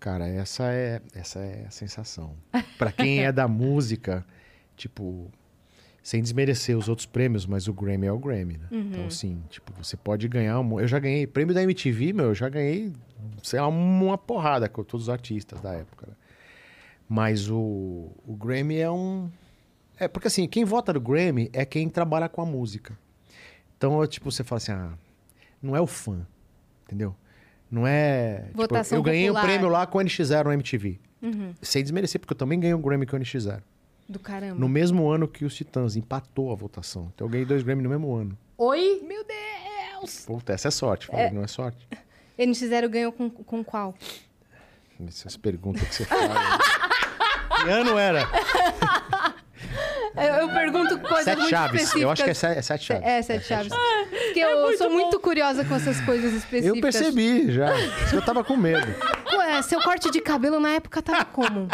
[0.00, 2.34] Cara, essa é, essa é a sensação.
[2.78, 4.24] Pra quem é da música,
[4.76, 5.30] tipo,
[6.02, 8.68] sem desmerecer os outros prêmios, mas o Grammy é o Grammy, né?
[8.70, 10.58] Então, assim, tipo, você pode ganhar.
[10.60, 12.92] Um, eu já ganhei prêmio da MTV, meu, eu já ganhei,
[13.42, 16.06] sei lá, uma porrada com todos os artistas da época.
[16.06, 16.14] né?
[17.08, 19.30] Mas o, o Grammy é um.
[19.98, 22.98] É, porque assim, quem vota no Grammy é quem trabalha com a música.
[23.76, 24.92] Então, é, tipo, você fala assim, ah,
[25.62, 26.26] não é o fã,
[26.84, 27.14] entendeu?
[27.70, 28.50] Não é.
[28.50, 29.42] tipo, eu ganhei popular.
[29.42, 31.00] um prêmio lá com o NX0 no MTV.
[31.62, 33.62] Sem desmerecer, porque eu também ganhei um Grammy com o NX0.
[34.08, 34.58] Do caramba.
[34.58, 37.10] No mesmo ano que os Titãs, empatou a votação.
[37.14, 38.38] Então eu ganhei dois Grammy no mesmo ano.
[38.56, 39.02] Oi?
[39.06, 40.24] Meu Deus!
[40.24, 41.86] Puta, essa é sorte, falei, não é sorte?
[42.38, 43.94] NX0 ganhou com, com qual?
[45.06, 46.22] Essas perguntas que você faz.
[47.68, 48.28] ano era?
[50.16, 51.74] Eu, eu pergunto coisas Sete muito Chaves.
[51.82, 52.02] específicas.
[52.02, 53.06] Eu acho que é, se- é Sete Chaves.
[53.06, 53.72] É, Sete Chaves.
[54.08, 56.76] Porque eu sou muito curiosa com essas coisas específicas.
[56.76, 57.68] Eu percebi já.
[58.12, 58.86] Eu tava com medo.
[59.36, 61.68] Ué, seu corte de cabelo na época tava como?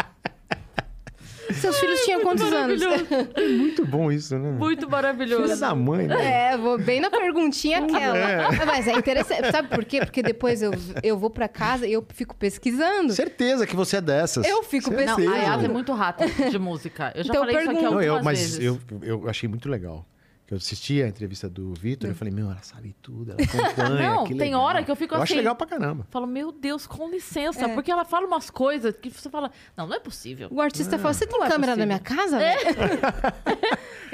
[1.53, 2.81] Seus filhos tinham quantos anos?
[2.81, 4.51] É muito bom isso, né?
[4.51, 5.59] Muito Filha maravilhoso.
[5.59, 6.51] da mãe, né?
[6.53, 8.65] É, vou bem na perguntinha aquela.
[8.65, 9.51] Mas é interessante.
[9.51, 9.99] Sabe por quê?
[9.99, 10.71] Porque depois eu,
[11.03, 13.13] eu vou pra casa e eu fico pesquisando.
[13.13, 14.45] Certeza que você é dessas.
[14.45, 15.05] Eu fico Certeza.
[15.11, 15.51] Não, a Certeza.
[15.53, 17.11] Yas é muito rata de música.
[17.15, 18.05] Eu já Então, falei isso aqui pergunta.
[18.05, 18.59] Não, algumas eu, mas vezes.
[18.63, 20.05] eu, eu achei muito legal.
[20.47, 23.39] Que eu assisti a entrevista do Vitor e eu falei, meu, ela sabe tudo, ela
[23.71, 24.09] acompanha.
[24.13, 24.61] Não, que tem legal.
[24.61, 26.05] hora que eu fico Eu acho assim- legal pra caramba.
[26.11, 27.65] Falo, meu Deus, com licença.
[27.65, 27.73] É.
[27.73, 30.47] Porque ela fala umas coisas que você fala, não, não é possível.
[30.51, 31.87] O artista fala: Você tem é câmera na possível.
[31.87, 32.37] minha casa?
[32.37, 32.99] velho?"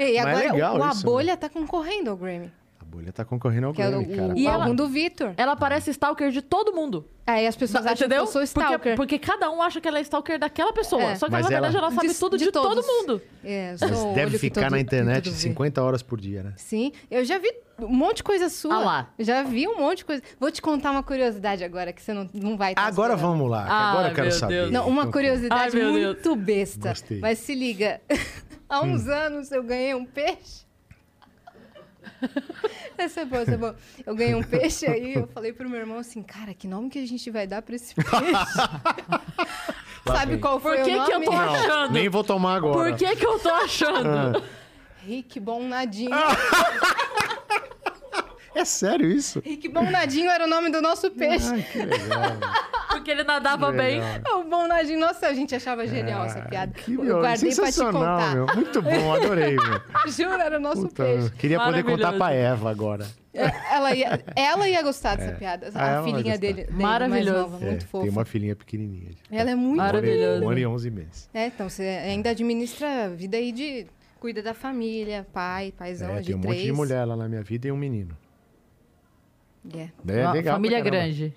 [0.00, 2.50] e é agora legal o, isso, Abolha tá concorrendo ao Grammy.
[2.92, 4.34] A bolha tá concorrendo ao Que é o, Grammy, cara.
[4.38, 5.32] E ela- do Vitor.
[5.38, 7.08] Ela parece stalker de todo mundo.
[7.26, 8.24] Aí as pessoas acham entendeu?
[8.24, 8.96] que eu sou Porque, stalker.
[8.96, 11.02] porque cada um acha que ela é stalker daquela pessoa.
[11.02, 11.14] É.
[11.14, 13.22] Só que Mas na verdade ela- ela sabe De- tudo de, de todo mundo.
[13.42, 15.38] É, Mas deve ficar todo- na internet tudo vê.
[15.40, 16.52] 50 horas por dia, né?
[16.56, 18.74] Sim, eu já vi um monte de coisa sua.
[18.74, 19.10] Ah lá.
[19.18, 20.22] Já vi um monte de coisa.
[20.38, 23.32] Vou te contar uma curiosidade agora que você não, não vai estar Agora esperando.
[23.38, 24.70] vamos lá, que Ai, agora eu quero saber.
[24.70, 26.90] Não, uma Então, curiosidade Ai, muito besta.
[26.90, 27.20] Gostei.
[27.20, 28.00] Mas se liga.
[28.68, 28.92] Há Hum.
[28.92, 30.66] uns anos eu ganhei um peixe.
[32.98, 33.76] Essa é boa, essa é boa.
[34.06, 36.98] Eu ganhei um peixe aí, eu falei pro meu irmão assim, cara, que nome que
[37.02, 38.10] a gente vai dar pra esse peixe?
[40.06, 41.26] Sabe qual foi Por que o que eu nome?
[41.26, 41.92] tô Não, achando?
[41.92, 42.90] nem vou tomar agora.
[42.90, 44.42] Por que que eu tô achando?
[45.06, 46.10] Rick Bom Nadinho.
[48.54, 49.40] É sério isso?
[49.44, 51.48] Rick Bom Nadinho era o nome do nosso peixe.
[51.50, 52.20] Ai, que legal.
[53.02, 54.00] Porque ele nadava bem.
[54.34, 56.72] O Bom Nadinho, nossa, a gente achava genial essa piada.
[56.72, 58.34] Que eu meu, guardei pra te sensacional, contar.
[58.34, 58.46] meu.
[58.54, 59.80] Muito bom, adorei, meu.
[60.12, 61.30] Juro, era o nosso Puta, peixe.
[61.32, 63.06] queria poder contar pra Eva agora.
[63.34, 65.70] É, Ela ia, ela ia gostar dessa piada.
[65.74, 67.30] Ah, ela A filhinha dele, dele Maravilhoso.
[67.30, 68.04] mais nova, muito É, fofa.
[68.04, 69.10] tem uma filhinha pequenininha.
[69.30, 70.44] Ela é muito Maravilhoso.
[70.44, 71.30] Um ano e 11 meses.
[71.34, 73.86] É, então você ainda administra a vida aí de...
[74.20, 76.54] Cuida da família, pai, paizão É, de tem um três.
[76.58, 78.16] monte de mulher lá na minha vida e um menino.
[79.74, 79.88] É.
[80.06, 81.34] É, Uma legal família grande.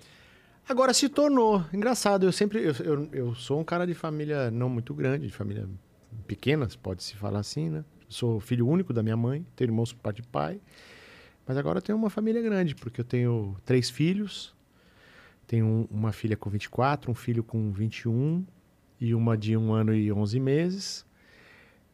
[0.68, 1.64] Agora se tornou.
[1.72, 2.58] Engraçado, eu sempre.
[2.64, 5.68] Eu, eu, eu sou um cara de família não muito grande, de família
[6.26, 7.84] pequenas, pode-se falar assim, né?
[8.08, 10.60] Sou filho único da minha mãe, tenho irmãos por parte de pai.
[11.46, 14.54] Mas agora eu tenho uma família grande, porque eu tenho três filhos.
[15.46, 18.44] Tenho um- uma filha com 24, um filho com 21
[19.00, 21.06] e uma de um ano e 11 meses.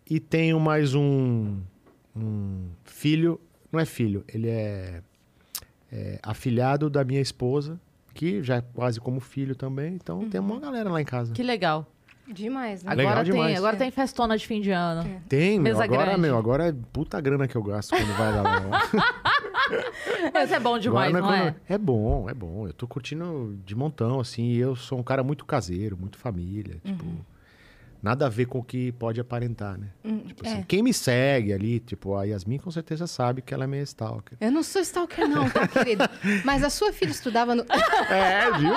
[0.09, 1.61] E tenho mais um,
[2.17, 3.39] um filho,
[3.71, 5.03] não é filho, ele é
[5.95, 7.79] é, afilhado da minha esposa,
[8.15, 9.95] que já é quase como filho também.
[9.95, 11.33] Então tem uma galera lá em casa.
[11.33, 11.87] Que legal.
[12.29, 12.95] Demais, né?
[12.95, 13.59] Legal Agora tem, demais.
[13.59, 15.03] agora tem festona de fim de ano.
[15.29, 15.73] Tem, meu.
[15.73, 16.21] Mesa Agora, grande.
[16.21, 18.81] meu, agora é puta grana que eu gasto quando vai lá.
[20.33, 21.51] Mas é bom demais, Agora não é é?
[21.53, 22.67] quando- É bom, é bom.
[22.67, 24.45] Eu tô curtindo de montão, assim.
[24.45, 26.77] E eu sou um cara muito caseiro, muito família.
[26.85, 27.05] Tipo,
[28.03, 29.89] nada a ver com o que pode aparentar, né?
[30.27, 30.65] tipo assim, é.
[30.67, 34.37] quem me segue ali, tipo, a Yasmin com certeza sabe que ela é meio stalker.
[34.41, 36.05] Eu não sou stalker não, tá, querido?
[36.45, 37.65] Mas a sua filha estudava no...
[38.11, 38.75] É, viu?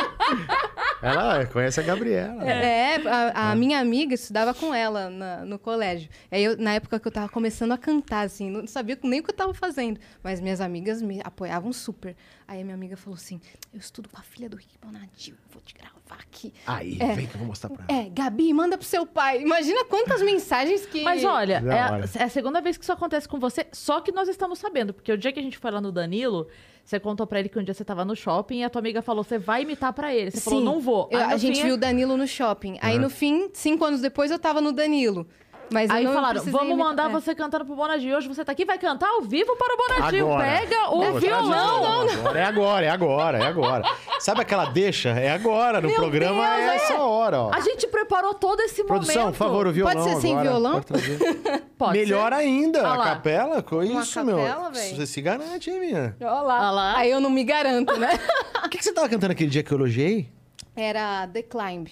[1.02, 2.44] ela conhece a Gabriela.
[2.44, 6.10] É, a, a minha amiga estudava com ela na- no colégio.
[6.32, 9.24] Aí eu, na época que eu tava começando a cantar, assim, não sabia nem o
[9.24, 10.00] que eu tava fazendo.
[10.24, 12.16] Mas minhas amigas me apoiavam super.
[12.48, 13.42] Aí a minha amiga falou assim:
[13.74, 16.54] eu estudo com a filha do Rick Bonadio, vou te gravar aqui.
[16.68, 17.14] Aí, É.
[17.16, 18.02] vem que eu vou mostrar pra ela.
[18.02, 19.42] É, Gabi, manda pro seu pai.
[19.42, 21.02] Imagina quantas mensagens que.
[21.02, 24.12] Mas olha, é, a- é a segunda vez que isso acontece com você, só que
[24.12, 24.94] nós estamos sabendo.
[24.94, 26.48] Porque o dia que a gente foi lá no Danilo,
[26.84, 29.02] você contou pra ele que um dia você tava no shopping e a tua amiga
[29.02, 30.30] falou, você vai imitar pra ele.
[30.30, 31.10] Você falou, não vou.
[31.12, 32.78] Eu- Aí, a no gente fim, viu o Danilo no shopping.
[32.80, 35.28] Aí no fim, cinco anos depois, eu tava no Danilo.
[35.72, 37.14] Mas Aí falaram, vamos mandar é.
[37.14, 38.16] você cantando pro Bonadinho.
[38.18, 40.26] Hoje você tá aqui, vai cantar ao vivo para o Bonadinho.
[40.32, 40.44] Agora.
[40.60, 42.06] Pega o Não, violão.
[42.06, 43.84] não, Agora, é agora, é agora, é agora.
[44.20, 45.10] Sabe aquela deixa?
[45.10, 45.82] É agora.
[45.82, 46.76] No Meu programa Deus, é é.
[46.76, 47.52] essa hora, ó.
[47.54, 49.38] A gente preparou todo esse Produção, momento.
[49.38, 50.50] por favor, o violão Pode ser sem agora.
[50.50, 50.82] violão?
[50.82, 51.18] Pode.
[51.78, 52.38] Pode Melhor ser.
[52.40, 53.62] ainda, Ah a capela.
[53.62, 54.38] Com Uma isso, meu.
[54.38, 54.96] capela, véi.
[54.96, 56.16] Você se garante, hein, minha?
[56.22, 56.58] Olha lá.
[56.62, 56.98] Olha lá.
[56.98, 58.18] Aí eu não me garanto, né?
[58.66, 60.30] O que, que você tava cantando aquele dia que eu elogiei?
[60.76, 61.88] Era The Climb.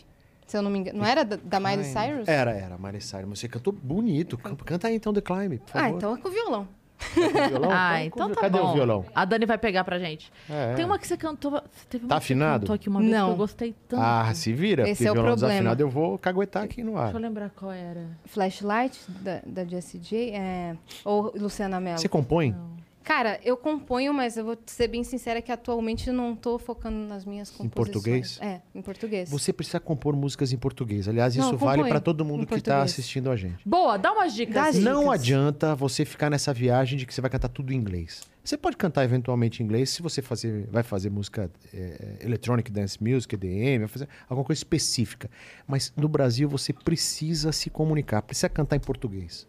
[0.53, 0.99] Se eu não me engano.
[0.99, 2.27] Não era da, da Miley Cyrus?
[2.27, 3.25] Era, era, Miley Cyrus.
[3.27, 4.38] Mas você cantou bonito.
[4.38, 5.97] Can- Canta aí, então, The Climb, por Ah, favor.
[5.97, 6.67] então é com violão.
[7.15, 7.69] Com o violão?
[7.73, 8.69] Ah, então com- tá Cadê bom.
[8.69, 9.05] o violão?
[9.15, 10.31] A Dani vai pegar pra gente.
[10.47, 10.75] É.
[10.75, 11.53] Tem uma que você cantou...
[11.53, 12.59] você Teve uma Tá que afinado?
[12.61, 13.25] cantou aqui uma vez Não.
[13.30, 13.99] que eu gostei tanto.
[14.03, 14.88] Ah, se vira.
[14.88, 15.35] Esse é o problema.
[15.38, 17.05] desafinado eu vou caguetar aqui no ar.
[17.05, 18.05] Deixa eu lembrar qual era.
[18.25, 20.35] Flashlight, da, da Jessie J.
[20.35, 20.77] É...
[21.03, 21.97] Ou Luciana Mello.
[21.97, 22.55] Você compõe?
[23.03, 26.97] Cara, eu componho, mas eu vou ser bem sincera que atualmente eu não tô focando
[26.97, 27.93] nas minhas Em composições.
[27.93, 28.39] português?
[28.41, 29.30] É, em português.
[29.30, 31.07] Você precisa compor músicas em português.
[31.07, 33.67] Aliás, Não, isso vale para todo mundo em que está assistindo a gente.
[33.67, 34.55] Boa, dá umas dicas.
[34.55, 34.84] Dá dicas.
[34.84, 38.21] Não adianta você ficar nessa viagem de que você vai cantar tudo em inglês.
[38.43, 43.01] Você pode cantar eventualmente em inglês se você fazer, vai fazer música é, electronic dance
[43.01, 45.30] music, EDM, vai fazer alguma coisa específica.
[45.65, 49.47] Mas no Brasil você precisa se comunicar, precisa cantar em português.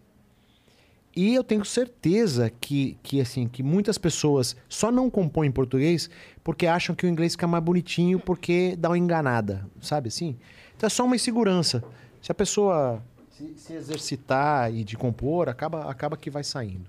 [1.17, 6.11] E eu tenho certeza que, que, assim, que muitas pessoas só não compõem em português
[6.43, 10.37] porque acham que o inglês fica mais bonitinho porque dá uma enganada, sabe assim?
[10.77, 11.85] Então é só uma insegurança.
[12.21, 16.87] Se a pessoa se, se exercitar e de compor, acaba, acaba que vai saindo.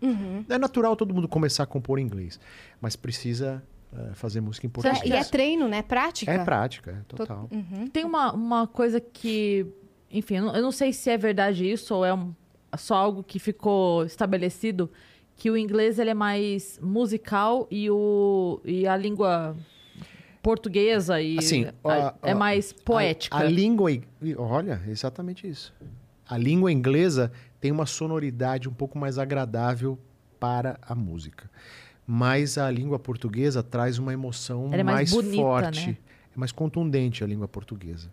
[0.49, 2.39] É natural todo mundo começar a compor em inglês,
[2.81, 5.01] mas precisa eh, fazer música em português.
[5.03, 5.81] E é treino, né?
[5.81, 6.31] Prática.
[6.31, 7.49] É prática, é total.
[7.93, 9.65] Tem uma, uma coisa que,
[10.11, 12.33] enfim, eu não- eu não sei se é verdade isso ou é um-
[12.75, 14.89] só algo que ficou estabelecido,
[15.37, 19.55] que o inglês ele é mais musical e, o, e a língua
[20.41, 23.35] portuguesa e Assim, a- a- é a- mais poética.
[23.35, 23.89] A, a língua.
[24.37, 25.73] Olha, exatamente isso.
[26.27, 29.97] A língua inglesa tem uma sonoridade um pouco mais agradável
[30.39, 31.49] para a música.
[32.07, 35.87] Mas a língua portuguesa traz uma emoção Ela é mais bonita, forte.
[35.87, 35.97] né?
[36.35, 38.11] É mais contundente a língua portuguesa.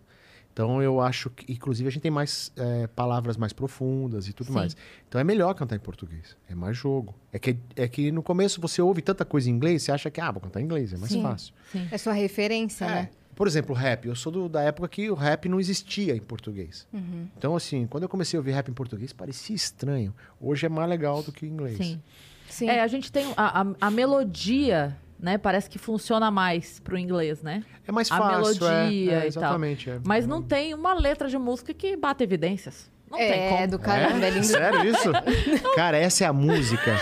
[0.53, 4.47] Então eu acho que, inclusive, a gente tem mais eh, palavras mais profundas e tudo
[4.47, 4.53] Sim.
[4.53, 4.77] mais.
[5.09, 6.37] Então é melhor cantar em português.
[6.47, 7.15] É mais jogo.
[7.31, 10.21] É que, é que no começo você ouve tanta coisa em inglês, você acha que,
[10.21, 11.23] ah, vou cantar em inglês, é mais Sim.
[11.23, 11.53] fácil.
[11.91, 13.09] É sua referência, né?
[13.35, 14.07] Por exemplo, rap.
[14.07, 16.87] Eu sou do- da época que o rap não existia em português.
[16.93, 17.27] Uhum.
[17.35, 20.13] Então, assim, quando eu comecei a ouvir rap em português, parecia estranho.
[20.39, 21.77] Hoje é mais legal do que em inglês.
[21.77, 21.99] Sim.
[22.47, 22.69] Sim.
[22.69, 25.37] É, a gente tem a, a, a melodia, né?
[25.37, 27.63] Parece que funciona mais pro inglês, né?
[27.87, 28.67] É mais A fácil.
[28.67, 29.43] é, melodia é, e tal.
[29.43, 29.89] exatamente.
[29.89, 29.99] é.
[30.03, 32.91] Mas não tem uma letra de música que bata evidências.
[33.09, 33.67] Não tem é, como.
[33.69, 34.45] do caramba, é, lindo.
[34.45, 35.11] Sério isso?
[35.75, 36.95] Cara, essa é a música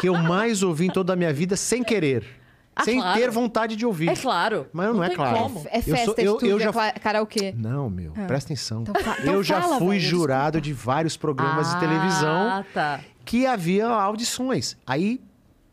[0.00, 2.24] que eu mais ouvi em toda a minha vida sem querer.
[2.74, 3.18] Ah, sem claro.
[3.20, 4.08] ter vontade de ouvir.
[4.08, 4.68] É claro.
[4.72, 5.36] Mas não é tem claro.
[5.36, 5.66] como.
[5.68, 7.52] É Eu festa sou- de eu- tudo, eu é já- cla- karaokê.
[7.56, 8.82] Não, meu, presta atenção.
[8.82, 12.64] Então fa- então eu já fala, fui velho, jurado de vários programas de televisão Ah,
[12.72, 13.00] tá.
[13.24, 14.76] que havia audições.
[14.86, 15.20] Aí,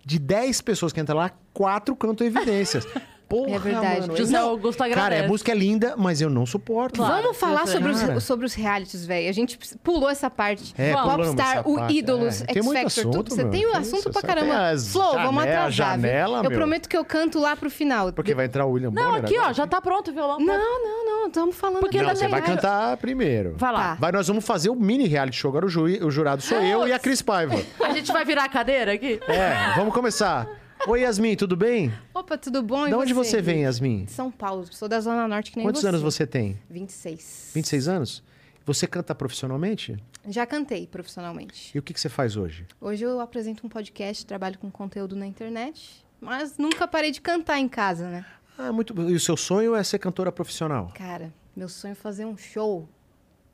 [0.05, 2.85] de 10 pessoas que entram lá, quatro cantam evidências.
[3.27, 4.01] Porra, É verdade.
[4.01, 4.17] mano.
[4.17, 5.09] José eu- Augusto agradece.
[5.15, 6.97] Cara, a música é linda, mas eu não suporto.
[6.99, 7.23] Claro.
[7.23, 9.27] Vamos falar sobre os, sobre os realities, velho.
[9.27, 10.73] A gente pulou essa parte.
[10.77, 11.27] É, Vamos.
[11.27, 11.97] Popstar, o parte.
[11.97, 13.29] Ídolos, É, X tem muito Factor, assunto, tudo.
[13.35, 13.51] Você meu.
[13.51, 14.45] tem o Que assunto isso, pra caramba.
[14.53, 15.97] tem as Flow, vamos janela- atrasar.
[15.97, 16.09] viu?
[16.09, 18.13] janela, eu prometo que eu canto lá pro final.
[18.13, 19.53] Porque vai entrar o William Não, Bonner aqui, ó, agora.
[19.55, 20.39] já tá pronto o violão.
[20.39, 21.27] Não, não, não.
[21.27, 22.07] Estamos falando Porque aqui.
[22.07, 23.55] Não, você vai cantar primeiro.
[23.57, 23.79] Vai lá.
[23.79, 23.95] Tá.
[23.95, 25.49] Vai, nós vamos fazer o mini reality show.
[25.49, 27.55] Agora o, ju- o jurado sou eu e a Cris Paiva.
[27.83, 29.19] A gente vai virar a cadeira aqui?
[29.27, 30.47] É, vamos começar.
[30.87, 31.91] Oi, Yasmin, tudo bem?
[32.13, 32.85] Opa, tudo bom?
[32.85, 34.05] E De onde você vem, Yasmin?
[34.05, 34.67] De São Paulo.
[34.71, 35.87] Sou da Zona Norte, que nem Quantos você.
[35.87, 36.59] anos você tem?
[36.69, 37.51] 26.
[37.55, 38.23] 26 anos?
[38.65, 39.97] Você canta profissionalmente?
[40.27, 41.71] Já cantei profissionalmente.
[41.75, 42.67] E o que, que você faz hoje?
[42.79, 46.05] Hoje eu apresento um podcast, trabalho com conteúdo na internet.
[46.21, 48.25] Mas nunca parei de cantar em casa, né?
[48.57, 48.93] Ah, muito.
[49.09, 50.91] E o seu sonho é ser cantora profissional?
[50.95, 52.87] Cara, meu sonho é fazer um show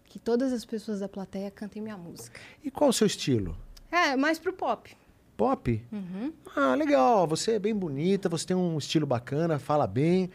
[0.05, 2.39] que todas as pessoas da plateia cantem minha música.
[2.61, 3.55] E qual o seu estilo?
[3.89, 4.95] É, mais pro pop.
[5.41, 5.83] Pop?
[5.91, 6.31] Uhum.
[6.55, 7.25] Ah, legal.
[7.25, 10.29] Você é bem bonita, você tem um estilo bacana, fala bem.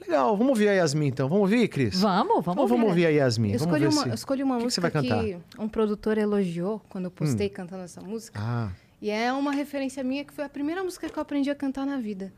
[0.00, 0.36] Legal.
[0.36, 1.28] Vamos ouvir a Yasmin, então.
[1.28, 2.00] Vamos ouvir, Cris?
[2.00, 3.04] Vamos, vamos Então vamos ouvir.
[3.04, 3.52] ouvir a Yasmin.
[3.52, 4.14] Eu vamos escolhi, ver uma, se...
[4.16, 5.08] escolhi uma que que você música vai que,
[5.38, 5.62] cantar?
[5.64, 8.36] um produtor elogiou quando eu postei cantando essa música.
[8.42, 8.70] Ah,
[9.00, 11.86] E é uma referência minha que foi a primeira música que eu aprendi a cantar
[11.86, 12.32] na vida.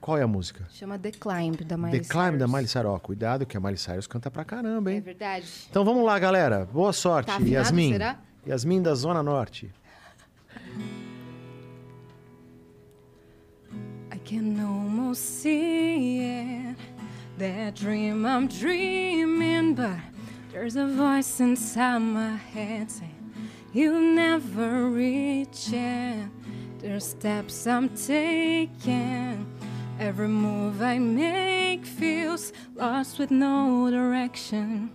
[0.00, 0.66] qual é a música?
[0.70, 2.52] Chama The Climb, da Miley The Climb da Cyrus.
[2.52, 2.86] Miley Cyrus.
[2.90, 5.00] Ó, cuidado que a Miley Cyrus canta pra caramba, É hein?
[5.02, 5.46] verdade.
[5.68, 6.66] Então vamos lá, galera.
[6.72, 7.92] Boa sorte, Tá afinado, Yasmin.
[7.92, 8.18] será?
[8.48, 9.70] Yasmin da Zona Norte.
[14.24, 16.76] Can almost see it.
[17.38, 19.96] That dream I'm dreaming, but
[20.52, 23.14] there's a voice inside my head saying,
[23.72, 26.28] You'll never reach it.
[26.80, 29.46] There's steps I'm taking.
[29.98, 34.90] Every move I make feels lost with no direction.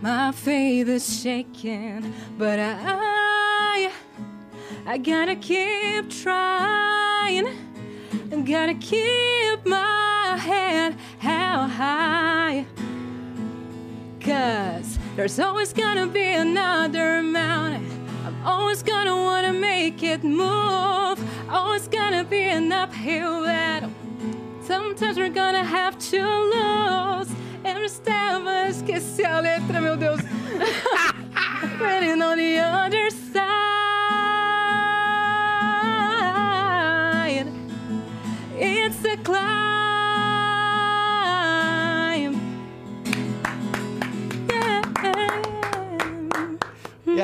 [0.00, 3.90] My faith is shaking, but I,
[4.86, 7.65] I gotta keep trying.
[8.32, 12.66] I gotta keep my head held high.
[14.20, 17.86] Cause there's always gonna be another mountain.
[18.26, 21.20] I'm always gonna wanna make it move.
[21.48, 23.92] Always gonna be an uphill battle.
[24.60, 27.28] Sometimes we're gonna have to lose.
[27.64, 30.20] Every step, esqueci a letra, meu Deus.
[31.80, 33.65] Waiting on the other side.
[38.86, 39.42] It's a climb.
[44.48, 44.82] Yeah.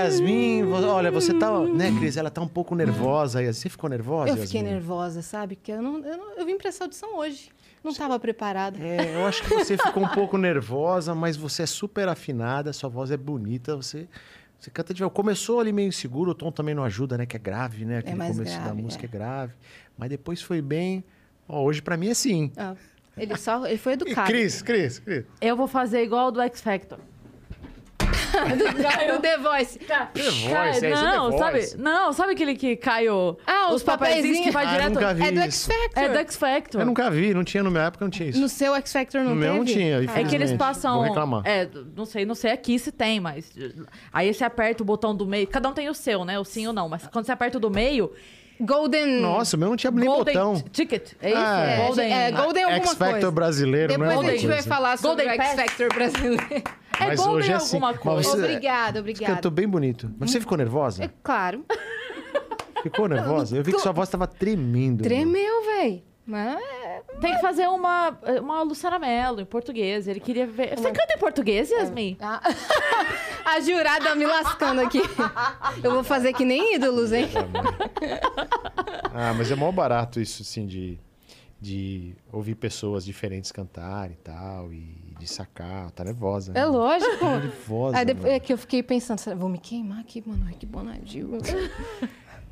[0.06, 2.16] Yasmin, olha, você tá, né, Cris?
[2.16, 3.40] Ela tá um pouco nervosa.
[3.52, 4.74] Você ficou nervosa, Eu fiquei Yasmin?
[4.74, 5.54] nervosa, sabe?
[5.54, 7.48] Porque eu, não, eu, não- eu vim pra essa audição hoje.
[7.84, 8.76] Não tava preparada.
[8.84, 12.90] É, eu acho que você ficou um pouco nervosa, mas você é super afinada, sua
[12.90, 14.08] voz é bonita, você,
[14.58, 17.24] você canta de Começou ali meio inseguro, o tom também não ajuda, né?
[17.24, 17.98] Que é grave, né?
[17.98, 19.06] Aquele mais começo da grave, música é.
[19.06, 19.08] é.
[19.08, 19.52] grave.
[19.96, 21.04] Mas depois foi bem.
[21.48, 22.50] Ó, hoje pra mim é sim.
[22.56, 22.74] Ah,
[23.16, 24.26] ele só ele foi E educado.
[24.30, 25.24] Cris, Cris, Cris.
[25.40, 26.98] Eu vou fazer igual do X Factor.
[28.32, 29.78] do The Voice.
[29.78, 31.58] The Voice, Cai- é, é não, The sabe?
[31.60, 31.76] Voice.
[31.78, 34.94] não, sabe aquele que cai o, Ah, os papeizinhos que vai Ah, direto?
[34.94, 35.68] nunca vi É do X isso.
[35.70, 36.02] Factor.
[36.02, 36.80] É do X Factor.
[36.80, 38.40] Eu nunca vi, não tinha no minha época, não tinha isso.
[38.40, 39.58] No seu X Factor não no meu teve?
[39.58, 40.94] não tinha, É que eles passam.
[40.94, 41.42] Vou reclamar.
[41.44, 43.52] É, não sei, não sei aqui se tem, mas.
[44.10, 45.46] Aí você aperta o botão do meio.
[45.46, 46.38] Cada um tem o seu, né?
[46.38, 46.88] O sim ou não.
[46.88, 48.10] Mas quando você aperta o do meio.
[48.60, 49.20] Golden...
[49.20, 50.62] Nossa, o meu não tinha nem Golden botão.
[50.72, 51.12] Ticket.
[51.20, 51.38] É isso?
[51.40, 51.76] Ah, é.
[51.78, 52.12] Golden.
[52.12, 53.30] É, Golden alguma X Factor coisa.
[53.30, 55.60] brasileiro, não é Depois a gente vai falar sobre Golden o X?
[55.60, 56.42] Factor brasileiro.
[57.00, 57.76] É Mas Golden hoje é assim.
[57.76, 58.28] alguma Mas coisa.
[58.30, 59.34] você- obrigada, obrigada.
[59.34, 60.10] cantou bem bonito.
[60.20, 61.02] Mas você ficou nervosa?
[61.02, 61.64] É claro.
[62.82, 63.56] Ficou nervosa?
[63.56, 65.02] Eu vi que sua voz tava tremendo.
[65.02, 66.04] Tremeu, véi.
[66.26, 66.60] Mas...
[67.22, 70.06] Tem que fazer uma, uma Luciana Mello em português.
[70.08, 70.76] Ele queria ver.
[70.76, 72.16] Você canta em português, Yasmin?
[72.20, 72.40] Ah,
[73.46, 75.00] a jurada me lascando aqui.
[75.82, 77.28] Eu vou fazer que nem ídolos, hein?
[79.14, 80.98] Ah, mas é mó barato isso, assim, de,
[81.60, 85.90] de ouvir pessoas diferentes cantarem e tal, e de sacar.
[85.92, 86.50] Tá nervosa.
[86.52, 86.64] É né?
[86.66, 87.18] lógico.
[87.18, 87.98] Tá nervosa.
[87.98, 88.36] Aí depois mano.
[88.36, 90.44] é que eu fiquei pensando, será- vou me queimar aqui, mano.
[90.48, 91.38] Ai, que bonadinho.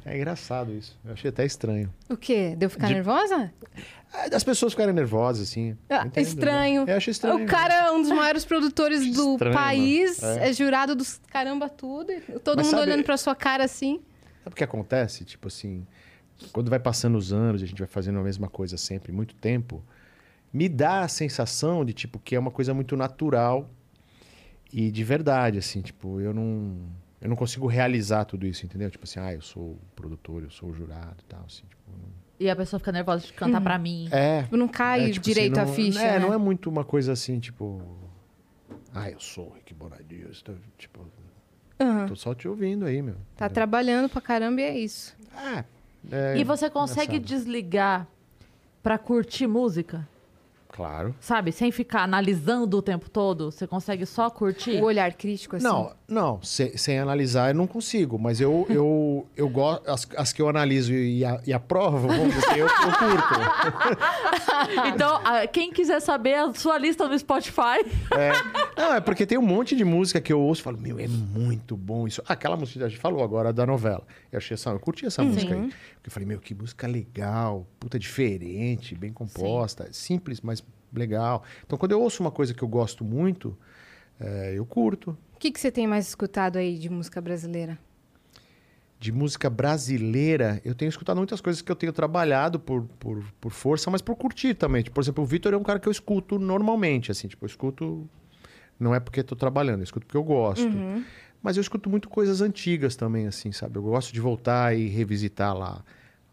[0.04, 0.98] É engraçado isso.
[1.04, 1.92] Eu achei até estranho.
[2.08, 2.54] O quê?
[2.56, 3.52] Deu ficar De- nervosa?
[4.12, 5.76] Ah, As pessoas ficarem nervosas, assim.
[5.88, 6.84] Ah, Entendo, estranho.
[6.84, 6.92] né?
[6.92, 7.44] Eu acho estranho.
[7.44, 10.48] O cara é um dos maiores produtores do Estranho, país, é.
[10.48, 10.52] É.
[10.52, 12.12] jurado dos caramba tudo.
[12.42, 14.00] Todo Mas mundo sabe- olhando pra sua cara assim.
[14.42, 15.24] Sabe o que acontece?
[15.24, 15.86] Tipo assim,
[16.52, 19.34] quando vai passando os anos e a gente vai fazendo a mesma coisa sempre, muito
[19.36, 19.84] tempo,
[20.52, 23.70] me dá a sensação de, tipo, que é uma coisa muito natural
[24.72, 26.76] e de verdade, assim, tipo, eu não...
[27.20, 28.90] Eu não consigo realizar tudo isso, entendeu?
[28.90, 31.82] Tipo assim, ah, eu sou o produtor, eu sou o jurado e tal, assim, tipo...
[31.92, 34.08] não- E a pessoa fica nervosa de cantar pra mim.
[34.10, 36.00] É, Não cai é, tipo direito assim, a não- ficha.
[36.02, 36.18] É, né?
[36.18, 37.82] não é muito uma coisa assim, tipo...
[38.94, 41.00] Ah, eu sou o Rick Bonadio, estou, tipo...
[41.78, 42.06] Aham.
[42.06, 43.14] Tô só te ouvindo aí, meu.
[43.36, 43.54] Tá entendeu?
[43.54, 45.14] trabalhando pra caramba e é isso.
[45.36, 45.64] Ah,
[46.10, 47.28] é E você consegue engraçado.
[47.38, 48.06] desligar
[48.82, 50.08] pra curtir música?
[50.68, 51.14] Claro.
[51.20, 51.52] Sabe?
[51.52, 53.50] Sem ficar analisando o tempo todo?
[53.50, 54.80] Você consegue só curtir?
[54.80, 55.64] O olhar crítico, assim.
[55.64, 60.32] Não, não, sem, sem analisar eu não consigo, mas eu, eu, eu gosto, as, as
[60.32, 62.68] que eu analiso e, a- e aprovo, vamos dizer, eu, eu
[62.98, 64.00] curto.
[64.94, 65.20] Então,
[65.52, 67.80] quem quiser saber a sua lista no Spotify.
[68.12, 68.32] É,
[68.80, 71.06] não, é porque tem um monte de música que eu ouço e falo, meu, é
[71.08, 72.22] muito bom isso.
[72.26, 74.02] Ah, aquela música que a gente falou agora da novela.
[74.30, 75.60] Eu achei essa, eu curti essa música aí.
[75.62, 80.62] Porque eu falei, meu, que música legal, puta diferente, bem composta, simples, mas
[80.92, 81.42] legal.
[81.64, 83.56] Então, quando eu ouço uma coisa que eu gosto muito,
[84.18, 85.16] é, eu curto.
[85.40, 87.78] O que, que você tem mais escutado aí de música brasileira?
[88.98, 93.50] de música brasileira, eu tenho escutado muitas coisas que eu tenho trabalhado por, por, por
[93.50, 94.82] força, mas por curtir também.
[94.82, 97.46] Tipo, por exemplo, o Vitor é um cara que eu escuto normalmente, assim, tipo, eu
[97.46, 98.06] escuto.
[98.78, 100.68] Não é porque estou trabalhando, eu escuto porque eu gosto.
[101.42, 103.78] Mas eu escuto muito coisas antigas também, assim, sabe?
[103.78, 105.82] Eu gosto de voltar e revisitar lá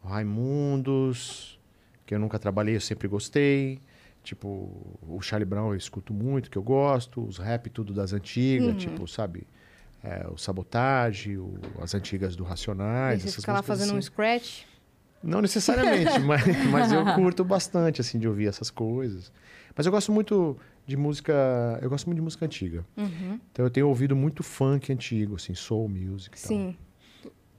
[0.04, 1.58] Raimundos,
[2.06, 3.80] que eu nunca trabalhei, eu sempre gostei.
[4.28, 7.24] Tipo, o Charlie Brown eu escuto muito, que eu gosto.
[7.26, 9.48] Os rap tudo das antigas, tipo, sabe?
[10.04, 13.22] É, o Sabotage, o- as antigas do Racionais.
[13.22, 14.08] você essas fica lá fazendo um assim.
[14.08, 14.64] scratch.
[15.24, 19.32] Não necessariamente, mas, mas eu curto bastante, assim, de ouvir essas coisas.
[19.74, 21.34] Mas eu gosto muito de música...
[21.82, 22.86] Eu gosto muito de música antiga.
[22.98, 23.40] Uhum.
[23.52, 26.48] Então eu tenho ouvido muito funk antigo, assim, soul music e tal.
[26.50, 26.76] Sim.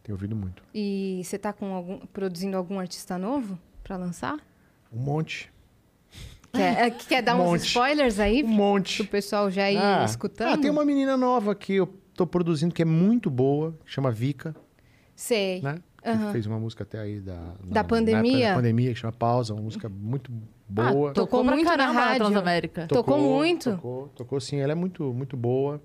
[0.03, 0.63] Tenho ouvido muito.
[0.75, 4.37] E você tá com algum, produzindo algum artista novo pra lançar?
[4.93, 5.51] Um monte.
[6.53, 7.67] Quer, é, quer dar Um uns monte.
[7.67, 8.43] spoilers aí?
[8.43, 8.97] Um monte.
[8.99, 10.49] Pro pessoal já ir Ah, escutando?
[10.53, 14.11] Ah, tem uma menina nova que eu tô produzindo que é muito boa, que chama
[14.11, 14.55] Vika,
[15.15, 15.61] Sei.
[15.63, 15.77] né?
[16.03, 16.33] Que Aham.
[16.33, 17.35] fez uma música até aí da...
[17.35, 18.49] na- Da pandemia?
[18.51, 20.31] da pandemia, que chama Pausa, uma música muito
[20.69, 21.11] boa.
[21.11, 22.27] Ah, tocou, Tocou muito na rádio.
[22.27, 22.87] Transamérica.
[22.87, 23.73] Tocou muito?
[23.73, 25.83] Tocou, tocou sim, ela é muito, muito boa.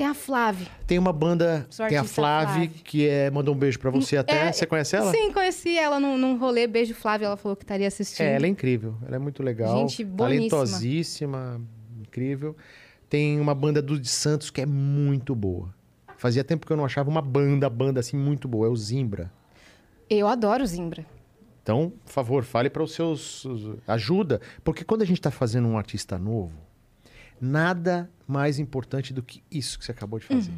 [0.00, 0.66] Tem a Flávia.
[0.86, 4.48] Tem uma banda, tem a Flávia, que é, mandou um beijo pra você até.
[4.48, 5.10] É, você conhece ela?
[5.10, 6.66] Sim, conheci ela num, num rolê.
[6.66, 7.26] Beijo, Flávia.
[7.26, 8.24] Ela falou que estaria assistindo.
[8.24, 8.94] É, ela é incrível.
[9.06, 9.76] Ela é muito legal.
[9.76, 10.48] Gente boníssima.
[10.48, 11.60] Talentosíssima,
[12.00, 12.56] incrível.
[13.10, 15.68] Tem uma banda do de Santos que é muito boa.
[16.16, 18.68] Fazia tempo que eu não achava uma banda, banda assim muito boa.
[18.68, 19.30] É o Zimbra.
[20.08, 21.04] Eu adoro Zimbra.
[21.62, 23.46] Então, por favor, fale para os seus.
[23.86, 24.40] Ajuda.
[24.64, 26.54] Porque quando a gente está fazendo um artista novo,
[27.38, 30.52] nada mais importante do que isso que você acabou de fazer.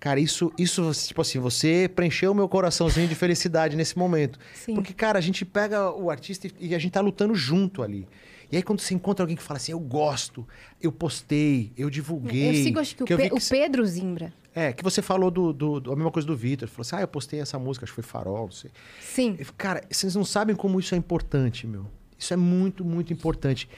[0.00, 4.38] Cara, isso, isso, tipo assim, você preencheu o meu coraçãozinho de felicidade nesse momento.
[4.54, 4.74] Sim.
[4.74, 8.06] Porque, cara, a gente pega o artista e- a gente tá lutando junto ali.
[8.50, 10.46] E aí, quando você encontra alguém que fala assim, eu gosto,
[10.80, 12.50] eu postei, eu divulguei.
[12.50, 14.32] Eu sigo, acho que, o, eu vi Pe- que o Pedro Zimbra.
[14.54, 16.68] É, que você falou do, do- do- a mesma coisa do Vitor.
[16.68, 18.70] Falou assim, ah, eu postei essa música, acho que foi Farol, não sei.
[19.02, 19.36] Sim.
[19.38, 21.86] Eu Cara, vocês não sabem como isso é importante, meu.
[22.16, 23.68] Isso é muito, muito importante.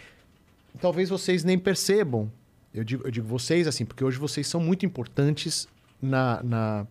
[0.80, 2.30] Talvez vocês nem percebam.
[2.72, 5.66] Eu digo, eu digo vocês, assim, porque hoje vocês são muito importantes
[6.00, 6.86] na, na,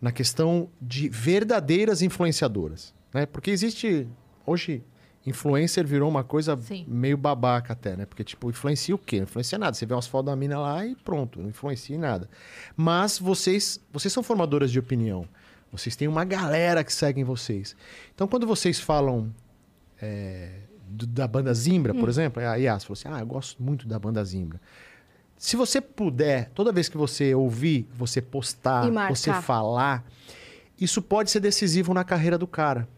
[0.00, 2.94] na questão de verdadeiras influenciadoras.
[3.12, 3.26] Né?
[3.26, 4.06] Porque existe,
[4.46, 4.82] hoje,
[5.26, 6.84] influencer virou uma coisa Sim.
[6.86, 8.06] meio babaca até, né?
[8.06, 9.16] Porque, tipo, influencia o quê?
[9.16, 9.74] Não influencia nada.
[9.74, 12.30] Você vê umas fotos da mina lá e pronto, não influencia em nada.
[12.76, 15.26] Mas vocês, vocês são formadoras de opinião.
[15.72, 17.76] Vocês têm uma galera que seguem vocês.
[18.14, 19.34] Então, quando vocês falam
[20.00, 21.98] é, do- da banda Zimbra, Hum.
[22.00, 24.60] por exemplo, a Yas falou assim: Ah, eu gosto muito da banda Zimbra.
[25.38, 30.04] Se você puder, toda vez que você ouvir, você postar, você falar,
[30.80, 32.88] isso pode ser decisivo na carreira do cara.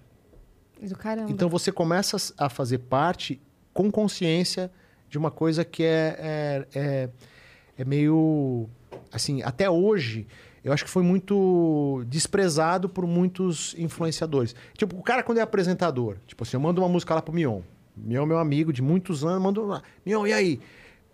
[0.81, 1.31] Do caramba.
[1.31, 3.39] Então você começa a fazer parte
[3.75, 4.71] com consciência
[5.09, 7.09] de uma coisa que é, é, é,
[7.79, 8.69] é meio.
[9.12, 10.27] Assim, até hoje,
[10.65, 14.55] eu acho que foi muito desprezado por muitos influenciadores.
[14.77, 17.61] Tipo, o cara, quando é apresentador, tipo assim, eu mando uma música lá pro Mion.
[17.97, 19.83] Mion é meu amigo de muitos anos, mando lá.
[20.07, 20.61] Mion, e aí?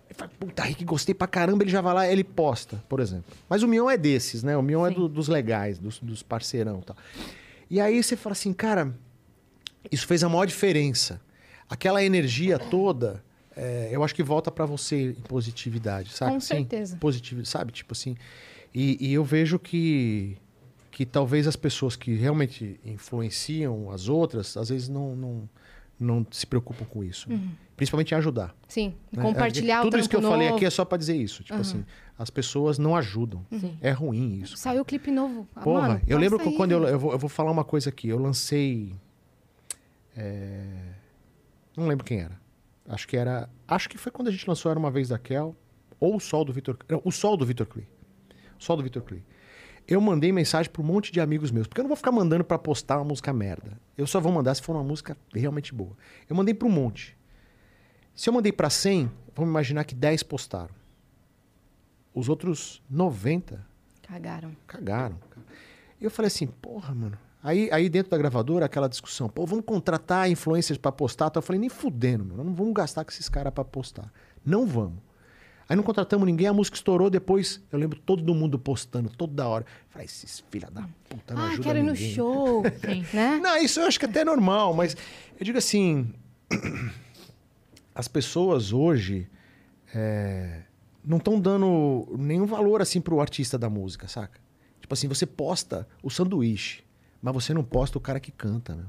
[0.09, 3.25] Ele fala, puta, Rick, gostei pra caramba, ele já vai lá, ele posta, por exemplo.
[3.49, 4.57] Mas o Mion é desses, né?
[4.57, 4.95] O Mion é Sim.
[4.95, 6.97] do- dos legais, dos, dos parceirão e tal.
[7.69, 8.95] E aí você fala assim, cara,
[9.91, 11.21] isso fez a maior diferença.
[11.69, 13.23] Aquela energia toda,
[13.57, 16.33] é, eu acho que volta pra você em positividade, sabe?
[16.35, 16.97] Com Sim, certeza.
[16.99, 17.73] Positivo, sabe?
[17.73, 18.17] Tipo assim.
[18.73, 20.37] E, e eu vejo que,
[20.93, 25.49] que talvez as pessoas que realmente influenciam as outras, às vezes não, não,
[25.99, 27.31] não se preocupam com isso.
[27.31, 27.41] né?
[27.77, 28.55] Principalmente em ajudar.
[28.69, 29.23] Sim, né?
[29.23, 30.57] compartilhar o Tudo isso que eu trampo falei novo.
[30.57, 31.43] aqui é só pra dizer isso.
[31.43, 31.85] Tipo assim,
[32.19, 33.45] as pessoas não ajudam.
[33.83, 34.57] É ruim isso.
[34.57, 35.47] Saiu o clipe novo.
[35.55, 37.91] Ah, Porra, mano, eu lembro que quando eu, eu, vou, eu vou falar uma coisa
[37.91, 38.09] aqui.
[38.09, 38.95] Eu lancei.
[40.17, 40.65] é,
[41.77, 42.41] Não lembro quem era.
[42.89, 43.49] Acho que era.
[43.67, 45.55] Acho que foi quando a gente lançou Era uma Vez da Kel.
[45.99, 46.77] Ou o Sol do Vitor.
[47.05, 47.87] O Sol do Vitor Klee.
[48.59, 49.23] O Sol do Vitor Klee.
[49.89, 51.67] Eu mandei mensagem para um monte de amigos meus.
[51.67, 53.79] Porque eu não vou ficar mandando para postar uma música merda.
[53.97, 55.97] Eu só vou mandar se for uma música realmente boa.
[56.29, 57.17] Eu mandei para um monte.
[58.15, 60.75] Se eu mandei para 100, vamos imaginar que 10 postaram.
[62.15, 63.65] Os outros 90
[64.03, 64.57] Cagaram.
[64.67, 65.19] cagaram.
[66.01, 67.19] eu falei assim, porra, mano.
[67.43, 71.27] Aí, aí dentro da gravadora, aquela discussão, pô, vamos contratar influencers pra postar.
[71.27, 72.43] Então eu falei, nem fudendo, meu.
[72.43, 74.13] Não vamos gastar com esses caras pra postar.
[74.45, 74.99] Não vamos.
[75.69, 77.61] Aí não contratamos ninguém, a música estourou depois.
[77.73, 79.65] Eu lembro todo mundo postando, toda hora.
[79.65, 82.63] Eu Falei, esses filha da puta não Ah, ajudam quero ir no show.
[83.13, 83.41] né?
[83.43, 84.97] Não, isso eu acho que até é normal, mas
[85.39, 86.13] eu digo assim:
[87.95, 89.29] as pessoas hoje
[89.93, 90.63] é,
[91.05, 94.39] não estão dando nenhum valor assim pro artista da música, saca?
[94.81, 96.85] Tipo assim, você posta o sanduíche,
[97.21, 98.87] mas você não posta o cara que canta, meu.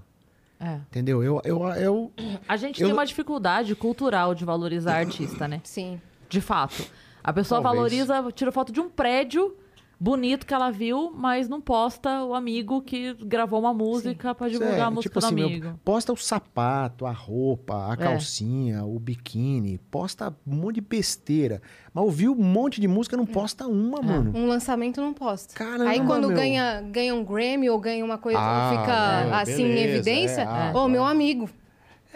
[0.59, 0.75] É.
[0.75, 1.23] Entendeu?
[1.23, 2.11] Eu, eu, eu,
[2.47, 5.61] A gente Eu tem uma dificuldade cultural de valorizar artista, né?
[5.63, 6.01] Sim.
[6.29, 6.83] De fato.
[7.23, 7.91] A pessoa Talvez.
[8.07, 9.55] valoriza, tira foto de um prédio
[9.99, 14.77] bonito que ela viu, mas não posta o amigo que gravou uma música pra divulgar
[14.77, 15.79] É, a música tipo do assim, meu, amigo.
[15.83, 17.97] posta o sapato, a roupa, a É.
[17.97, 21.61] calcinha, o biquíni, posta um monte de besteira.
[21.91, 24.31] Mas ouviu um monte de música, não posta uma, mano.
[24.35, 25.55] Um lançamento não posta.
[25.55, 26.37] Caramba, Aí quando meu.
[26.37, 30.41] ganha, ganha um Grammy ou ganha uma coisa, Ah, fica não, assim em beleza, evidência,
[30.41, 30.89] é, ah, ô, claro.
[30.89, 31.49] meu amigo.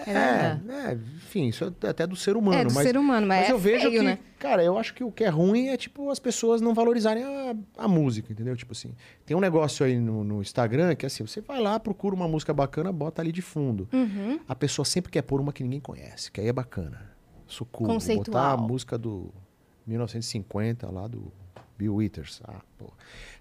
[0.10, 0.60] É,
[0.90, 2.60] é, enfim, isso é até do ser humano.
[2.60, 4.20] É, do mas, ser humano, mas é eu vejo feio, que, né?
[4.40, 7.56] cara, eu acho que o que é ruim é, tipo, as pessoas não valorizarem a,
[7.78, 8.56] a música, entendeu?
[8.56, 8.94] Tipo assim,
[9.26, 12.54] tem um negócio aí no, no Instagram que, assim, você vai lá, procura uma música
[12.54, 13.88] bacana, bota ali de fundo.
[13.94, 14.40] Uhum.
[14.48, 17.12] A pessoa sempre quer pôr uma que ninguém conhece, que aí é bacana.
[17.48, 19.32] Socorro, botar a música do
[19.86, 21.32] 1950 lá do
[21.78, 22.42] Bill Withers.
[22.46, 22.92] Ah, pô.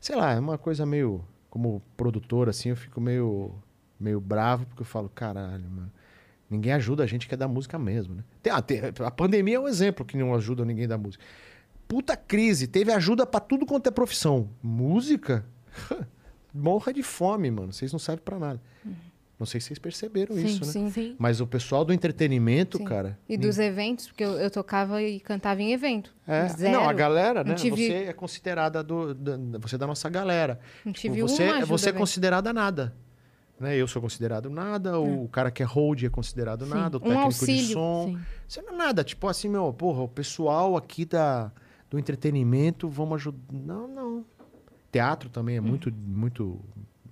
[0.01, 1.24] Sei lá, é uma coisa meio...
[1.49, 3.51] Como produtor, assim, eu fico meio,
[3.99, 5.91] meio bravo, porque eu falo, caralho, mano.
[6.51, 8.24] Ninguém ajuda a gente que é da música mesmo, né?
[8.43, 11.22] Tem- ah, tem- a pandemia é um exemplo que não ajuda ninguém da música.
[11.86, 14.48] Puta crise, teve ajuda pra tudo quanto é profissão.
[14.62, 15.44] Música?
[16.52, 17.72] Morra de fome, mano.
[17.72, 18.60] Vocês não servem pra nada.
[19.39, 20.70] Não sei se vocês perceberam Sim, isso, né?
[20.72, 20.90] sim.
[20.90, 21.16] Sim.
[21.18, 22.85] Mas o pessoal do entretenimento, Sim.
[22.85, 23.18] cara.
[23.27, 26.14] E dos eventos, porque eu, eu tocava e cantava em evento.
[26.27, 26.47] É.
[26.48, 26.72] Zero.
[26.74, 27.55] Não, a galera, né?
[27.55, 30.60] Tive- Você é considerada do, da- você é da nossa galera.
[30.85, 32.94] Não Tipo, tive você, uma ajuda, você é considerada nada.
[33.61, 33.77] Né?
[33.77, 36.70] Eu sou considerado nada, o cara que é hold é considerado Sim.
[36.70, 37.73] nada, o Um técnico de auxílio.
[37.74, 38.07] som.
[38.07, 38.19] Sim.
[38.49, 39.05] Você não é nada.
[39.05, 41.53] Tipo assim, meu, porra, o pessoal aqui da,
[41.91, 43.39] do entretenimento, vamos ajudar.
[43.53, 44.24] Não, não.
[44.91, 46.59] Teatro também é muito, muito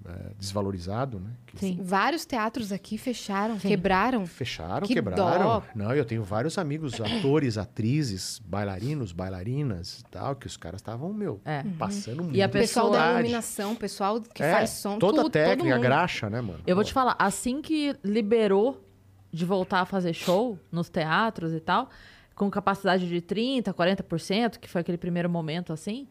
[0.09, 1.31] é, desvalorizado, né?
[1.47, 1.79] Que Sim.
[1.83, 3.69] Vários teatros aqui fecharam, Sim.
[3.69, 4.27] quebraram.
[4.27, 5.43] Fecharam, Que quebraram.
[5.45, 5.63] dó.
[5.75, 11.13] Não, eu tenho vários amigos, atores, atrizes, bailarinos, bailarinas e tal, que os caras estavam,
[11.13, 11.63] meu, É.
[11.79, 12.37] passando muito.
[12.37, 15.69] E a Pessoal da iluminação, pessoal que É, faz som, toda tudo, a técnica, todo
[15.77, 15.83] mundo.
[15.83, 16.61] graxa, né, mano?
[16.67, 18.83] Eu vou Pô, te falar, assim que liberou
[19.31, 21.91] de voltar a fazer show nos teatros e tal,
[22.35, 26.09] com capacidade de 30%, 40%, que foi aquele primeiro momento assim,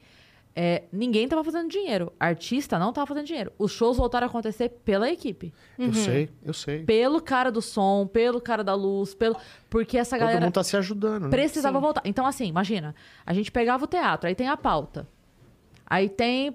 [0.60, 2.12] é, ninguém tava fazendo dinheiro.
[2.20, 3.54] Artista não tava fazendo dinheiro.
[3.60, 5.54] Os shows voltaram a acontecer pela equipe.
[5.78, 6.84] Eu sei, eu sei.
[6.84, 9.38] Pelo cara do som, pelo cara da luz, pelo.
[9.70, 11.30] Porque essa Todo galera mundo tá se ajudando, né?
[11.30, 11.82] precisava Sim.
[11.82, 12.02] voltar.
[12.04, 15.08] Então, assim, imagina, a gente pegava o teatro, aí tem a pauta.
[15.86, 16.52] Aí tem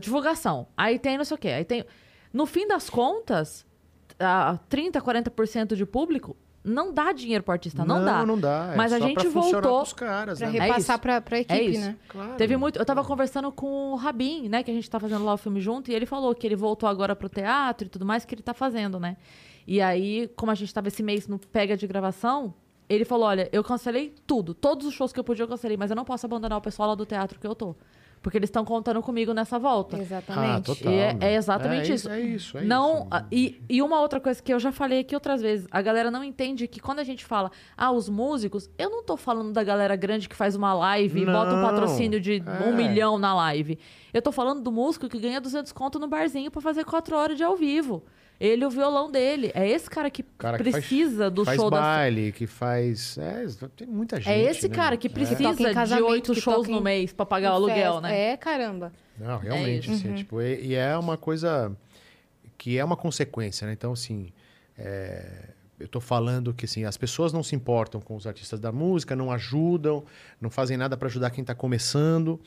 [0.00, 0.66] divulgação.
[0.76, 1.48] Aí tem não sei o quê.
[1.50, 1.84] Aí tem.
[2.32, 3.64] No fim das contas,
[4.18, 8.24] a 30, 40% de público, não dá dinheiro pro artista, não, dá.
[8.26, 8.70] Não dá.
[8.74, 10.46] É Mas a gente voltou pros caras, né?
[10.48, 10.98] É repassar isso.
[11.02, 11.80] pra, pra É equipe, isso.
[11.80, 11.96] né?
[12.08, 12.34] Claro.
[12.36, 12.78] Teve muito.
[12.78, 14.62] Eu tava conversando com o Rabin, né?
[14.62, 16.88] Que a gente tá fazendo lá o filme junto, e ele falou que ele voltou
[16.88, 19.16] agora pro teatro e tudo mais que ele tá fazendo, né?
[19.66, 22.52] E aí, como a gente tava esse mês no pega de gravação,
[22.88, 24.52] ele falou: olha, eu cancelei tudo.
[24.52, 26.90] Todos os shows que eu podia, eu cancelei, mas eu não posso abandonar o pessoal
[26.90, 27.74] lá do teatro que eu tô.
[28.22, 29.96] Porque eles estão contando comigo nessa volta.
[29.96, 30.66] Ah, Exatamente.
[30.66, 30.92] total.
[30.92, 32.10] E é, é exatamente É isso.
[32.10, 33.26] É isso, é não, isso.
[33.32, 36.22] E, e uma outra coisa que eu já falei aqui outras vezes, a galera não
[36.22, 39.96] entende que quando a gente fala, ah, os músicos, eu não tô falando da galera
[39.96, 42.68] grande que faz uma live e bota um Não, patrocínio de é.
[42.68, 43.78] um milhão na live.
[44.12, 47.38] Eu tô falando do músico que ganha 200 conto no barzinho pra fazer quatro horas
[47.38, 48.02] de ao vivo.
[48.40, 49.52] Ele e o violão dele.
[49.54, 53.18] É esse cara que cara que faz- precisa do faz show da baile, que faz.
[53.18, 53.44] É,
[53.76, 54.30] tem muita gente.
[54.30, 55.10] É esse né, cara que É.
[55.10, 55.54] precisa em
[55.96, 58.00] de oito shows em- no mês pra pagar o aluguel, Festa.
[58.00, 58.18] né?
[58.32, 58.92] É, caramba.
[59.18, 61.76] Não, realmente, É assim, é tipo, e, e é uma coisa
[62.56, 63.74] que é uma consequência, né?
[63.74, 64.32] Então, assim,
[64.78, 68.72] é, eu tô falando que, assim, as pessoas não se importam com os artistas da
[68.72, 70.04] música, não ajudam,
[70.40, 72.40] não fazem nada para ajudar quem tá começando.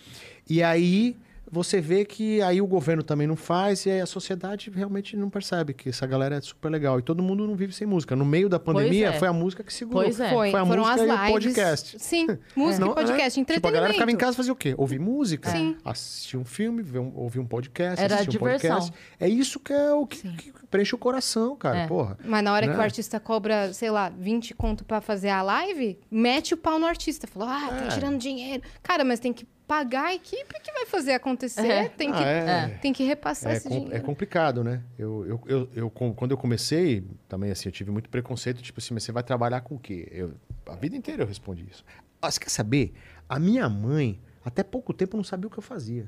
[0.50, 1.16] E aí
[1.54, 5.30] você vê que aí o governo também não faz e aí a sociedade realmente não
[5.30, 6.98] percebe que essa galera é super legal.
[6.98, 8.16] E todo mundo não vive sem música.
[8.16, 9.14] No meio da pandemia, é.
[9.14, 10.02] foi a música que segurou.
[10.04, 10.30] Pois é.
[10.30, 11.32] Foi, Foi a foram música as e o lives.
[11.32, 12.00] podcast.
[12.00, 13.54] Sim, música Não, e podcast, entretenimento.
[13.54, 14.74] Tipo, a galera ficava em casa e fazia o quê?
[14.78, 15.78] Ouvir música, Sim.
[15.86, 18.70] assistir um filme, um- ouvir um podcast, Era assistir um diversão.
[18.80, 18.94] podcast.
[19.20, 21.80] É isso que é o que, que preenche o coração, cara.
[21.82, 21.88] É.
[21.88, 22.18] Porra.
[22.26, 22.80] Mas na hora que Né?
[22.80, 26.86] o artista cobra, sei lá, 20 conto pra fazer a live, mete o pau no
[26.88, 27.28] artista.
[27.28, 27.88] Falou, ah, tá É.
[27.90, 28.64] tirando dinheiro.
[28.82, 31.66] Cara, mas tem que pagar a equipe que vai fazer acontecer.
[31.68, 31.90] É.
[31.90, 32.68] Tem, Ah, que, é.
[32.80, 33.96] tem que repassar É, esse com- dinheiro.
[33.96, 34.84] é complicado, né?
[35.00, 38.94] Eu, eu, eu, eu, quando eu comecei, também assim, eu tive muito preconceito, tipo assim,
[38.94, 40.08] mas você vai trabalhar com o quê?
[40.12, 40.34] Eu,
[40.68, 41.84] a vida inteira eu respondi isso.
[42.22, 42.94] Ah, você quer saber?
[43.28, 46.08] A minha mãe, até pouco tempo, não sabia o que eu fazia.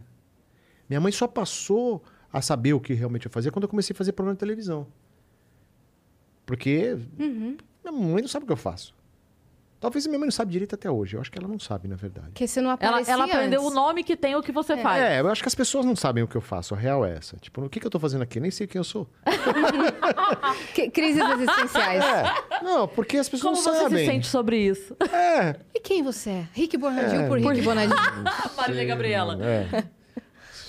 [0.88, 3.98] Minha mãe só passou a saber o que realmente eu fazia quando eu comecei a
[3.98, 4.86] fazer programa de televisão.
[6.46, 7.58] Porque Uhum.
[7.84, 8.94] minha mãe não sabe o que eu faço.
[9.86, 11.16] Talvez a minha mãe não sabe direito até hoje.
[11.16, 12.30] Eu acho que ela não sabe, na verdade.
[12.30, 13.72] Porque você não Ela, aparecia ela aprendeu antes.
[13.72, 15.00] o nome que tem o que você faz.
[15.00, 16.74] É, eu acho que as pessoas não sabem o que eu faço.
[16.74, 17.38] A real é essa.
[17.38, 18.40] Tipo, o que, que eu tô fazendo aqui?
[18.40, 19.08] Nem sei quem eu sou.
[20.74, 22.04] Que- Crises existenciais.
[22.04, 22.64] É.
[22.64, 24.00] Não, porque as pessoas Como não você sabem.
[24.00, 24.96] se sente sobre isso?
[25.14, 25.56] É.
[25.74, 26.48] E quem você é?
[26.54, 27.96] Rick Bonadil É, por Rick Bonadil.
[28.58, 29.38] Marília Gabriela.
[29.44, 29.84] É.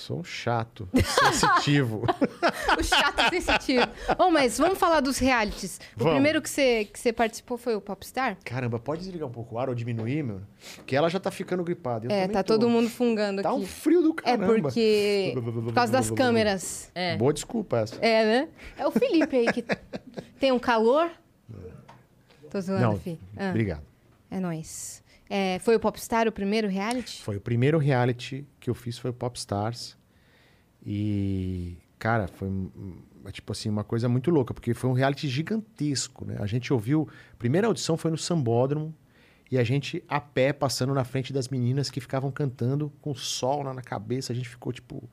[0.07, 2.03] Sou um chato, sensitivo.
[2.79, 3.85] o chato sensitivo.
[4.17, 5.81] Bom, mas vamos falar dos realities.
[5.97, 6.13] O Vamos.
[6.13, 8.37] primeiro que você, que você participou foi o Popstar?
[8.45, 10.39] Caramba, pode desligar um pouco o ar ou diminuir, meu?
[10.77, 12.07] Porque ela já tá ficando gripada.
[12.07, 12.53] Eu é, tá tô.
[12.53, 13.65] todo mundo fungando Tá um aqui.
[13.67, 14.61] frio do É caramba.
[14.61, 15.33] porque.
[15.35, 16.89] Por causa das câmeras.
[16.95, 17.17] É.
[17.17, 17.95] Boa desculpa essa.
[17.97, 18.49] É, né?
[18.77, 19.65] É o Felipe aí que
[20.39, 21.11] tem um calor.
[22.49, 23.19] Tô zoando, Não, Fi.
[23.35, 23.83] Ah, obrigado.
[24.31, 25.03] é nóis.
[25.29, 27.21] É, foi o Popstar o primeiro reality?
[27.21, 29.96] Foi o primeiro reality que eu fiz, foi o Popstars.
[30.89, 32.49] E, cara, foi
[33.33, 36.37] tipo assim, uma coisa muito louca, porque foi um reality gigantesco, né?
[36.39, 37.09] A gente ouviu.
[37.33, 38.95] A primeira audição foi no Sambódromo.
[39.49, 43.15] E a gente a pé passando na frente das meninas que ficavam cantando com o
[43.15, 44.31] sol na cabeça.
[44.33, 45.09] A gente ficou, tipo,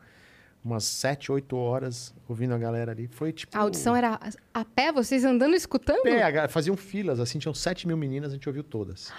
[0.64, 3.06] umas sete, oito horas ouvindo a galera ali.
[3.08, 3.56] Foi tipo.
[3.56, 4.18] A audição era
[4.52, 6.02] a pé, vocês andando escutando?
[6.02, 9.12] pé, faziam filas, assim, tinham 7 mil meninas, a gente ouviu todas.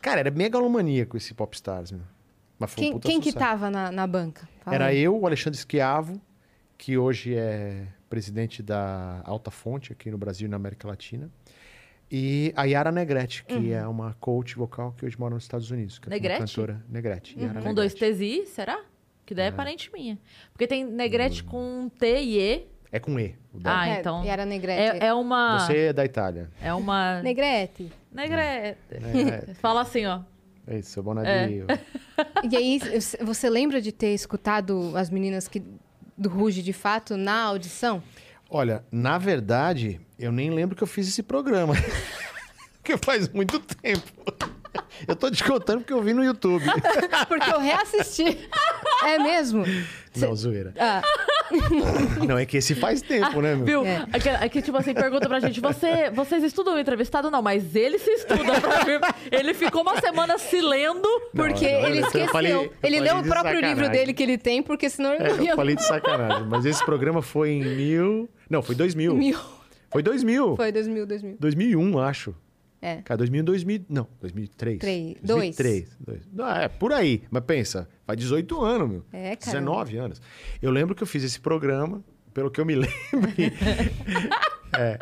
[0.00, 2.15] Cara, era megalomaníaco esse Popstars, meu.
[2.58, 3.44] Mas foi um Quem, puta quem que sucesso.
[3.44, 4.48] tava na, na banca?
[4.64, 4.98] Fala Era aí.
[5.00, 6.20] eu, o Alexandre Schiavo,
[6.78, 11.30] que hoje é presidente da Alta Fonte aqui no Brasil e na América Latina.
[12.10, 13.72] E a Yara Negrete, que Uhum.
[13.74, 15.98] é uma coach vocal que hoje mora nos Estados Unidos.
[15.98, 16.38] Que é uma Negrete?
[16.40, 17.38] cantora Negrete.
[17.38, 18.14] Yara Com dois Negrete.
[18.18, 18.80] T's e será?
[19.24, 20.16] Que daí é parente minha.
[20.52, 22.66] Porque tem Negrete com T e E.
[22.92, 23.34] É com E.
[23.64, 24.24] Ah, É, então.
[24.24, 24.98] E era Negrete.
[25.02, 25.58] É, é uma.
[25.58, 26.48] Você é da Itália.
[26.62, 27.20] É uma.
[27.22, 27.90] Negrete.
[28.12, 28.78] Negrete.
[28.88, 30.20] É, Fala assim, ó.
[30.66, 31.66] É isso, seu Bonadio.
[32.50, 32.80] E aí,
[33.20, 35.62] você lembra de ter escutado as meninas que,
[36.16, 38.02] do Ruge de fato na audição?
[38.48, 41.74] Olha, na verdade, eu nem lembro que eu fiz esse programa.
[42.86, 44.12] porque faz muito tempo.
[45.06, 46.64] Eu tô te contando porque eu vi no YouTube.
[47.28, 48.38] Porque eu reassisti.
[49.04, 49.64] é mesmo?
[50.16, 50.72] Não, zoeira.
[50.78, 51.02] Ah,
[52.26, 53.64] Não, é que esse faz tempo, né, meu?
[53.64, 53.86] Viu?
[53.86, 54.06] É.
[54.12, 57.30] Aqui, aqui, tipo assim, pergunta pra gente: você, vocês estudam o entrevistado?
[57.30, 59.14] Não, mas ele se estuda pra.
[59.30, 61.06] Ele ficou uma semana se lendo.
[61.34, 62.28] porque não, ele eu esqueceu.
[62.28, 63.68] falei- ele leu o próprio sacanagem.
[63.74, 65.50] livro dele que ele tem, porque senão ele não É, ia.
[65.52, 66.46] eu falei de sacanagem.
[66.48, 68.28] Mas esse programa foi em mil...
[68.48, 69.14] Não, foi 2000.
[69.14, 69.38] Mil.
[69.90, 70.56] Foi 2000.
[70.56, 71.36] Foi 2000, 2000.
[71.38, 72.34] 2001, acho.
[72.86, 73.02] É.
[73.02, 73.84] Cara, 2000, 2000...
[73.88, 74.78] Não, 2003.
[74.78, 75.16] Três.
[75.22, 75.96] 2003.
[75.98, 76.20] Dois.
[76.40, 77.22] Ah, é, por aí.
[77.30, 79.04] Mas pensa, faz 18 anos, meu.
[79.12, 79.58] É, cara.
[79.58, 80.22] 19 anos.
[80.62, 82.02] Eu lembro que eu fiz esse programa,
[82.32, 82.92] pelo que eu me lembro.
[84.78, 84.98] É,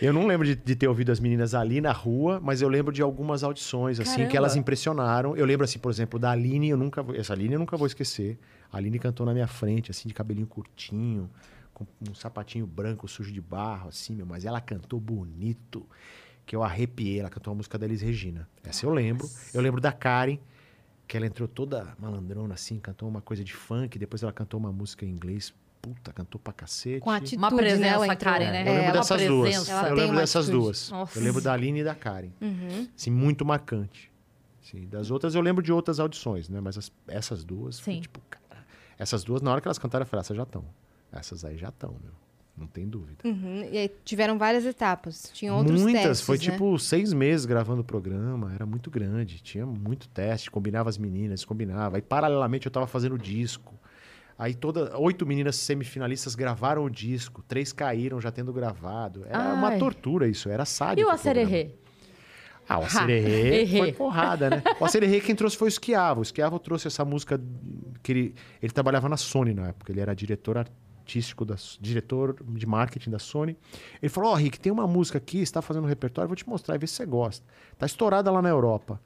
[0.00, 2.92] eu não lembro de, de ter ouvido as meninas ali na rua, mas eu lembro
[2.92, 4.30] de algumas audições, assim, Caramba.
[4.30, 5.36] que elas impressionaram.
[5.36, 7.86] Eu lembro, assim, por exemplo, da Aline, eu nunca vou- Essa Aline eu nunca vou
[7.86, 8.38] esquecer.
[8.70, 11.28] A Aline cantou na minha frente, assim, de cabelinho curtinho,
[11.74, 15.84] com um sapatinho branco sujo de barro, assim, meu, mas ela cantou bonito,
[16.48, 17.20] que eu arrepiei.
[17.20, 18.48] Ela cantou uma música da Elis Regina.
[18.64, 19.28] Essa eu lembro.
[19.52, 20.38] Eu lembro da Karen,
[21.06, 24.72] que ela entrou toda malandrona, assim, cantou uma coisa de funk, depois ela cantou uma
[24.72, 25.54] música em inglês.
[25.80, 27.00] Puta, cantou pra cacete.
[27.00, 27.88] Com atitude, Uma presença, né?
[27.88, 28.62] Ela entrou- Karen, né?
[28.62, 29.68] Eu lembro É, dessas duas.
[29.68, 30.64] Ela Eu lembro dessas atitude.
[30.64, 30.90] duas.
[30.90, 31.18] Nossa.
[31.18, 32.30] Eu lembro da Aline e da Karen.
[32.40, 32.88] Uhum.
[32.96, 34.10] Assim, muito marcante.
[34.62, 36.60] Sim, das outras eu lembro de outras audições, né?
[36.60, 38.00] Mas as- essas duas, foi Sim.
[38.00, 38.66] tipo, cara,
[38.98, 40.64] essas duas, na hora que elas cantaram, eu falei, "Ah, essas já estão.
[41.12, 42.12] Essas aí já estão, meu.
[42.58, 43.18] Não tem dúvida.
[43.24, 43.68] Uhum.
[43.70, 45.30] E aí tiveram várias etapas.
[45.32, 46.42] Tinham outros Muitas, testes, foi né?
[46.42, 51.44] tipo seis meses gravando o programa, era muito grande, tinha muito teste, combinava as meninas,
[51.44, 51.96] combinava.
[51.96, 53.74] Aí, paralelamente, eu tava fazendo o disco.
[54.38, 59.24] Aí, toda, oito meninas semifinalistas gravaram o disco, três caíram já tendo gravado.
[59.28, 59.78] Era uma Ai.
[59.78, 61.08] tortura isso, era sádico.
[61.08, 61.12] E o.
[61.12, 61.70] Acererê?
[62.68, 64.62] Ah, o Acererê foi porrada, né?
[64.78, 66.20] O Acererê quem trouxe foi o Esquiavo.
[66.20, 67.40] O Esquiavo trouxe essa música
[68.02, 69.90] que ele, ele trabalhava na Sony na época.
[69.90, 70.87] Ele era diretor artístico,
[71.46, 73.56] da, diretor de marketing da Sony.
[74.02, 76.48] Ele falou, ó, Rick, tem uma música aqui, você tá fazendo um repertório, vou te
[76.48, 77.44] mostrar e ver se você gosta.
[77.76, 79.00] Tá estourada lá na Europa.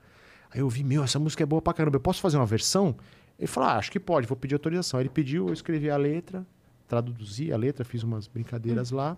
[0.51, 2.97] Aí eu vi, meu, essa música é boa pra caramba, eu posso fazer uma versão?
[3.39, 4.99] Ele falou, ah, acho que pode, vou pedir autorização.
[4.99, 6.47] Aí ele pediu, eu escrevi a letra,
[6.87, 9.17] traduzi a letra, fiz umas brincadeiras lá.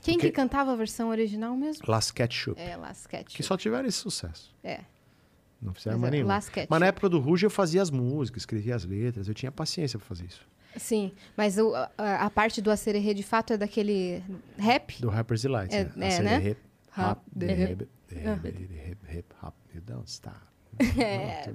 [0.00, 1.84] Quem que cantava a versão original mesmo?
[1.86, 2.60] Last Ketchup.
[2.60, 3.36] É, Las Ketchup.
[3.36, 4.52] Que só tiveram esse sucesso.
[4.62, 4.80] É.
[5.60, 6.26] Não fizeram mais é nenhum.
[6.26, 9.96] Mas na época do Ruge eu fazia as músicas, escrevia as letras, eu tinha paciência
[9.96, 10.44] pra fazer isso.
[10.76, 11.90] Sim, mas o- a,
[12.26, 14.22] a parte do Acererê de fato é daquele
[14.58, 15.00] rap?
[15.00, 15.74] Do Rappers Delight.
[15.74, 16.08] É- né?
[16.08, 16.36] é, A né?
[16.50, 17.72] Hip, Rap, hop, the the hip.
[17.72, 20.36] hip, the hip, the hip, hip, hop, you don't stop.
[20.98, 21.52] É.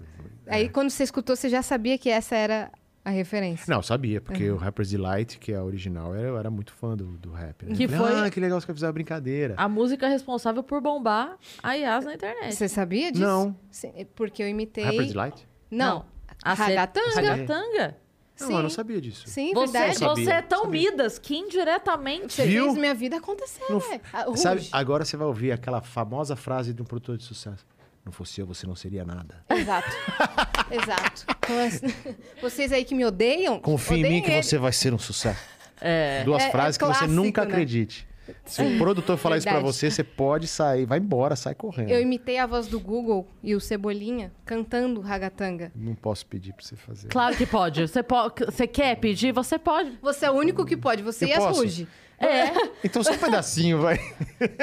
[0.48, 2.72] Aí quando você escutou, você já sabia que essa era
[3.04, 3.66] a referência.
[3.70, 6.96] Não, eu sabia, porque o Rappers Delight, que é a original, eu era muito fã
[6.96, 7.66] do, do rap.
[7.66, 7.76] né?
[7.76, 9.56] Que Eu falei, foi- Ah, que legal que eu fiz a brincadeira.
[9.58, 12.54] A música responsável por bombar a Yas na internet.
[12.56, 13.24] Você sabia disso?
[13.24, 13.56] Não.
[13.72, 14.84] Sim, é porque eu imitei.
[14.84, 15.48] Rappers Delight?
[15.72, 16.06] Não.
[16.44, 17.98] A ser- Ragatanga.
[18.38, 18.42] Ragatanga?
[18.42, 18.54] Não, Sim.
[18.56, 19.24] eu não sabia disso.
[19.28, 20.00] Sim, Você, verdade.
[20.00, 20.92] você é tão sabia.
[20.92, 22.34] Midas que indiretamente.
[22.34, 22.66] Você Viu?
[22.66, 23.82] fez minha vida acontecer, Não.
[24.14, 27.66] Ah, Sabe, agora você vai ouvir aquela famosa frase de um produtor de sucesso.
[28.06, 29.44] Não fosse eu, você não seria nada.
[29.50, 29.90] Exato.
[30.72, 31.26] Exato.
[31.44, 33.60] Então, assim, Vocês aí que me odeiam.
[33.60, 34.44] Confie em mim que ele.
[34.44, 35.42] você vai ser um sucesso.
[35.82, 36.24] É.
[36.24, 37.52] Duas É- é frases que você clássico, nunca né?
[37.52, 38.07] acredite.
[38.46, 41.90] Se o produtor falar isso pra você, você pode sair, vai embora, sai correndo.
[41.90, 45.72] Eu imitei a voz do Google e o Cebolinha cantando Ragatanga.
[45.76, 47.08] Não posso pedir pra você fazer.
[47.10, 47.88] Claro que pode.
[47.88, 49.32] Você, po- você quer pedir?
[49.34, 49.98] Você pode.
[50.02, 51.62] Você é o único que pode, você Eu e posso?
[51.62, 51.88] Ruge.
[52.20, 52.52] É.
[52.84, 53.98] Então só um pedacinho, vai.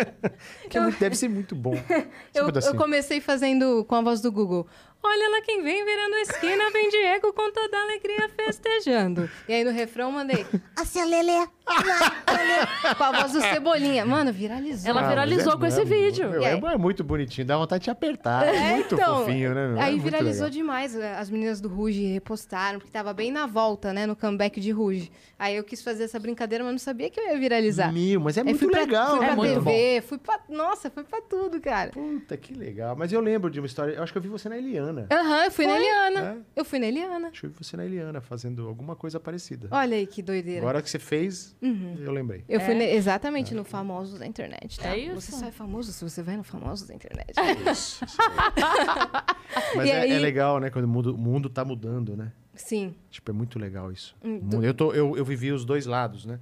[0.68, 1.74] que é muito- deve ser muito bom.
[1.76, 2.74] Só um Eu, pedacinho.
[2.74, 4.66] eu comecei fazendo com a voz do Google.
[5.06, 9.28] Olha lá quem vem virando a esquina, vem Diego com toda a alegria festejando.
[9.48, 10.46] E aí no refrão mandei.
[10.76, 11.46] A seu Lelê.
[12.96, 14.04] com a voz do Cebolinha.
[14.04, 14.88] Mano, viralizou.
[14.90, 16.30] Ela Ah, viralizou é- com esse é- vídeo.
[16.30, 18.46] meu, é, é muito bonitinho, dá vontade de te apertar.
[18.46, 19.68] É, muito então, fofinho, né?
[19.68, 19.76] meu?
[19.78, 20.50] É Aí muito viralizou legal.
[20.50, 20.96] demais.
[20.96, 24.06] As meninas do Ruge repostaram, porque tava bem na volta, né?
[24.06, 25.10] No comeback de Ruge.
[25.38, 27.92] Aí eu quis fazer essa brincadeira, mas não sabia que eu ia viralizar.
[27.92, 29.10] Meu, mas é Aí muito fui pra, legal.
[29.10, 29.24] Fui né?
[29.26, 30.40] pra É muito TV, fui pra.
[30.48, 31.90] Nossa, fui pra tudo, cara.
[31.90, 32.94] Puta, que legal.
[32.96, 33.92] Mas eu lembro de uma história.
[33.94, 34.93] Eu acho que eu vi você na Eliana.
[35.10, 36.20] Aham, eu fui na Eliana.
[36.20, 36.36] É?
[36.60, 37.28] Eu fui na Eliana.
[37.28, 39.68] Acho que eu vi você na Eliana fazendo alguma coisa parecida.
[39.70, 40.60] Olha aí que doideira.
[40.60, 41.96] Agora que você fez, Uhum.
[42.00, 42.44] eu lembrei.
[42.48, 42.78] Eu fui É.
[42.78, 44.90] ne- exatamente no Famosos da Internet, tá?
[44.90, 45.14] É isso.
[45.20, 47.34] Você só é famoso se você vai no Famosos da Internet.
[49.76, 50.70] Mas E é, aí- é legal, né?
[50.70, 52.32] Quando o mundo, o mundo tá mudando, né?
[52.54, 52.94] Sim.
[53.10, 54.14] Tipo, é muito legal isso.
[54.62, 56.38] Eu, tô, eu, eu vivi os dois lados, né?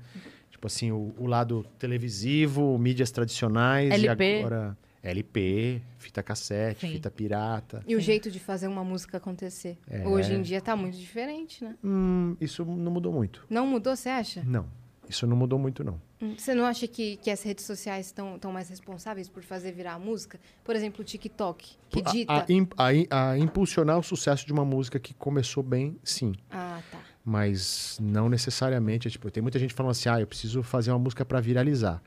[0.51, 4.25] Tipo assim, o, o lado televisivo, mídias tradicionais LP.
[4.25, 6.93] e agora LP, fita cassete, Sim.
[6.93, 7.83] fita pirata.
[7.87, 9.77] E o jeito de fazer uma música acontecer.
[9.89, 10.07] É.
[10.07, 11.77] Hoje em dia tá muito diferente, né?
[11.83, 13.45] Hum, isso não mudou muito.
[13.51, 14.43] Não mudou, você acha?
[14.45, 14.67] Não,
[15.09, 16.01] isso não mudou muito, não.
[16.21, 19.73] Hum, Você não acha que, que as redes sociais estão tão mais responsáveis por fazer
[19.73, 20.39] virar a música?
[20.63, 22.33] Por exemplo, o TikTok, que A- dita.
[22.33, 22.45] A,
[22.87, 26.33] a im- a impulsionar o sucesso de uma música que começou bem, sim.
[26.49, 27.01] Ah, tá.
[27.25, 29.09] Mas não necessariamente.
[29.09, 32.01] é Tipo, tem muita gente falando assim, ah, eu preciso fazer uma música para viralizar.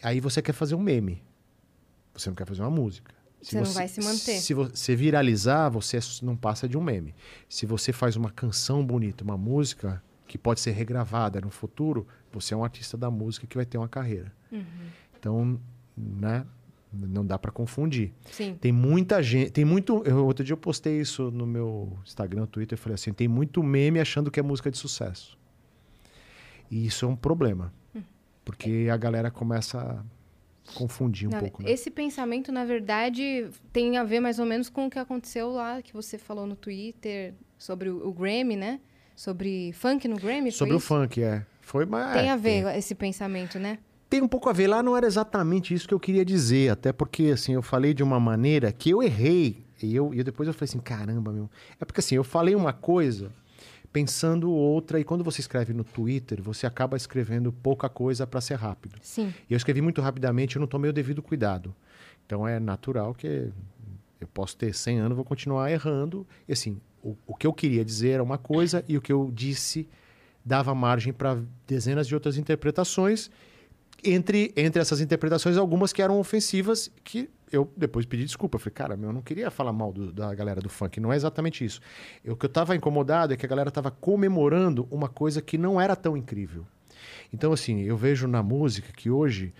[0.00, 1.20] Aí você quer fazer um meme.
[2.14, 3.12] Você não quer fazer uma música.
[3.40, 4.38] Você não vai se manter.
[4.38, 7.14] Se você viralizar, você não passa de um meme.
[7.48, 12.54] Se você faz uma canção bonita, uma música que pode ser regravada no futuro, você
[12.54, 14.32] é um artista da música que vai ter uma carreira.
[14.50, 14.64] Uhum.
[15.18, 15.60] Então,
[15.96, 16.46] né?
[16.94, 18.12] Não dá para confundir.
[18.30, 18.54] Sim.
[18.60, 20.02] Tem muita gente, tem muito.
[20.04, 23.62] Eu, outro dia eu postei isso no meu Instagram, Twitter, eu falei assim: tem muito
[23.62, 25.38] meme achando que é música de sucesso.
[26.70, 27.72] E isso é um problema.
[28.44, 30.04] Porque a galera começa
[30.74, 31.62] confundir um pouco.
[31.62, 31.70] Né?
[31.70, 35.82] Esse pensamento, na verdade, tem a ver mais ou menos com o que aconteceu lá,
[35.82, 38.80] que você falou no Twitter, sobre o, o Grammy, né?
[39.14, 40.86] Sobre funk no Grammy, Sobre o isso?
[40.86, 41.44] funk, é.
[41.60, 42.12] Foi, mas.
[42.12, 43.78] Tem é, a ver esse pensamento, né?
[44.08, 44.66] Tem um pouco a ver.
[44.66, 46.70] Lá não era exatamente isso que eu queria dizer.
[46.70, 49.64] Até porque, assim, eu falei de uma maneira que eu errei.
[49.82, 51.50] E eu, e eu depois eu falei assim, caramba, meu.
[51.80, 53.32] É porque, assim, eu falei uma coisa
[53.92, 54.98] pensando outra.
[54.98, 58.96] E quando você escreve no Twitter, você acaba escrevendo pouca coisa para ser rápido.
[59.02, 59.32] Sim.
[59.48, 61.74] E eu escrevi muito rapidamente, eu não tomei o devido cuidado.
[62.26, 63.50] Então é natural que
[64.20, 66.26] eu posso ter 100 anos, vou continuar errando.
[66.48, 69.30] E assim, o, o que eu queria dizer era uma coisa e o que eu
[69.34, 69.88] disse
[70.44, 73.30] dava margem para dezenas de outras interpretações.
[74.04, 78.56] Entre, entre essas interpretações, algumas que eram ofensivas, que eu depois pedi desculpa.
[78.56, 81.16] Eu falei, cara, eu não queria falar mal do- da galera do funk, não é
[81.16, 81.80] exatamente isso.
[82.26, 85.80] O que eu estava incomodado é que a galera estava comemorando uma coisa que não
[85.80, 86.66] era tão incrível.
[87.32, 89.52] Então, assim, eu vejo na música que hoje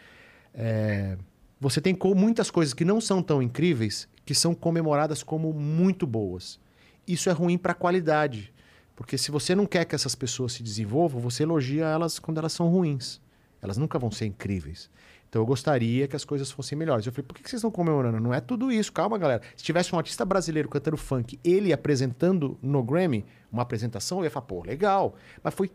[0.54, 1.16] é,
[1.60, 6.58] você tem muitas coisas que não são tão incríveis que são comemoradas como muito boas.
[7.06, 8.52] Isso é ruim para a qualidade,
[8.94, 12.52] porque se você não quer que essas pessoas se desenvolvam, você elogia elas quando elas
[12.52, 13.20] são ruins.
[13.60, 14.90] Elas nunca vão ser incríveis.
[15.32, 17.06] Então eu gostaria que as coisas fossem melhores.
[17.06, 18.20] Eu falei, por que vocês estão comemorando?
[18.20, 19.40] Não é tudo isso, calma, galera.
[19.56, 24.30] Se tivesse um artista brasileiro cantando funk, ele apresentando no Grammy uma apresentação, eu ia
[24.30, 25.14] falar, pô, legal.
[25.42, 25.70] Mas foi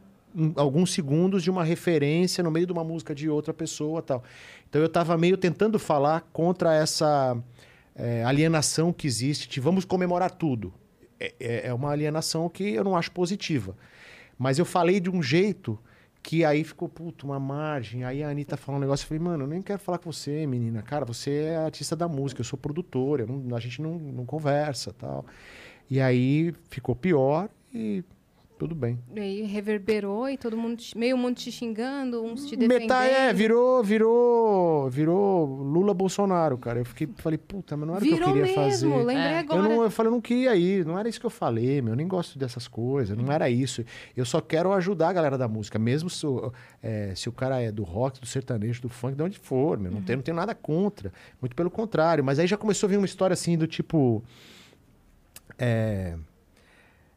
[0.55, 4.23] alguns segundos de uma referência no meio de uma música de outra pessoa tal.
[4.69, 7.35] Então eu estava meio tentando falar contra essa
[7.95, 10.71] é, alienação que existe de vamos comemorar tudo.
[11.19, 13.75] É, é- é uma alienação que eu não acho positiva.
[14.37, 15.79] Mas eu falei de um jeito
[16.27, 18.03] que aí ficou, puto, uma margem.
[18.03, 20.45] Aí a Anitta falou um negócio, eu falei, mano, eu nem quero falar com você,
[20.45, 20.81] menina.
[20.81, 24.25] Cara, você é artista da música, eu sou produtora, eu não- a gente não, não
[24.25, 25.25] conversa tal.
[25.89, 28.03] E aí ficou pior e
[28.57, 28.97] tudo bem.
[29.15, 32.81] E aí reverberou e todo mundo, te- meio mundo te xingando, uns te defendendo.
[32.81, 36.79] Metade, é, virou, virou, virou Lula Bolsonaro, cara.
[36.79, 38.87] Eu fiquei, falei, puta, mas não era o que eu queria mesmo, fazer.
[38.87, 39.39] lembrei É.
[39.39, 39.59] agora.
[39.59, 41.93] Eu, não, eu falei, eu não queria ir, não era isso que eu falei, meu,
[41.93, 43.83] eu nem gosto dessas coisas, não era isso.
[44.15, 46.51] Eu só quero ajudar a galera da música, mesmo se, o-
[46.81, 49.91] é, se o cara é do rock, do sertanejo, do funk, de onde for, meu,
[49.91, 52.23] não, tenho, não tenho nada contra, muito pelo contrário.
[52.23, 54.23] Mas aí já começou a vir uma história assim do tipo.
[55.59, 56.15] É,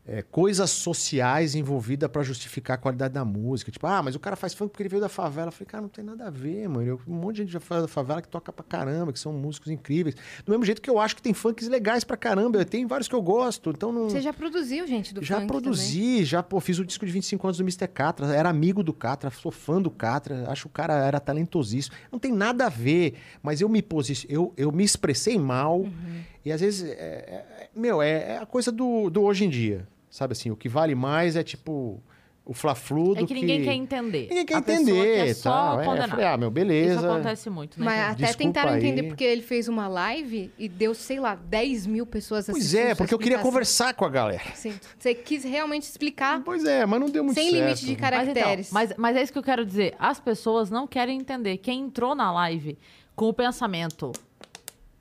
[0.07, 3.71] é, coisas sociais envolvidas para justificar a qualidade da música.
[3.71, 5.49] Tipo, ah, mas o cara faz funk porque ele veio da favela.
[5.49, 6.87] Eu falei, cara, não tem nada a ver, mano.
[6.87, 9.33] Eu- um monte de gente já faz da favela que toca pra caramba, que são
[9.33, 10.17] músicos incríveis.
[10.45, 12.65] Do mesmo jeito que eu acho que tem funks legais pra caramba.
[12.65, 13.71] Tem vários que eu gosto.
[13.71, 14.09] Então não.
[14.11, 17.47] Você já produziu, gente, do Já funk produzi, já pô, fiz o disco de 25
[17.47, 17.87] anos do Mr.
[17.87, 21.95] Catra, era amigo do Catra, sou fã do Catra, acho que o cara era talentosíssimo.
[22.11, 24.27] Não tem nada a ver, mas eu me posi...
[24.29, 26.21] eu, eu me expressei mal Uhum.
[26.45, 29.49] E às vezes, é- é- é- meu, é, é a coisa do, do hoje em
[29.49, 32.03] dia, sabe assim, o que vale mais é tipo
[32.43, 34.27] o fla-flu É do que ninguém quer entender.
[34.29, 35.81] Ninguém quer A entender quer e só tal.
[35.83, 36.97] É, falei, ah, meu, beleza.
[36.97, 37.85] Isso acontece muito, né?
[37.87, 38.79] Mas Então, até Desculpa tentaram aí.
[38.79, 42.81] entender porque ele fez uma live e deu, sei lá, 10 mil pessoas Pois assistindo.
[42.81, 44.43] é, sua porque eu queria conversar com a galera.
[44.57, 44.75] Sim.
[44.99, 47.63] Você quis realmente explicar Pois é, mas não deu muito sem certo.
[47.63, 48.71] limite de Mas, então, caracteres.
[48.73, 49.95] mas, mas é isso que eu quero dizer.
[49.97, 51.59] As pessoas não querem entender.
[51.59, 52.77] Quem entrou na live
[53.15, 54.11] com o pensamento.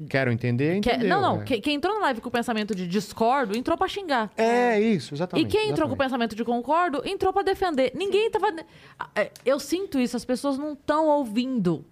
[0.08, 1.10] Quero entender, que- entendeu?
[1.10, 1.42] não, não.
[1.42, 1.44] é.
[1.44, 4.32] que- Quem entrou na live com o pensamento de discordo, entrou pra xingar.
[4.38, 5.50] É isso, E exatamente.
[5.52, 7.92] quem entrou com o pensamento de concordo, entrou pra defender.
[7.94, 8.48] Ninguém tava.
[9.16, 11.84] É, Eu sinto isso, as pessoas não estão ouvindo.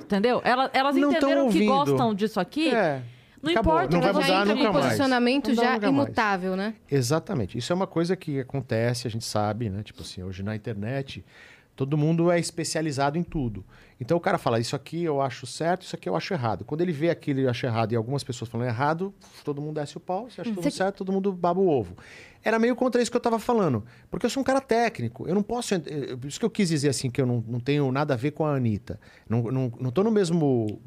[0.00, 0.40] Entendeu?
[0.44, 2.74] Elas, elas Não entenderam que gostam disso aqui.
[2.74, 3.02] É.
[3.42, 4.84] Não Acabou, importa, não vai já entra nunca com mais.
[4.86, 6.06] posicionamento já nunca mais.
[6.08, 6.74] imutável, né?
[6.90, 7.56] Exatamente.
[7.56, 9.82] Isso é uma coisa que acontece, a gente sabe, né?
[9.84, 11.24] Tipo assim, hoje na internet,
[11.78, 13.64] todo mundo é especializado em tudo.
[14.00, 16.64] Então o cara fala, isso aqui eu acho certo, isso aqui eu acho errado.
[16.64, 19.14] Quando ele vê aquilo e acha errado e algumas pessoas falando errado,
[19.44, 21.96] todo mundo desce o pau, se acha tudo Você- certo, todo mundo baba o ovo.
[22.42, 23.84] Era meio contra isso que eu tava falando.
[24.10, 25.28] Porque eu sou um cara técnico.
[25.28, 25.74] Eu não posso.
[25.74, 28.16] eh, Por isso que eu quis dizer assim, que eu não, não tenho nada a
[28.16, 28.98] ver com a Anitta.
[29.28, 30.80] Não, não, não tô no mesmo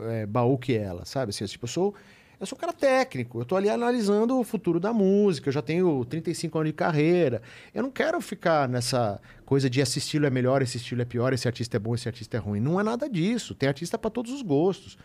[0.00, 1.30] eh, baú que ela, sabe?
[1.30, 1.94] Assim, tipo, eu sou.
[2.38, 5.62] Eu sou um cara técnico, eu tô ali analisando o futuro da música, eu já
[5.62, 7.40] tenho 35 anos de carreira.
[7.74, 11.32] Eu não quero ficar nessa coisa de esse estilo é melhor, esse estilo é pior,
[11.32, 12.60] esse artista é bom, esse artista é ruim.
[12.60, 13.54] Não é nada disso.
[13.54, 14.98] Tem artista para todos os gostos.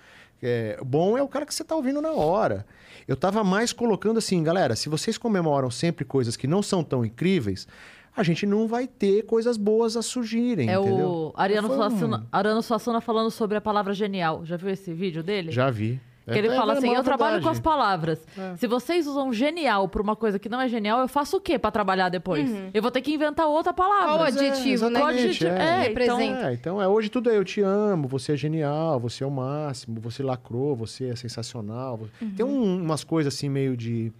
[0.43, 2.65] É, bom é o cara que você tá ouvindo na hora.
[3.07, 7.05] Eu tava mais colocando assim, galera, se vocês comemoram sempre coisas que não são tão
[7.05, 7.65] incríveis,
[8.13, 11.07] a gente não vai ter coisas boas a surgirem, É entendeu?
[11.09, 14.45] o Ariano Foi um- Suassuna, Ariano Suassuna falando sobre a palavra genial.
[14.45, 15.49] Já viu esse vídeo dele?
[15.51, 15.97] Já vi.
[16.31, 18.25] Que ele É, fala é assim: eu trabalho com as palavras.
[18.57, 21.57] Se vocês usam genial pra uma coisa que não é genial, eu faço o quê
[21.59, 22.49] pra trabalhar depois?
[22.73, 24.07] Eu vou ter que inventar outra palavra.
[24.07, 24.99] Qual o adjetivo, né?
[24.99, 25.49] Qual adjetivo?
[25.51, 25.61] é.
[25.87, 26.49] É, então, Representa.
[26.49, 29.31] É, então é, hoje tudo é eu te amo, você é genial, você é o
[29.31, 31.99] máximo, você lacrou, você é sensacional.
[32.35, 32.51] Tem Uhum.
[32.63, 34.11] um- umas coisas assim meio de,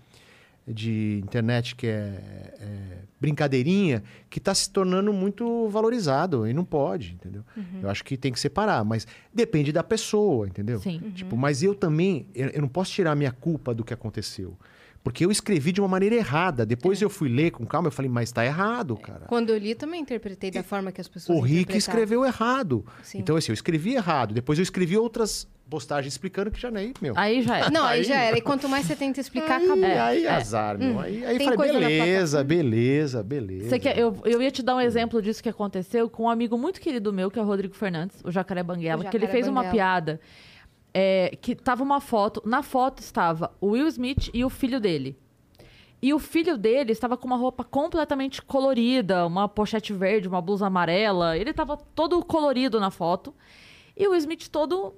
[0.68, 7.14] de internet que é, é brincadeirinha que está se tornando muito valorizado e não pode,
[7.14, 7.44] entendeu?
[7.56, 7.82] Uhum.
[7.84, 10.80] Eu acho que tem que separar, mas depende da pessoa, entendeu?
[10.80, 11.00] Sim.
[11.14, 14.58] Tipo, mas eu também, eu, eu não posso tirar a minha culpa do que aconteceu.
[15.04, 16.64] Porque eu escrevi de uma maneira errada.
[16.64, 17.06] Depois É.
[17.06, 19.26] eu fui ler com calma, eu falei, mas tá errado, cara.
[19.28, 22.86] Quando eu li, também interpretei da forma que as pessoas O Rick escreveu errado.
[23.02, 23.18] Sim.
[23.18, 24.32] Então, assim, eu escrevi errado.
[24.32, 27.14] Depois eu escrevi outras postagem explicando que já nem, meu.
[27.16, 27.70] Aí já é.
[27.72, 28.38] Não, aí Aí- já era.
[28.38, 29.86] E quanto mais você tenta explicar, aí, acabou.
[29.86, 30.30] aí é.
[30.30, 31.00] azar, meu.
[31.00, 33.70] Aí, aí Tem falei, beleza, beleza, beleza.
[33.70, 36.58] Você quer, eu, eu ia te dar um exemplo disso que aconteceu com um amigo
[36.58, 39.48] muito querido meu, que é o Rodrigo Fernandes, o Jacaré Banguela, O que ele fez
[39.48, 39.74] uma Banguela.
[39.74, 40.20] piada
[40.94, 42.44] é, que tava uma foto.
[42.46, 45.18] Na foto estava o Will Smith e o filho dele.
[46.02, 50.66] E o filho dele estava com uma roupa completamente colorida, uma pochete verde, uma blusa
[50.68, 51.38] amarela.
[51.38, 53.34] Ele estava todo colorido na foto.
[53.96, 54.96] E o Smith todo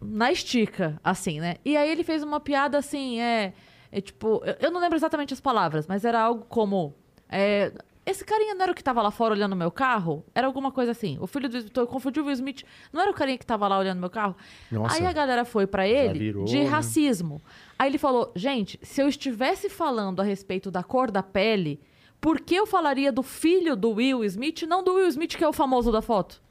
[0.00, 1.56] na estica, assim, né?
[1.64, 3.52] E aí ele fez uma piada assim, é.
[3.90, 6.94] é tipo, eu- eu não lembro exatamente as palavras, mas era algo como.
[7.28, 7.72] é,
[8.06, 10.24] esse carinha não era o que tava lá fora olhando meu carro?
[10.34, 11.16] Era alguma coisa assim.
[11.20, 12.64] O filho do Smith, eu confundi o Will Smith.
[12.92, 14.34] Não era o carinha que tava lá olhando meu carro?
[14.72, 14.96] Nossa.
[14.96, 16.64] Aí a galera foi pra ele virou, de né?
[16.64, 17.40] racismo.
[17.78, 21.78] Aí ele falou: gente, se eu estivesse falando a respeito da cor da pele,
[22.20, 25.48] por que eu falaria do filho do Will Smith, não do Will Smith, que é
[25.48, 26.42] o famoso da foto?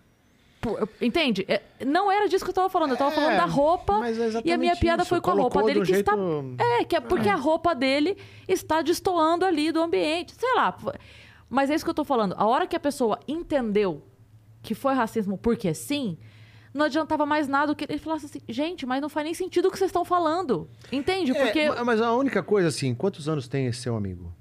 [0.61, 1.45] Por- entende?
[1.47, 2.91] É, não era disso que eu tava falando.
[2.91, 4.01] Eu tava É, falando da roupa.
[4.05, 5.09] é e a minha piada isso.
[5.09, 6.15] foi com a roupa dele que está.
[6.15, 8.17] jeito- É, que é porque a roupa dele
[8.47, 10.33] está destoando ali do ambiente.
[10.35, 10.75] Sei lá.
[11.49, 12.35] Mas é isso que eu tô falando.
[12.37, 14.03] A hora que a pessoa entendeu
[14.61, 16.17] que foi racismo porque sim,
[16.73, 19.71] não adiantava mais nada que ele falasse assim, gente, mas não faz nem sentido o
[19.71, 20.69] que vocês estão falando.
[20.91, 21.31] Entende?
[21.31, 24.31] É, Porque ma- Mas a única coisa, assim, quantos anos tem esse seu amigo?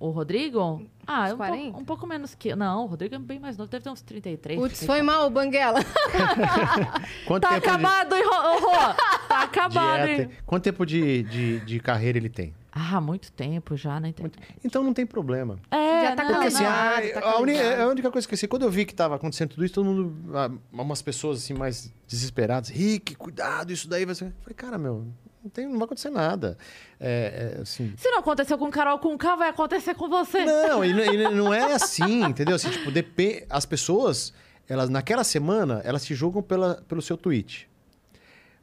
[0.00, 0.86] O Rodrigo.
[1.06, 1.62] Ah, é um, 40?
[1.64, 2.54] pouco, um pouco menos que.
[2.54, 4.58] Não, o Rodrigo é bem mais novo, deve ter uns 33.
[4.60, 4.86] Putz, 34.
[4.86, 5.80] foi mal, Banguela.
[7.26, 8.30] Quanto Tá tempo de- acabado, hein, Rô?
[8.30, 8.94] Ô, Rô?
[9.28, 10.30] Tá de, acabado, é, hein?
[10.46, 12.54] Quanto tempo de, de, de carreira ele tem?
[12.70, 14.38] Ah, muito tempo já na internet.
[14.64, 15.58] Então não tem problema.
[15.70, 16.70] É, Já tá não, Porque assim, não.
[16.70, 17.80] Ah, a, tá a uni- ligado.
[17.80, 20.14] a única coisa que assim, quando eu vi que tava acontecendo tudo isso, todo mundo,
[20.36, 24.26] ah, umas pessoas assim mais desesperadas, Rick, cuidado, isso daí vai ser.
[24.26, 25.06] Eu falei, cara, meu,
[25.42, 26.56] não, tem, não vai acontecer nada.
[27.00, 27.92] É, é, assim.
[27.96, 30.44] Se não aconteceu com Carol com K, vai acontecer com você.
[30.44, 32.56] Não, e, e não é assim, entendeu?
[32.56, 34.32] Assim, tipo, depe- as pessoas,
[34.68, 37.68] elas naquela semana, elas te julgam pela, pelo seu tweet.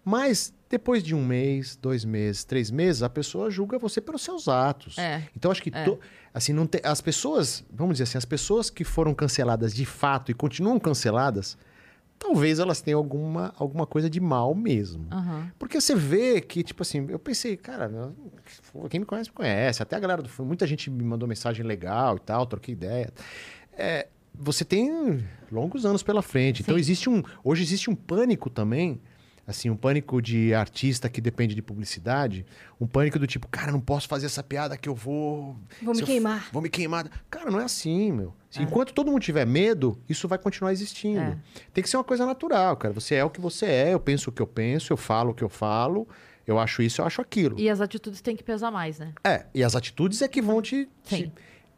[0.03, 4.47] Mas depois de um mês, dois meses, três meses, a pessoa julga você pelos seus
[4.47, 4.97] atos.
[4.97, 5.83] É, Então acho que é.
[5.83, 5.99] to-
[6.33, 10.29] assim não tem, as pessoas, vamos dizer assim, as pessoas que foram canceladas de fato
[10.31, 11.57] e continuam canceladas,
[12.25, 15.07] talvez elas tenham alguma, alguma coisa de mal mesmo.
[15.11, 15.51] Aham.
[15.59, 17.91] Porque você vê que, tipo assim, eu pensei, cara,
[18.89, 19.83] quem me conhece, me conhece.
[19.83, 23.13] Até a galera do muita gente me mandou mensagem legal e tal, troquei ideia.
[23.73, 26.63] É, você tem longos anos pela frente.
[26.63, 26.81] Então Sim.
[26.81, 27.21] existe um.
[27.43, 28.99] Hoje existe um pânico também.
[29.47, 32.45] Assim, um pânico de artista que depende de publicidade.
[32.81, 35.55] Um pânico do tipo, cara, não posso fazer essa piada que eu vou.
[35.83, 36.49] Vou me eu- queimar.
[36.51, 37.07] Vou me queimar.
[37.29, 38.33] Cara, não é assim, meu.
[38.59, 41.19] Enquanto todo mundo tiver medo, isso vai continuar existindo.
[41.19, 41.37] É.
[41.73, 42.93] Tem que ser uma coisa natural, cara.
[42.93, 45.33] Você é o que você é, eu penso o que eu penso, eu falo o
[45.35, 46.07] que eu falo,
[46.47, 47.59] eu acho isso, eu acho aquilo.
[47.59, 49.11] E as atitudes têm que pesar mais, né?
[49.23, 51.15] É, e as atitudes é que vão te, Sim.
[51.27, 51.31] te,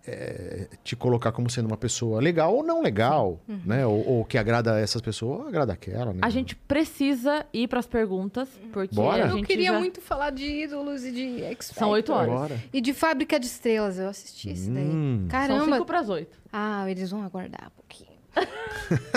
[0.07, 3.85] é, te colocar como sendo uma pessoa legal ou não legal, né?
[3.85, 6.19] Ou, ou que agrada a essas pessoas ou agrada aquela, né?
[6.21, 9.25] A gente precisa ir pras perguntas, porque Bora.
[9.25, 9.79] a Eu gente queria já...
[9.79, 12.33] muito falar de ídolos e de X São oito horas.
[12.33, 12.63] Bora.
[12.71, 14.85] E de Fábrica de Estrelas, eu assisti esse daí.
[14.85, 15.19] Hum.
[15.21, 15.65] São Caramba.
[15.75, 16.37] cinco pras oito.
[16.51, 18.16] Ah, eles vão aguardar um pouquinho.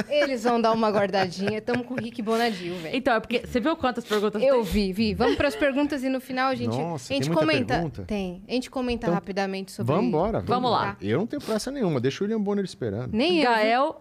[0.08, 1.60] Eles vão dar uma guardadinha.
[1.60, 2.96] Tamo com o Rick Bonadil, velho.
[2.96, 3.46] Então, é porque...
[3.46, 4.64] Você viu quantas perguntas Eu tem?
[4.64, 5.14] vi, vi.
[5.14, 7.74] Vamos para as perguntas e no final a gente, Nossa, a gente tem muita comenta.
[7.74, 8.02] pergunta?
[8.04, 8.42] Tem.
[8.48, 10.40] A gente comenta Então, rapidamente sobre Vamos embora.
[10.40, 10.96] Vamos lá.
[11.00, 13.12] Eu não tenho pressa nenhuma, deixa o William Bonner esperando.
[13.12, 13.50] Nem eu.
[13.50, 14.00] Gael...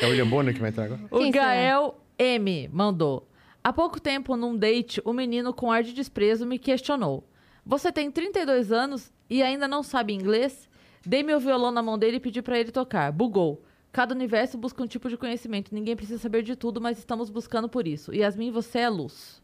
[0.00, 1.00] É o William Bonner que vai entrar agora?
[1.10, 1.44] O Quem será?
[1.46, 3.28] Gael M mandou.
[3.62, 7.26] Há pouco tempo, num date, o menino com ar de desprezo me questionou.
[7.64, 10.68] Você tem 32 anos e ainda não sabe inglês?
[11.06, 13.10] Dei meu violão na mão dele e pedi pra ele tocar.
[13.12, 13.62] Bugou.
[13.94, 15.72] Cada universo busca um tipo de conhecimento.
[15.72, 18.12] Ninguém precisa saber de tudo, mas estamos buscando por isso.
[18.12, 19.40] Yasmin, você é luz.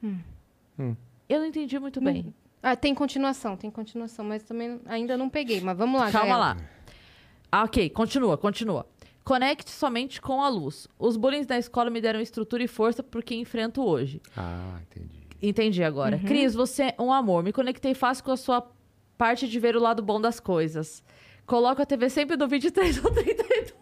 [0.00, 0.94] Hum.
[1.28, 2.32] Eu não entendi muito bem.
[2.62, 5.60] Ah, tem continuação, tem continuação, mas também ainda não peguei.
[5.60, 6.38] Mas vamos lá, Calma Gael.
[6.38, 6.56] lá.
[7.50, 8.86] Ah, ok, continua, continua.
[9.24, 10.86] Conecte somente com a luz.
[10.96, 14.22] Os bullying da escola me deram estrutura e força porque enfrento hoje.
[14.36, 15.18] Ah, entendi.
[15.42, 16.16] Entendi agora.
[16.20, 17.42] Cris, você é um amor.
[17.42, 18.70] Me conectei fácil com a sua
[19.18, 21.02] parte de ver o lado bom das coisas.
[21.44, 23.79] Coloco a TV sempre do 23 ou 32.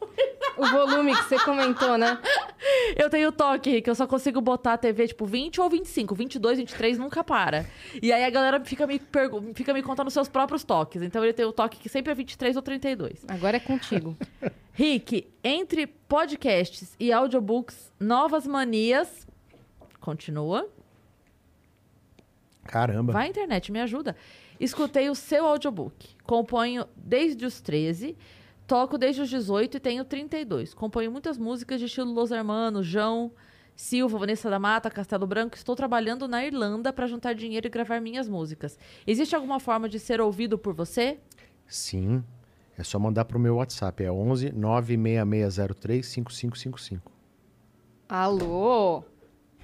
[0.58, 2.18] O volume que você comentou, né?
[2.96, 3.88] Eu tenho toque, Rick.
[3.88, 6.14] Eu só consigo botar a TV, tipo, 20 ou 25.
[6.14, 7.64] 22, 23 nunca para.
[8.02, 11.00] E aí a galera fica me, pergu- fica me contando seus próprios toques.
[11.02, 13.24] Então ele tem o toque que sempre é 23 ou 32.
[13.28, 14.16] Agora é contigo.
[14.72, 19.26] Rick, entre podcasts e audiobooks, novas manias.
[20.00, 20.68] Continua.
[22.64, 23.12] Caramba.
[23.12, 24.14] Vai, internet, me ajuda.
[24.60, 26.08] Escutei o seu audiobook.
[26.24, 28.16] Componho desde os 13,
[28.68, 30.74] toco desde os 18 e tenho 32.
[30.74, 33.32] Componho muitas músicas de estilo Los Hermanos, João,
[33.74, 35.56] Silva, Vanessa da Mata, Castelo Branco.
[35.56, 38.78] Estou trabalhando na Irlanda para juntar dinheiro e gravar minhas músicas.
[39.06, 41.18] Existe alguma forma de ser ouvido por você?
[41.66, 42.22] Sim.
[42.76, 44.04] É só mandar pro meu WhatsApp.
[44.04, 47.10] É 11 96603 5555.
[48.08, 49.02] Alô?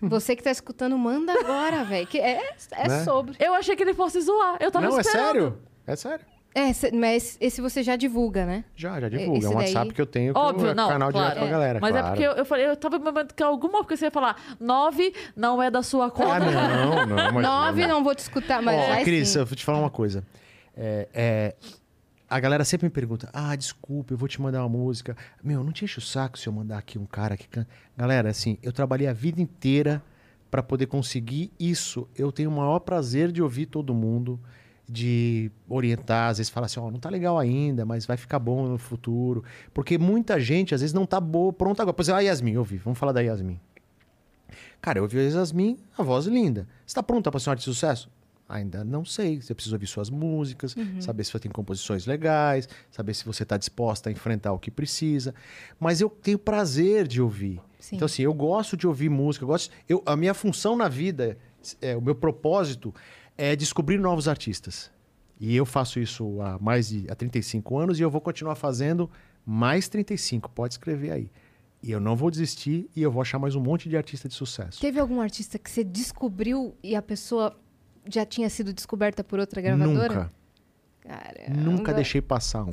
[0.03, 2.07] Você que tá escutando, manda agora, velho.
[2.07, 2.41] Que é,
[2.73, 3.05] é Né?
[3.05, 3.37] sobre.
[3.39, 4.57] Eu achei que ele fosse zoar.
[4.61, 5.27] Eu tava Não, é esperando.
[5.27, 5.59] sério?
[5.87, 6.27] É sério.
[6.55, 8.65] É, mas esse você já divulga, né?
[8.77, 9.47] Já, já divulga.
[9.47, 11.27] É um WhatsApp daí- que eu tenho, que Óbvio, é não, canal claro.
[11.31, 11.79] direto com a galera.
[11.81, 12.07] Mas claro.
[12.07, 14.41] é porque eu, eu falei, eu tava me mandando que alguma porque você ia falar
[14.61, 16.39] nove não é da sua Ah, conta.
[16.41, 17.19] não, não.
[17.19, 19.39] imagina, Nove, não vou te escutar, mas Ó, vai Cris, sim.
[19.41, 20.25] eu vou te falar uma coisa.
[20.77, 21.55] É, é,
[22.31, 25.17] a galera sempre me pergunta: Ah, desculpa, eu vou te mandar uma música.
[25.43, 27.69] Meu, não te enche o saco se eu mandar aqui um cara que canta.
[27.97, 30.01] Galera, assim, eu trabalhei a vida inteira
[30.51, 32.09] para poder conseguir isso.
[32.17, 34.39] Eu tenho o maior prazer de ouvir todo mundo,
[34.89, 38.69] de orientar, às vezes falar assim: Ó, não tá legal ainda, mas vai ficar bom
[38.69, 39.43] no futuro.
[39.73, 41.95] Porque muita gente, às vezes, não tá boa, pronta agora.
[41.95, 42.77] Por exemplo, a Yasmin, eu ouvi.
[42.77, 43.59] Vamos falar da Yasmin.
[44.81, 46.69] Cara, eu ouvi a Yasmin, a voz linda.
[46.87, 48.11] Você tá pronta pra ser um artista de sucesso?
[48.47, 49.41] Ainda não sei.
[49.41, 53.57] Você precisa ouvir suas músicas, saber se você tem composições legais, saber se você está
[53.57, 55.35] disposta a enfrentar o que precisa.
[55.81, 57.61] Mas eu tenho prazer de ouvir.
[57.79, 57.97] Sim.
[57.97, 59.45] Então, assim, eu gosto de ouvir música.
[59.45, 61.39] Eu gosto, eu, a minha função na vida,
[61.81, 62.95] é, o meu propósito
[63.37, 64.91] é descobrir novos artistas.
[65.39, 69.11] E eu faço isso há mais de há 35 anos e eu vou continuar fazendo
[69.45, 70.51] mais 35.
[70.51, 71.31] Pode escrever aí.
[71.83, 74.35] E eu não vou desistir e eu vou achar mais um monte de artista de
[74.35, 74.81] sucesso.
[74.81, 77.55] Teve algum artista que você descobriu e a pessoa
[78.09, 80.15] já tinha sido descoberta por outra gravadora?
[80.15, 80.33] Nunca.
[81.01, 81.61] Caramba.
[81.61, 82.73] Nunca deixei passar um.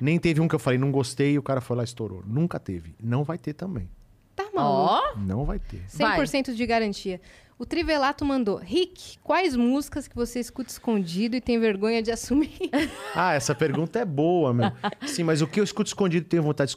[0.00, 2.22] Nem teve um que eu falei, não gostei e o cara foi lá e estourou.
[2.26, 2.94] Nunca teve.
[3.02, 3.90] Não vai ter também.
[4.34, 4.94] Tá maluco.
[5.14, 5.84] Ó, Não vai ter.
[5.88, 7.20] 100% de garantia.
[7.58, 12.50] O Trivelato mandou: Rick, quais músicas que você escuta escondido e tem vergonha de assumir?
[13.14, 14.72] Ah, essa pergunta é boa, meu.
[15.06, 16.76] Sim, mas o que eu escuto escondido e tenho vontade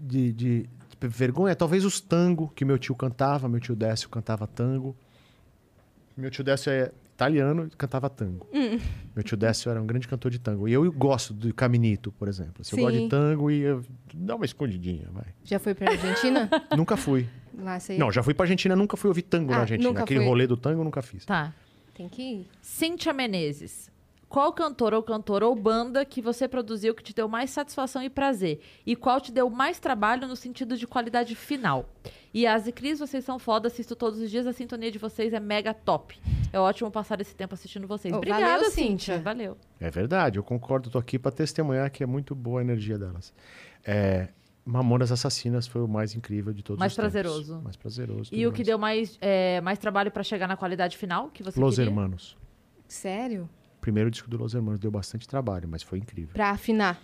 [0.00, 0.68] de, de, de-
[1.08, 1.54] vergonha?
[1.54, 3.48] Talvez os tango que meu tio cantava.
[3.48, 4.96] Meu tio Décio cantava tango.
[6.16, 8.46] Meu tio Décio é italiano e cantava tango.
[8.52, 8.78] Hum.
[9.14, 10.66] Meu tio Décio era um grande cantor de tango.
[10.68, 12.54] E eu gosto do Caminito, por exemplo.
[12.60, 13.84] Assim, eu gosto de tango e eu...
[14.12, 15.26] dá uma escondidinha, vai.
[15.44, 16.50] Já foi pra Argentina?
[16.76, 17.28] Nunca fui.
[17.58, 19.88] Lá você Não, já fui pra Argentina, nunca fui ouvir tango Ah, na Argentina.
[19.88, 20.28] nunca Aquele foi.
[20.28, 21.24] rolê do tango eu nunca fiz.
[21.24, 21.52] tá.
[21.94, 22.48] tem que ir.
[22.62, 23.90] Cíntia Menezes.
[24.28, 28.10] Qual cantor ou cantora ou banda que você produziu que te deu mais satisfação e
[28.10, 28.60] prazer?
[28.86, 31.88] E qual te deu mais trabalho no sentido de qualidade final?
[32.36, 35.40] Yas e Cris, vocês são foda, assisto todos os dias, a sintonia de vocês é
[35.40, 36.20] mega top.
[36.52, 38.12] É ótimo passar esse tempo assistindo vocês.
[38.12, 39.18] Oh, Obrigada, valeu, Cíntia.
[39.18, 39.56] Valeu.
[39.80, 40.90] É verdade, eu concordo.
[40.90, 43.32] Tô aqui pra testemunhar que é muito boa a energia delas.
[43.82, 44.28] É,
[44.70, 47.12] Mamonas Assassinas foi o mais incrível de todos Mais os tempos.
[47.12, 47.60] prazeroso.
[47.62, 48.30] Mais prazeroso.
[48.32, 48.66] E o que mais.
[48.66, 51.88] deu mais, é, mais trabalho pra chegar na qualidade final que você Los queria?
[51.90, 52.36] Hermanos.
[52.86, 53.48] Sério?
[53.80, 56.32] Primeiro disco do Los Hermanos deu bastante trabalho, mas foi incrível.
[56.34, 57.00] Pra afinar.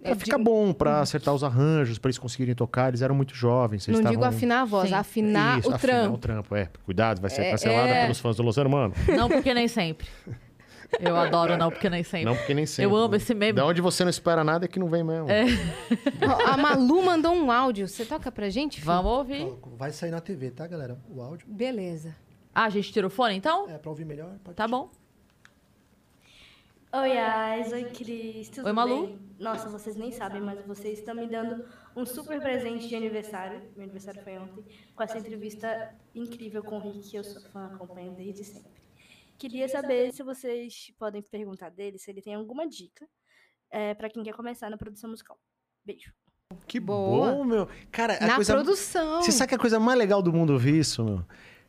[0.00, 2.88] Pra É, ficar digo- bom, pra acertar os arranjos, pra eles conseguirem tocar.
[2.88, 3.86] Eles eram muito jovens.
[3.88, 4.94] eles Não digo estavam- afinar a voz, Sim.
[4.94, 6.14] afinar Isso, o afinar trampo.
[6.14, 6.68] o trampo, é.
[6.84, 8.02] Cuidado, vai ser É, cancelada é.
[8.02, 8.96] pelos fãs do Los Hermanos.
[9.08, 10.06] Não, porque nem sempre.
[11.00, 12.24] Eu adoro não, porque nem sempre.
[12.24, 12.84] Não, porque nem sempre.
[12.84, 13.52] Eu amo esse meme.
[13.52, 15.26] Da onde você não espera nada é que não vem mesmo.
[15.26, 17.86] Ó, a Malu mandou um áudio.
[17.86, 18.80] Você toca pra gente?
[18.80, 18.86] Fih?
[18.86, 19.52] Vamos ouvir.
[19.76, 20.98] Vai sair na TV, tá, galera?
[21.08, 21.46] O áudio.
[21.48, 22.16] Beleza.
[22.54, 23.68] Ah, a gente tira o fone, então?
[23.68, 24.90] É, pra ouvir melhor, pode Tá bom.
[26.90, 27.70] Oi, Ais.
[27.70, 28.48] Oi, Cris.
[28.48, 29.06] Tudo Oi, Malu.
[29.08, 29.18] bem?
[29.38, 33.60] Nossa, vocês nem sabem, mas vocês estão me dando um super presente de aniversário.
[33.76, 34.64] Meu aniversário foi ontem.
[34.96, 38.72] Com essa entrevista incrível com o Rick, que eu sou fã, acompanho desde sempre.
[39.38, 43.06] Queria saber se vocês podem perguntar dele se ele tem alguma dica
[43.70, 45.38] é, para quem quer começar na produção musical.
[45.84, 46.12] Beijo.
[46.66, 47.32] Que Boa.
[47.32, 47.68] bom, meu.
[47.92, 48.54] Cara, a Na coisa...
[48.54, 49.22] produção.
[49.22, 51.24] Você sabe que a coisa mais legal do mundo ouvir isso, meu?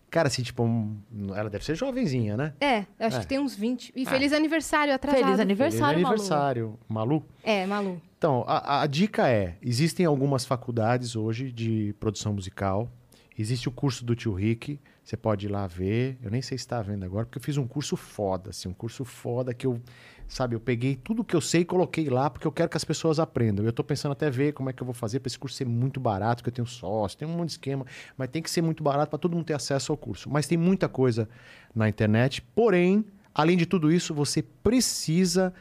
[0.10, 1.00] Cara, assim, tipo, um-
[1.36, 2.54] ela deve ser jovenzinha, né?
[2.60, 3.20] É, eu acho É.
[3.20, 3.94] que tem uns 20.
[3.96, 5.24] E feliz aniversário atrasado.
[5.24, 6.16] Feliz aniversário, Feliz Malu.
[6.16, 7.26] aniversário, Malu.
[7.44, 8.02] É, Malu.
[8.18, 12.90] Então, a, a dica é: existem algumas faculdades hoje de produção musical.
[13.38, 14.80] Existe o curso do tio Rick,
[15.10, 16.19] você pode ir lá ver.
[16.22, 18.73] Eu nem sei se está vendo agora, porque eu fiz um curso foda, assim, um
[18.73, 19.81] curso foda que eu,
[20.27, 22.84] sabe, eu peguei tudo que eu sei e coloquei lá, porque eu quero que as
[22.84, 23.65] pessoas aprendam.
[23.65, 25.65] Eu tô pensando até ver como é que eu vou fazer para esse curso ser
[25.65, 28.61] muito barato, porque eu tenho sócio, tem um monte de esquema, mas tem que ser
[28.61, 30.30] muito barato para todo mundo ter acesso ao curso.
[30.30, 31.27] Mas tem muita coisa
[31.73, 33.03] na internet, porém,
[33.34, 35.52] além de tudo isso, você precisa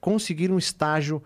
[0.00, 1.22] conseguir um estágio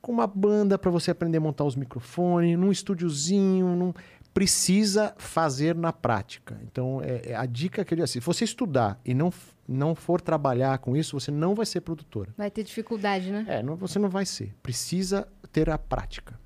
[0.00, 3.92] com uma banda para você aprender a montar os microfones, num estúdiozinho, num...
[4.36, 6.60] precisa fazer na prática.
[6.62, 9.32] Então, é, é a dica que eu digo assim, se você estudar e não,
[9.66, 12.34] não for trabalhar com isso, você não vai ser produtora.
[12.36, 13.46] Vai ter dificuldade, né?
[13.48, 14.54] É, não- você não vai ser.
[14.62, 16.38] Precisa ter a prática.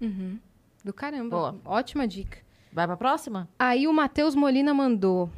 [0.84, 1.36] Do caramba.
[1.36, 1.56] Boa.
[1.64, 2.38] Ótima dica.
[2.72, 3.48] Vai pra próxima?
[3.58, 5.28] Aí o Matheus Molina mandou.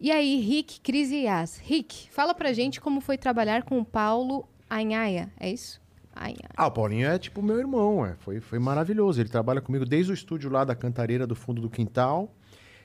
[0.00, 1.58] E aí, Rick, Cris e Yas.
[1.58, 5.30] Rick, fala pra gente como foi trabalhar com o Paulo Anhaia.
[5.38, 5.79] É isso?
[6.14, 6.48] Anhaia.
[6.56, 8.14] Ah, o Paulinho é tipo meu irmão, é.
[8.16, 9.20] Foi, foi maravilhoso.
[9.20, 12.34] Ele trabalha comigo desde o estúdio lá da Cantareira do fundo do quintal.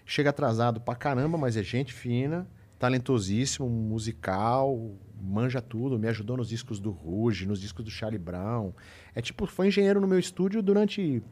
[0.05, 2.47] Chega atrasado pra caramba, mas é gente fina,
[2.77, 5.97] talentosíssimo, musical, manja tudo.
[5.97, 8.71] Me ajudou nos discos do Ruge, nos discos do Charlie Brown.
[9.13, 11.23] É tipo, foi engenheiro no meu estúdio durante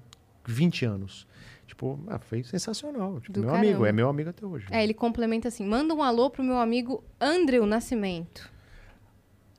[0.45, 1.27] 20 anos.
[1.67, 3.21] Tipo, ah, foi sensacional.
[3.21, 3.67] Tipo, meu caramba.
[3.67, 4.65] amigo, é meu amigo até hoje.
[4.71, 8.51] É, ele complementa assim: manda um alô pro meu amigo Andrew Nascimento.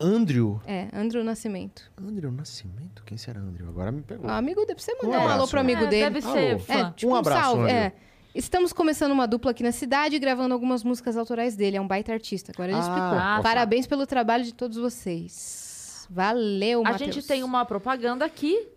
[0.05, 0.61] Andrew.
[0.67, 1.91] É, Andrew Nascimento.
[1.97, 3.03] Andrew Nascimento?
[3.05, 3.69] Quem será Andrew?
[3.69, 4.27] Agora me pegou.
[4.27, 6.03] O amigo deve ser Um mandar um, alô abraço, pro amigo É, dele.
[6.11, 6.87] deve ser Alô.
[6.89, 7.63] É, tipo Um um, abraço, salve.
[7.63, 7.77] Andrew.
[7.77, 7.93] É.
[8.35, 11.77] Estamos começando uma dupla aqui na cidade, gravando algumas músicas autorais dele.
[11.77, 12.53] É um baita artista.
[12.53, 13.43] Agora ele Ah, explicou.
[13.43, 16.07] Parabéns pelo trabalho de todos vocês.
[16.11, 17.15] Valeu, A Matheus.
[17.15, 18.69] gente tem uma propaganda aqui.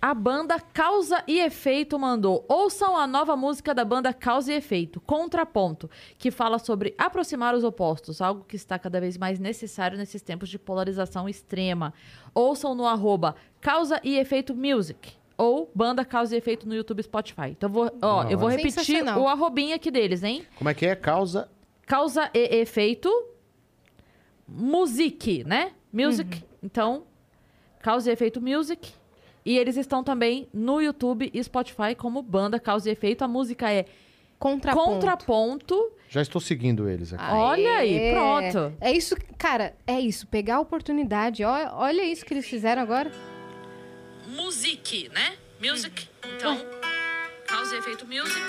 [0.00, 2.44] A banda Causa e Efeito mandou.
[2.48, 7.64] Ouçam a nova música da banda Causa e Efeito, Contraponto, que fala sobre aproximar os
[7.64, 11.94] opostos, algo que está cada vez mais necessário nesses tempos de polarização extrema.
[12.34, 15.14] Ouçam no arroba Causa e Efeito Music.
[15.38, 17.48] Ou Banda Causa e Efeito no YouTube Spotify.
[17.50, 18.56] Então, vou, ó, eu vou hora.
[18.56, 20.46] repetir o arrobinha aqui deles, hein?
[20.56, 20.94] Como é que é?
[20.94, 21.50] Causa.
[21.86, 23.10] Causa e efeito.
[24.48, 25.72] Music, né?
[25.92, 26.36] Music.
[26.36, 26.42] Uhum.
[26.62, 27.04] Então,
[27.80, 28.92] Causa e Efeito Music.
[29.46, 33.22] E eles estão também no YouTube e Spotify como banda Causa e Efeito.
[33.22, 33.86] A música é
[34.40, 34.90] Contraponto.
[34.90, 35.92] Contraponto.
[36.08, 37.24] Já estou seguindo eles aqui.
[37.32, 38.76] Olha aí, pronto.
[38.80, 40.26] É isso, cara, é isso.
[40.26, 41.44] Pegar a oportunidade.
[41.44, 43.10] Olha, olha isso que eles fizeram agora.
[44.28, 45.34] Music, né?
[45.64, 46.08] Music.
[46.36, 46.60] Então,
[47.46, 48.40] Causa e Efeito Music.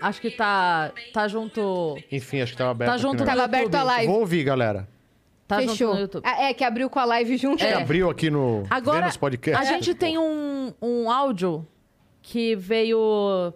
[0.00, 1.98] Acho que tá, tá junto.
[2.10, 2.90] Enfim, acho que estava aberto.
[2.90, 3.56] Tá junto no Tava negócio.
[3.56, 4.06] aberto a live.
[4.10, 4.88] Vou ouvir, galera.
[5.46, 5.94] Tá junto Fechou.
[5.94, 6.22] no YouTube.
[6.26, 7.58] Ah, é, que abriu com a live junto.
[7.58, 7.74] Que É.
[7.74, 9.60] abriu aqui no Agora, Vênus Podcast.
[9.60, 11.66] a gente tem um, um áudio
[12.20, 13.52] que veio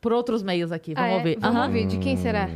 [0.00, 0.92] por outros meios aqui.
[0.96, 1.16] Ah, Vamos é?
[1.18, 1.38] ouvir.
[1.38, 1.66] Vamos Aham.
[1.66, 1.86] ouvir.
[1.86, 2.48] De quem será?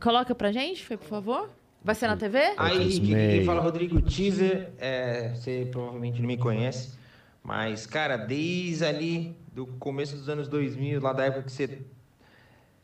[0.00, 1.50] Coloca pra gente, foi, por favor.
[1.84, 2.38] Vai ser na TV?
[2.56, 6.98] Aí, quem fala é Rodrigo Teaser, é, você provavelmente não me conhece,
[7.44, 11.78] mas, cara, desde ali do começo dos anos 2000, lá da época que você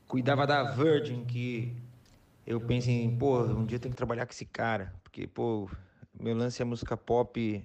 [0.07, 1.75] cuidava da Virgin, que
[2.47, 5.69] eu pensei, em, pô, um dia eu tenho que trabalhar com esse cara, porque, pô,
[6.19, 7.63] meu lance é música pop.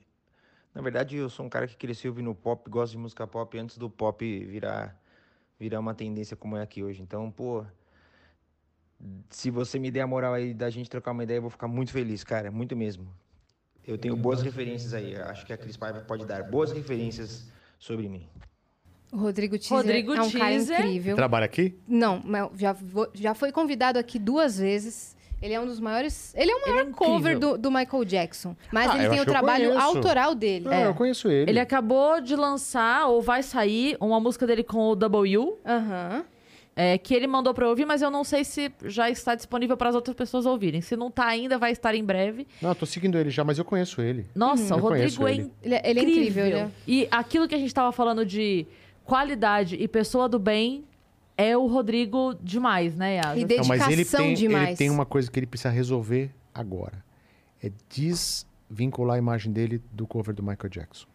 [0.75, 3.77] Na verdade, eu sou um cara que cresceu ouvindo pop, gosto de música pop antes
[3.77, 5.01] do pop virar,
[5.57, 7.01] virar uma tendência como é aqui hoje.
[7.01, 7.63] Então, pô,
[9.29, 11.69] se você me der a moral aí da gente trocar uma ideia, eu vou ficar
[11.69, 13.07] muito feliz, cara, muito mesmo.
[13.87, 17.49] Eu tenho boas referências aí, eu acho que a Cris Paiva pode dar boas referências
[17.79, 18.27] sobre mim.
[19.09, 20.79] O Rodrigo Teaser Rodrigo é um cara Teaser.
[20.81, 21.15] incrível.
[21.15, 21.79] Trabalha aqui?
[21.87, 22.21] Não,
[22.57, 25.15] já, vo- já foi convidado aqui duas vezes.
[25.41, 26.33] Ele é um dos maiores.
[26.35, 26.95] Ele é o maior incrível.
[26.95, 28.55] cover do, do Michael Jackson.
[28.71, 30.65] Mas Ah, ele tem o trabalho autoral dele.
[30.69, 31.51] Ah, eu conheço ele.
[31.51, 36.25] Ele acabou de lançar, ou vai sair, uma música dele com o W, Aham.
[36.75, 39.77] é, que ele mandou pra eu ouvir, mas eu não sei se já está disponível
[39.77, 40.81] para as outras pessoas ouvirem.
[40.81, 42.47] Se não tá ainda, vai estar em breve.
[42.59, 44.25] Não, eu tô seguindo ele já, mas eu conheço ele.
[44.35, 45.51] Nossa, Eu o Rodrigo é ele.
[45.61, 46.45] Ele, é- ele é incrível.
[46.47, 46.69] Ele é...
[46.87, 48.65] E aquilo que a gente tava falando de
[49.05, 50.83] qualidade e pessoa do bem
[51.37, 53.37] é o Rodrigo demais, né, Yasa?
[53.39, 54.67] E Não, mas ele Dedicação tem, demais.
[54.69, 57.05] ele tem uma coisa que ele precisa resolver agora.
[57.63, 61.07] É desvincular a imagem dele do cover do Michael Jackson.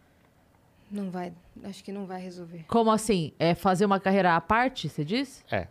[0.89, 1.33] Não vai.
[1.63, 2.65] Acho que não vai resolver.
[2.67, 3.33] Como assim?
[3.37, 5.43] É fazer uma carreira à parte, você disse?
[5.51, 5.67] É.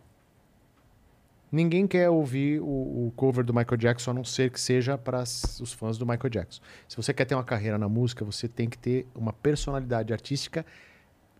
[1.51, 2.65] Ninguém quer ouvir o,
[3.07, 6.29] o cover do Michael Jackson, a não ser que seja para os fãs do Michael
[6.29, 6.61] Jackson.
[6.87, 10.65] Se você quer ter uma carreira na música, você tem que ter uma personalidade artística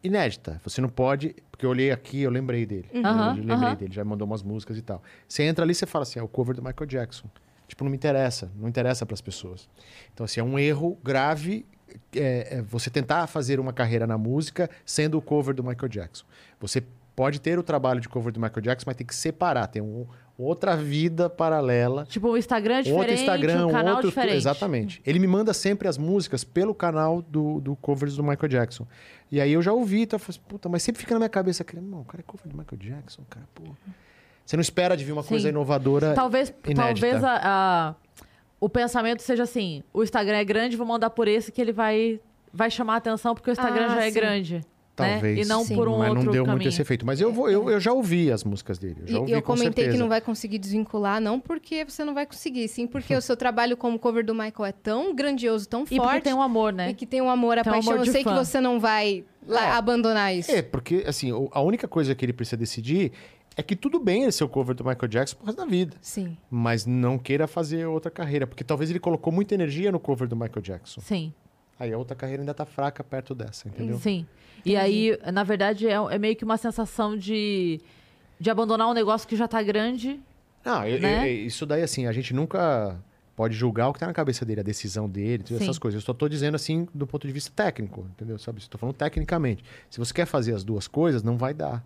[0.04, 0.60] inédita.
[0.64, 1.36] Você não pode.
[1.50, 2.90] Porque eu olhei aqui, eu lembrei dele.
[2.94, 3.76] Aham, eu lembrei aham.
[3.76, 5.02] dele, já mandou umas músicas e tal.
[5.28, 7.28] Você entra ali e você fala assim: é o cover do Michael Jackson.
[7.68, 9.70] Tipo, não me interessa, não interessa para as pessoas.
[10.14, 11.66] Então, assim, é um erro grave
[12.16, 16.26] é, é você tentar fazer uma carreira na música sendo o cover do Michael Jackson.
[16.60, 16.84] Você
[17.16, 20.06] pode ter o trabalho de cover do Michael Jackson, mas tem que separar, tem um,
[20.38, 22.06] outra vida paralela.
[22.06, 24.10] Tipo, um Instagram diferente, outro Instagram, um canal outro.
[24.10, 24.36] diferente.
[24.38, 25.02] Exatamente.
[25.06, 28.88] Ele me manda sempre as músicas pelo canal do, do covers do Michael Jackson.
[29.32, 31.30] E aí eu já ouvi, então eu falei, assim, puta, mas sempre fica na minha
[31.30, 33.64] cabeça aquele, não, o cara é cover do Michael Jackson, cara, pô.
[34.46, 35.30] Você não espera de vir uma Sim.
[35.30, 36.14] coisa inovadora.
[36.14, 36.82] Talvez, inédita.
[36.84, 37.96] talvez a, a-
[38.60, 42.20] o pensamento seja assim: o Instagram é grande, vou mandar por esse que ele vai,
[42.52, 44.14] vai chamar a atenção, porque o Instagram Ah, já é sim.
[44.14, 44.62] grande.
[44.96, 45.38] Talvez.
[45.38, 45.44] Né?
[45.44, 45.76] E não Sim.
[45.76, 46.58] por um mas outro não deu caminho.
[46.62, 47.04] muito esse efeito.
[47.06, 48.98] Mas eu, vou, eu, eu já ouvi as músicas dele.
[49.02, 49.98] Eu já E ouvi eu com comentei que certeza.
[50.00, 53.76] não vai conseguir desvincular, não porque você não vai conseguir, sim porque o seu trabalho
[53.76, 56.24] como cover do Michael é tão grandioso, tão E porque forte.
[56.24, 56.92] tem um amor, né?
[56.92, 57.94] E que tem um amor, a Tem um paixão.
[57.94, 58.36] amor eu sei que fã.
[58.44, 59.72] você não vai lá É.
[59.72, 60.52] abandonar isso.
[60.52, 63.12] É, porque, assim, a única coisa que ele precisa decidir
[63.58, 65.96] é que tudo bem ele ser o cover do Michael Jackson por resto da vida.
[66.02, 66.38] Sim.
[66.50, 68.48] Mas não queira fazer outra carreira.
[68.48, 71.02] Porque talvez ele colocou muita energia no cover do Michael Jackson.
[71.02, 71.32] Sim,
[71.84, 73.98] Aí a outra carreira ainda tá fraca perto dessa, entendeu?
[74.00, 74.26] sim.
[74.66, 77.82] E aí, na verdade, é, é meio que uma sensação de,
[78.40, 80.22] de abandonar um negócio que já tá grande.
[80.64, 81.28] Não, eu- Né?
[81.30, 82.98] eu- isso daí, assim, a gente nunca
[83.36, 85.56] pode julgar o que tá na cabeça dele, a decisão dele, Sim.
[85.58, 86.02] essas coisas.
[86.02, 88.38] Eu só tô dizendo, assim, do ponto de vista técnico, entendeu?
[88.40, 88.60] Sabe?
[88.60, 89.66] Estou falando tecnicamente.
[89.90, 91.84] Se você quer fazer as duas coisas, não vai dar.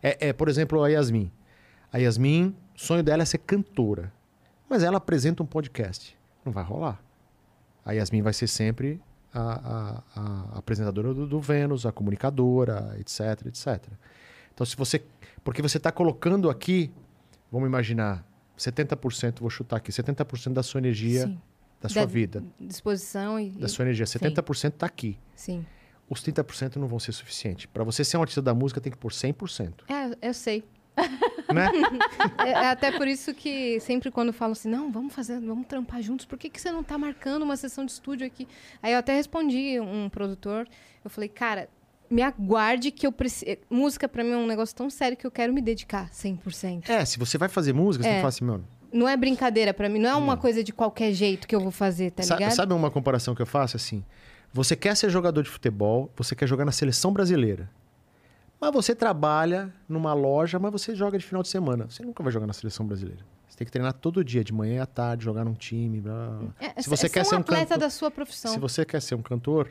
[0.00, 1.28] É, é, por exemplo, a Yasmin.
[1.92, 4.12] A Yasmin, o sonho dela é ser cantora.
[4.70, 6.16] Mas ela apresenta um podcast.
[6.44, 7.02] Não vai rolar.
[7.84, 9.00] A Yasmin vai ser sempre
[9.40, 13.84] a, a- a apresentadora do, do Vênus, a comunicadora, etc, etc.
[14.54, 15.02] Então, se você.
[15.44, 16.90] Porque você está colocando aqui,
[17.50, 18.24] vamos imaginar,
[18.58, 21.40] 70%, vou chutar aqui, 70% da sua energia, Sim.
[21.80, 23.50] da sua Da vida, Disposição e.
[23.50, 24.04] da sua energia.
[24.04, 25.18] 70% está aqui.
[25.34, 25.64] Sim.
[26.10, 27.68] Os 30% não vão ser suficiente.
[27.68, 29.72] Para você ser um artista da música, tem que pôr 100%.
[29.88, 30.64] É, eu sei.
[31.52, 31.70] Né?
[32.44, 36.02] É, é até por isso que sempre quando falam assim, não, vamos fazer, vamos trampar
[36.02, 38.46] juntos, por que, que você não tá marcando uma sessão de estúdio aqui?
[38.82, 40.68] Aí eu até respondi um produtor,
[41.04, 41.68] eu falei, cara,
[42.10, 43.56] me aguarde que eu preciso.
[43.68, 46.88] Música pra mim é um negócio tão sério que eu quero me dedicar 100%.
[46.88, 48.14] É, se você vai fazer música, você É.
[48.14, 48.66] que falar assim, mano.
[48.90, 51.70] Não é brincadeira pra mim, não é uma coisa de qualquer jeito que eu vou
[51.70, 52.52] fazer, tá Sa- ligado?
[52.52, 54.02] sabe uma comparação que eu faço assim?
[54.50, 57.68] Você quer ser jogador de futebol, você quer jogar na seleção brasileira.
[58.60, 61.88] Mas você trabalha numa loja, mas você joga de final de semana.
[61.88, 63.24] Você nunca vai jogar na seleção brasileira.
[63.48, 66.00] Você tem que treinar todo dia, de manhã à tarde, jogar num time.
[66.00, 66.54] Blá, blá.
[66.60, 68.52] É, se você é quer ser ser um atleta cantor, da sua profissão.
[68.52, 69.70] se você quer ser um cantor,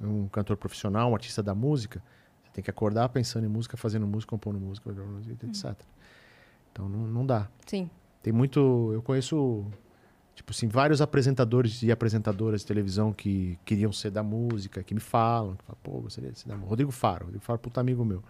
[0.00, 2.02] um cantor profissional, um artista da música,
[2.42, 4.90] você tem que acordar pensando em música, fazendo música, compondo música,
[5.44, 5.74] etc.
[6.72, 7.48] Então não, não dá.
[7.66, 7.90] Sim.
[8.22, 8.90] Tem muito.
[8.92, 9.66] Eu conheço,
[10.42, 15.00] tipo assim, vários apresentadores e apresentadoras de televisão que queriam ser da música, que me
[15.00, 16.68] falam, que falam, pô, gostaria de ser da música.
[16.68, 18.22] Rodrigo Faro, Rodrigo Faro, puta amigo meu.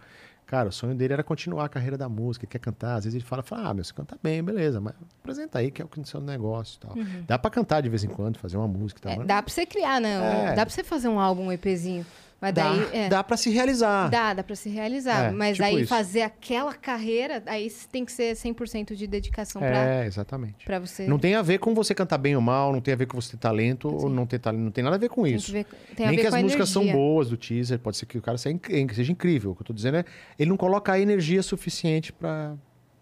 [0.45, 2.95] Cara, o sonho dele era continuar a carreira da música, quer cantar.
[2.95, 5.81] Às vezes ele fala, fala ah, meu, você canta bem, beleza, mas apresenta aí que
[5.81, 6.95] é o que é o seu negócio e tal.
[7.25, 9.23] Dá pra cantar de vez em quando, fazer uma música e tal.
[9.23, 10.51] É, dá pra você criar, né?
[10.51, 10.53] É.
[10.53, 12.05] Dá pra você fazer um álbum, um EPzinho.
[12.43, 12.87] Mas dá, daí.
[12.91, 13.07] é.
[13.07, 14.09] dá pra se realizar.
[14.09, 15.27] Dá, dá pra se realizar.
[15.27, 15.87] É, mas tipo aí isso.
[15.87, 20.65] fazer aquela carreira, aí tem que ser 100% de dedicação pra, É, exatamente.
[20.65, 21.07] pra você.
[21.07, 23.19] Não tem a ver com você cantar bem ou mal, não tem a ver com
[23.19, 25.53] você ter talento ou não ter talento, não tem nada a ver com isso.
[25.53, 25.65] ver,
[25.97, 26.99] Nem que as músicas são energia.
[27.01, 28.59] boas do teaser, pode ser que o cara seja,
[28.93, 29.51] seja incrível.
[29.51, 30.05] O que eu tô dizendo é,
[30.37, 32.55] ele não coloca a energia suficiente pra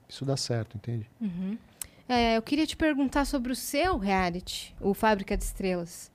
[0.08, 1.10] isso dar certo, entende?
[2.08, 6.12] É, eu queria te perguntar sobre o seu reality, o Fábrica de Estrelas.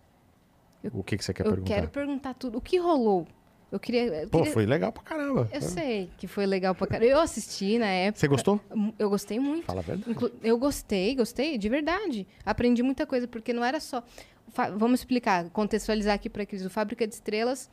[0.93, 1.75] O que, que você quer eu perguntar?
[1.75, 2.59] quero perguntar tudo.
[2.59, 3.27] O que rolou?
[3.71, 4.05] Eu queria.
[4.23, 5.49] eu Pô, queria- foi legal pra caramba.
[5.53, 7.11] Eu sei que foi legal pra caramba.
[7.11, 8.21] Eu assisti na época.
[8.21, 8.61] Você gostou?
[8.99, 9.65] Eu gostei muito.
[9.65, 10.11] Fala a verdade.
[10.11, 12.27] Inclu- Eu gostei, gostei, de verdade.
[12.45, 14.03] Aprendi muita coisa, porque não era só.
[14.77, 16.65] Vamos explicar, contextualizar aqui para aqueles.
[16.65, 17.69] O Fábrica de Estrelas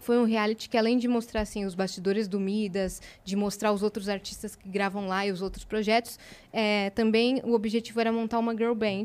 [0.00, 3.82] foi um reality que, além de mostrar assim, os bastidores do Midas, de mostrar os
[3.82, 6.18] outros artistas que gravam lá e os outros projetos,
[6.52, 9.04] é, também o objetivo era montar uma girl band.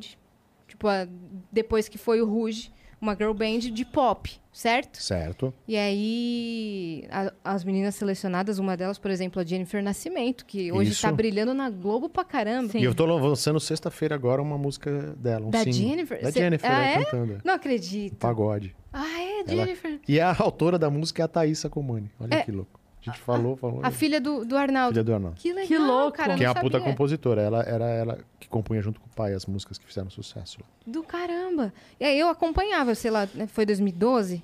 [0.67, 1.07] Tipo, a-
[1.51, 5.01] depois que foi o Rouge, uma girl band de pop, certo?
[5.01, 5.53] Certo.
[5.67, 10.91] E aí, a- as meninas selecionadas, uma delas, por exemplo, a Jennifer Nascimento, que hoje
[10.91, 10.99] Isso.
[11.05, 12.69] está brilhando na Globo pra caramba.
[12.71, 12.79] Sim.
[12.79, 15.73] E eu tô lançando sexta-feira agora uma música dela, um Da single.
[15.73, 16.21] Jennifer?
[16.21, 17.37] Da Cê- Jennifer, Ah, é, cantando.
[17.43, 18.15] Não acredito.
[18.17, 18.75] Pagode.
[18.91, 19.99] Ah, é, Ela- Jennifer.
[20.07, 22.09] E a autora da música é a Thaísa Comani.
[22.19, 22.43] Olha É.
[22.43, 22.79] que louco.
[23.01, 23.79] A gente falou, falou.
[23.81, 24.93] A filha do, do Arnaldo.
[24.93, 25.37] filha do Arnaldo.
[25.39, 26.17] Que legal, Que louco.
[26.17, 26.35] cara.
[26.35, 26.91] Que é a puta sabia.
[26.91, 27.41] compositora.
[27.41, 30.67] Ela era ela que compunha junto com o pai as músicas que fizeram sucesso lá.
[30.85, 31.73] Do caramba.
[31.99, 34.43] E aí eu acompanhava, sei lá, né, foi 2012?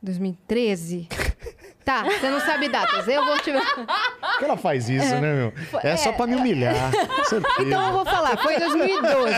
[0.00, 1.08] 2013?
[1.84, 3.06] tá, você não sabe datas.
[3.06, 3.52] Eu vou te...
[3.52, 5.52] Por que ela faz isso, né, meu?
[5.82, 6.90] É, só pra me humilhar.
[7.28, 7.62] certeza.
[7.62, 9.34] Então eu vou falar, foi 2012.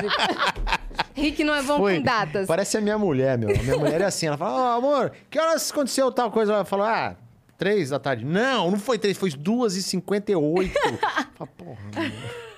[1.15, 1.97] Rick não é bom Foi.
[1.97, 2.47] com datas.
[2.47, 3.51] Parece a minha mulher, meu.
[3.51, 4.27] A minha mulher é assim.
[4.27, 6.53] Ela fala, ó, amor, que horas aconteceu tal coisa?
[6.53, 7.17] Ela fala, ah,
[7.61, 8.25] três da tarde.
[8.25, 10.73] Não, não foi três, foi duas e cinquenta e oito.
[11.59, 12.51] Porra, meu.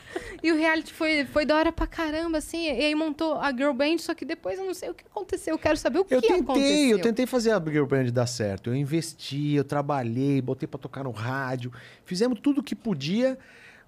[0.44, 2.66] E o reality foi, foi da hora pra caramba, assim.
[2.66, 5.54] E aí montou a girl band, só que depois eu não sei o que aconteceu.
[5.54, 6.88] Eu quero saber o Eu que tentei, aconteceu.
[6.90, 8.70] eu tentei fazer a Girl Band dar certo.
[8.70, 11.72] Eu investi, eu trabalhei, botei pra tocar no rádio.
[12.04, 13.38] Fizemos tudo o que podia,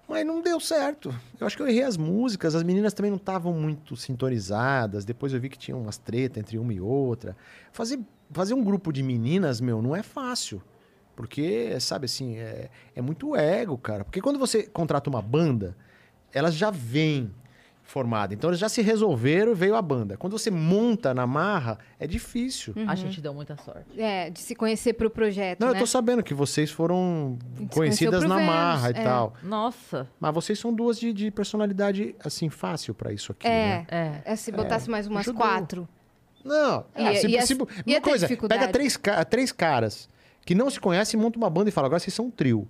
[0.09, 1.12] mas não deu certo.
[1.41, 5.05] Eu acho que eu errei as músicas, as meninas também não estavam muito sintonizadas.
[5.05, 7.36] Depois eu vi que tinha umas tretas entre uma e outra.
[7.73, 7.99] Fazer,
[8.31, 10.62] fazer um grupo de meninas, meu, não é fácil.
[11.16, 14.05] Porque, sabe assim, é, é muito ego, cara.
[14.05, 15.77] Porque quando você contrata uma banda,
[16.32, 17.31] elas já vêm
[17.86, 18.35] formadas.
[18.36, 20.16] Então eles já se resolveram e veio a banda.
[20.16, 22.73] Quando você monta na marra, é difícil.
[22.77, 22.89] Uhum.
[22.89, 24.01] A gente deu muita sorte.
[24.01, 25.74] É, de se conhecer pro projeto, Não, né?
[25.74, 27.39] eu tô sabendo que vocês foram
[27.70, 29.05] conhecidas na pro marra Vênus, e é.
[29.05, 29.35] tal.
[29.43, 30.09] Nossa.
[30.19, 33.86] Mas vocês são duas de, de personalidade, assim, fácil pra isso aqui, né?
[33.89, 34.23] É, É.
[34.24, 35.43] é, se botasse mais umas ajudou.
[35.43, 35.89] quatro.
[36.43, 38.99] Não, Ia- é, se, ia- se- uma coisa, pega três,
[39.31, 40.09] três caras
[40.45, 42.69] que não se conhecem, monta uma banda e fala, agora vocês são um trio.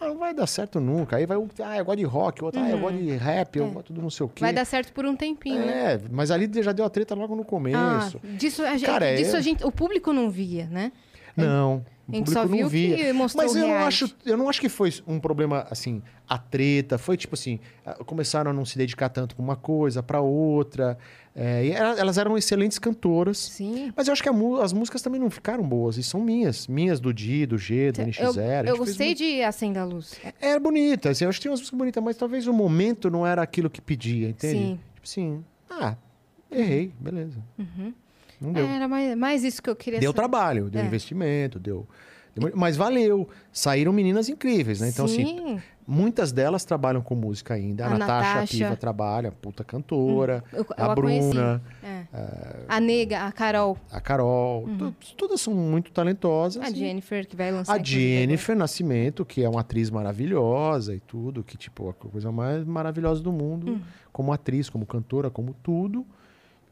[0.00, 1.16] Ah, não vai dar certo nunca.
[1.16, 3.56] Aí vai um, ah, eu gosto de rock, o outro, ah, eu gosto de rap,
[3.56, 4.42] eu gosto do não sei o quê.
[4.42, 4.46] Uhum.
[4.48, 5.94] Vai dar certo por um tempinho, né?
[5.94, 8.18] É, mas ali já deu a treta logo no Ah, começo.
[8.36, 10.90] disso a gente, Cara, é- disso a gente, o público não via, né?
[11.36, 11.84] Não.
[12.06, 12.96] O A gente só não viu via.
[12.96, 16.36] que mostrou Mas eu não, acho, eu não acho que foi um problema, assim, a
[16.36, 16.98] treta.
[16.98, 17.58] Foi tipo assim,
[18.04, 20.98] começaram a não se dedicar tanto pra uma coisa, pra outra.
[21.34, 23.38] É, e ela- elas eram excelentes cantoras.
[23.38, 23.90] Sim.
[23.96, 24.32] Mas eu acho que a
[24.62, 25.96] as músicas também não ficaram boas.
[25.96, 26.68] E são minhas.
[26.68, 28.66] Minhas do Di, do G, do NX0.
[28.68, 30.14] Eu, eu gostei muito- de Acenda a Luz.
[30.42, 31.08] Era bonita.
[31.08, 33.70] Assim, eu acho que tinha umas músicas bonitas, mas talvez o momento não era aquilo
[33.70, 34.58] que pedia, entende?
[34.58, 34.78] Sim.
[34.94, 35.96] Tipo assim, ah,
[36.52, 37.38] errei, beleza.
[38.40, 38.66] Não deu.
[38.66, 40.16] Era mais, mais isso que eu queria Deu saber.
[40.20, 40.84] trabalho, deu É.
[40.86, 41.86] investimento, deu,
[42.56, 43.28] Mas valeu.
[43.52, 44.88] Saíram meninas incríveis, né?
[44.88, 45.62] Então, assim, Sim.
[45.86, 47.84] muitas delas trabalham com música ainda.
[47.84, 48.56] A, A Natasha, Natasha.
[48.58, 50.42] Piva trabalha, puta cantora.
[50.52, 50.94] Eu- eu a a.
[50.96, 52.04] Bruna, É.
[52.68, 54.68] A Nega, a Carol, a Carol.
[54.78, 56.56] to- Todas são muito talentosas.
[56.60, 56.68] Uhum.
[56.68, 57.72] a e- Jennifer, que vai lançar.
[57.72, 62.64] A Jennifer Nascimento, que é uma atriz maravilhosa e tudo, que, tipo, a coisa mais
[62.64, 63.80] maravilhosa do mundo, Hum.
[64.12, 66.04] como atriz, como cantora, como tudo.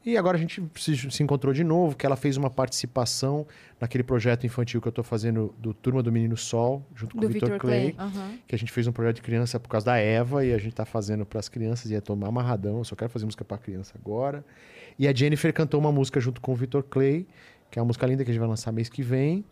[0.05, 3.47] E agora a gente se, se encontrou de novo, que ela fez uma participação
[3.79, 7.27] naquele projeto infantil que eu tô fazendo do Turma do Menino Sol, junto com Do
[7.27, 8.07] o Vitor Vitor Clay, Clay.
[8.07, 8.37] Aham.
[8.45, 10.73] que a gente fez um projeto de criança por causa da Eva, e a gente
[10.75, 13.57] tá fazendo para as crianças, e é tomar amarradão, eu só quero fazer música para
[13.57, 14.43] criança agora.
[14.99, 17.25] E a Jennifer cantou uma música junto com o Vitor Clay,
[17.71, 19.45] que é uma música linda que a gente vai lançar mês que vem.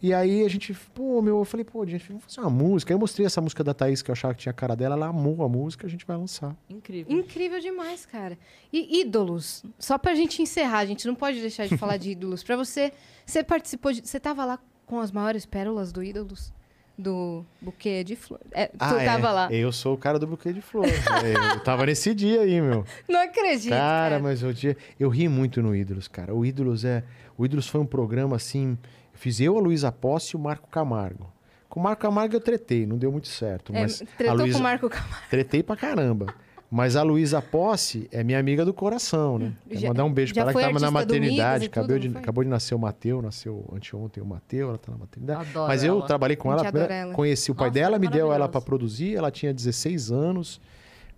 [0.00, 2.92] E aí a gente, pô, meu, eu falei, pô, gente, vamos fazer uma música.
[2.92, 4.94] Aí eu mostrei essa música da Thaís, que eu achava que tinha a cara dela,
[4.94, 6.54] ela amou a música, a gente vai lançar.
[6.70, 7.16] Incrível.
[7.18, 8.38] Incrível demais, cara.
[8.72, 12.44] E ídolos, só pra gente encerrar, a gente não pode deixar de falar de ídolos.
[12.44, 12.92] Pra você,
[13.26, 14.06] você participou de.
[14.06, 16.52] Você tava lá com as maiores pérolas do ídolos?
[16.96, 18.40] Do buquê de flor.
[18.50, 19.52] É, tu tava lá.
[19.52, 20.92] Eu sou o cara do buquê de flores.
[21.22, 22.84] É, eu tava nesse dia aí, meu.
[23.08, 23.70] Não acredito.
[23.70, 24.76] Cara, mas o dia.
[24.98, 26.34] Eu ri muito no Ídolos, cara.
[26.34, 27.04] O Ídolos é.
[27.36, 28.76] O Ídolos foi um programa assim.
[29.18, 31.32] Fiz eu, a Luísa Posse e o Marco Camargo.
[31.68, 33.74] Com o Marco Camargo eu tretei, não deu muito certo.
[33.74, 35.26] É, Mas a tretou Luísa- com o Marco Camargo.
[35.28, 36.26] Tretei pra caramba.
[36.70, 39.52] Mas a Luísa Posse é minha amiga do coração, né?
[39.66, 41.68] Quero Já- mandar um beijo pra ela que tava na maternidade.
[41.70, 44.98] Tudo, acabou, de, acabou de nascer o Mateu, nasceu anteontem o Mateu, ela tá na
[44.98, 45.48] maternidade.
[45.50, 46.06] Adoro Mas eu ela.
[46.06, 47.14] trabalhei com A ela, primeiro- ela.
[47.14, 50.10] conheci o pai Nossa, dela, ela é me deu ela pra produzir, ela tinha 16
[50.10, 50.60] anos.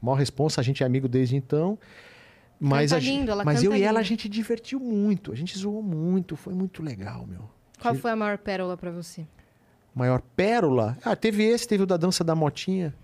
[0.01, 1.77] Maior responsa, a gente é amigo desde então.
[2.60, 4.09] Mas, a gente- lindo, ela mas eu canta e ela a lindo.
[4.09, 7.51] gente divertiu muito, a gente zoou muito, foi muito legal, meu.
[7.81, 9.27] Qual foi a maior pérola pra você?
[9.94, 10.97] Maior pérola?
[11.05, 12.94] Ah, teve esse, teve o da dança da motinha.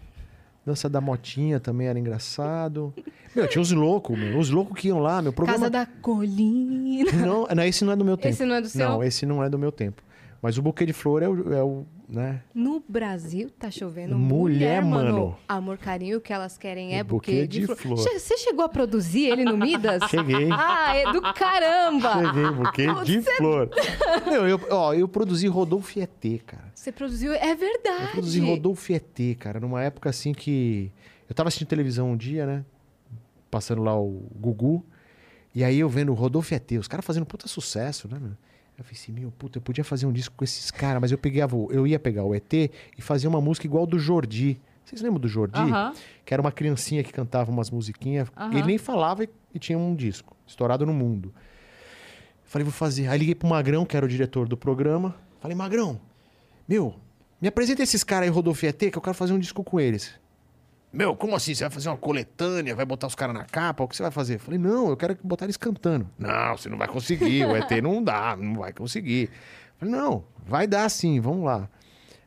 [0.65, 2.93] Dança da motinha também era engraçado.
[3.35, 4.39] Meu, tinha os loucos, meu.
[4.39, 5.59] Os loucos que iam lá, meu programa.
[5.59, 7.13] Casa da Colina.
[7.13, 8.29] Não, não, esse não é do meu tempo.
[8.29, 8.89] Esse não é do seu?
[8.89, 10.03] Não, esse não é do meu tempo.
[10.41, 12.43] Mas o buquê de flor é o, é o né?
[12.55, 15.13] No Brasil tá chovendo Mulher, mulher, mano.
[15.13, 15.39] mano.
[15.49, 17.77] Amor, carinho, o que elas querem é buquê, buquê de, de flor.
[17.77, 17.99] flor.
[17.99, 20.03] Você chegou a produzir ele no Midas?
[20.11, 20.49] Cheguei.
[20.53, 22.13] Ah, é do caramba!
[22.27, 23.71] Cheguei, buquê de flor.
[24.27, 26.71] Meu, eu, ó, eu produzi Rodolfo ET, cara.
[26.75, 28.05] Você produziu, é verdade.
[28.05, 30.93] Eu produzi Rodolfo ET, cara, numa época assim que.
[31.29, 32.65] Eu tava assistindo televisão um dia, né?
[33.51, 34.85] Passando lá o Gugu.
[35.53, 38.33] E aí eu vendo o Rodolfo ET, os caras fazendo puta sucesso, né, meu?
[38.79, 41.17] Eu falei assim, meu, puta, eu podia fazer um disco com esses caras, mas eu
[41.17, 42.71] pegava, eu ia pegar o ET e
[43.01, 44.61] fazer uma música igual do Jordi.
[44.85, 45.59] Vocês lembram do Jordi?
[45.59, 45.95] Aham.
[46.25, 48.29] Que era uma criancinha que cantava umas musiquinhas.
[48.37, 48.53] Aham.
[48.53, 51.35] Ele nem falava e, e tinha um disco, estourado no mundo.
[52.45, 53.09] Falei, vou fazer.
[53.09, 55.17] Aí liguei pro Magrão, que era o diretor do programa.
[55.41, 55.99] Falei, Magrão,
[56.69, 56.95] meu,
[57.41, 59.81] me apresenta esses caras aí, Rodolfo e ET, que eu quero fazer um disco com
[59.81, 60.15] eles.
[60.93, 61.55] Meu, como assim?
[61.55, 62.75] Você vai fazer uma coletânea?
[62.75, 63.85] Vai botar os caras na capa?
[63.85, 64.35] O que você vai fazer?
[64.35, 66.09] Eu falei, não, eu quero botar eles cantando.
[66.19, 67.45] Não, você não vai conseguir.
[67.45, 69.25] O ET não dá, não vai conseguir.
[69.25, 71.69] Eu falei, não, vai dar sim, vamos lá.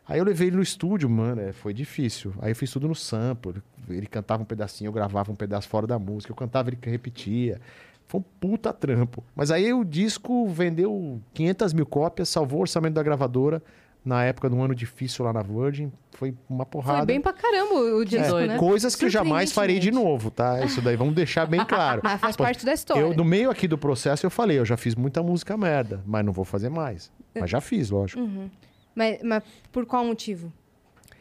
[0.08, 2.34] Aí eu levei ele no estúdio, mano, é, foi difícil.
[2.42, 3.62] Aí eu fiz tudo no sample.
[3.88, 6.32] Ele cantava um pedacinho, eu gravava um pedaço fora da música.
[6.32, 7.62] Eu cantava, ele repetia.
[8.08, 9.24] Foi um puta trampo.
[9.36, 13.62] Mas aí o disco vendeu 500 mil cópias, salvou o orçamento da gravadora.
[14.10, 15.92] Na época, num ano difícil lá na Virgin.
[16.14, 16.98] Foi uma porrada.
[16.98, 18.58] Foi bem pra caramba o disco, É, né?
[18.58, 20.66] Coisas que eu jamais farei de novo, tá?
[20.66, 22.02] Isso daí vamos deixar bem claro.
[22.04, 23.02] Mas faz parte da história.
[23.02, 26.26] Eu, no meio aqui do processo, eu falei, eu já fiz muita música merda, mas
[26.26, 27.12] não vou fazer mais.
[27.40, 28.20] Mas já fiz, lógico.
[28.20, 28.50] Uhum.
[28.96, 30.52] Mas, mas por qual motivo?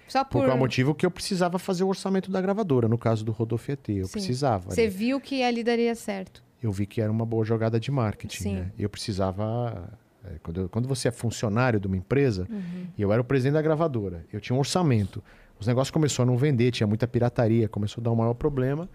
[0.08, 0.40] Só por...
[0.40, 3.70] Por qual motivo que eu precisava fazer o orçamento da gravadora, no caso do Rodolfo
[3.70, 3.86] ET.
[3.90, 4.12] Eu Sim.
[4.12, 4.70] precisava.
[4.70, 6.42] Você viu que ali daria certo.
[6.62, 8.42] Eu vi que era uma boa jogada de marketing.
[8.42, 8.54] Sim.
[8.54, 8.72] né?
[8.78, 9.92] Eu precisava.
[10.24, 12.86] É, quando, eu- quando você é funcionário de uma empresa, Uhum.
[12.96, 15.22] e eu era o presidente da gravadora, eu tinha um orçamento.
[15.60, 18.88] Os negócios começaram a não vender, tinha muita pirataria, começou a dar um maior problema.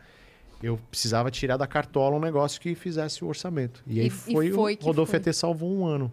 [0.61, 3.83] Eu precisava tirar da cartola um negócio que fizesse o orçamento.
[3.85, 5.19] E aí E- e foi, foi o Rodolfo foi.
[5.19, 6.09] ET salvou um ano.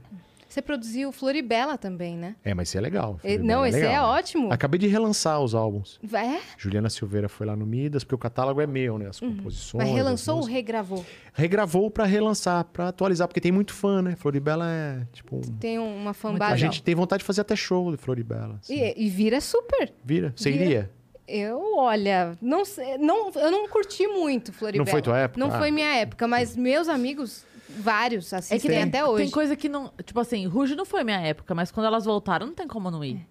[0.51, 2.35] Você produziu Floribela também, né?
[2.45, 3.21] É, mas isso é legal.
[3.23, 4.09] E- não, esse é legal.
[4.11, 4.53] ótimo.
[4.53, 6.01] Acabei de relançar os álbuns.
[6.13, 6.41] É?
[6.59, 9.07] Juliana Silveira foi lá no Midas, porque o catálogo é meu, né?
[9.09, 9.75] As composições.
[9.75, 9.79] Uhum.
[9.79, 11.07] Mas as relançou ou regravou?
[11.33, 14.17] Regravou pra relançar, pra atualizar, porque tem muito fã, né?
[14.17, 15.37] Floribela é, tipo...
[15.37, 16.57] um- Tem um- uma A fanbase.
[16.61, 18.59] gente tem vontade de fazer até show de Floribela.
[18.61, 18.75] assim.
[18.75, 19.93] E, e vira super.
[20.05, 20.33] Vira?
[20.35, 20.65] Você Vira.
[20.65, 20.91] iria?
[21.33, 22.65] Eu, olha, não,
[22.99, 24.85] não, eu não curti muito Floribela.
[24.85, 25.39] Não foi tua época?
[25.39, 25.59] Não Ah.
[25.61, 27.47] foi minha época, mas meus amigos,
[27.79, 29.25] vários, assistem até hoje.
[29.25, 29.93] Tem coisa que não.
[30.05, 33.05] Tipo assim, Ruge não foi minha época, mas quando elas voltaram, não tem como não
[33.05, 33.27] ir.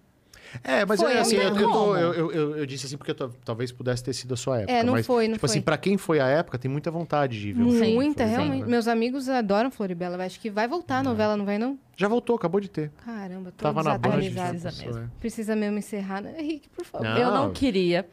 [0.64, 2.96] É, mas Foi, é assim, eu, tem eu, tô- eu, eu- eu- eu disse assim
[2.96, 4.72] porque tô- talvez pudesse ter sido a sua época.
[4.72, 5.62] É, não mas, foi, não Tipo assim, foi.
[5.64, 8.62] pra quem foi a época, tem muita vontade de ver um de Muita, realmente.
[8.62, 8.66] né?
[8.66, 10.24] Meus amigos adoram Floribela.
[10.24, 11.78] Acho que vai voltar a novela, não vai não?
[11.96, 12.90] Já voltou, acabou de ter.
[13.04, 14.22] Caramba, tô Tava na Band.
[14.22, 15.02] já Precisa mesmo.
[15.02, 15.06] é.
[15.20, 16.34] Precisa mesmo encerrar, né?
[16.36, 17.04] Henrique, por favor.
[17.06, 17.16] Não.
[17.16, 18.08] Eu não queria.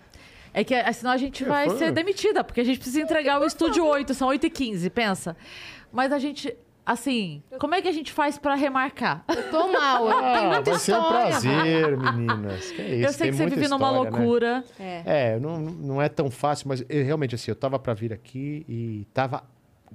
[0.53, 3.01] É que é, senão a gente É, vai foi- ser demitida, porque a gente precisa
[3.01, 5.35] entregar o estúdio 8, são 8 e 15, pensa.
[5.91, 6.55] Mas a gente.
[6.85, 9.21] Assim, como é que a gente faz pra remarcar?
[9.27, 11.27] Eu tô mal, eu tenho Ah, muita vai ser um história.
[11.27, 12.71] prazer, meninas.
[12.71, 14.17] Que é isso, eu sei tem que você vive numa história, né?
[14.17, 14.63] loucura.
[14.79, 15.01] É.
[15.05, 18.65] É, não, não é tão fácil, mas eu, realmente, assim, eu tava pra vir aqui
[18.69, 19.43] e tava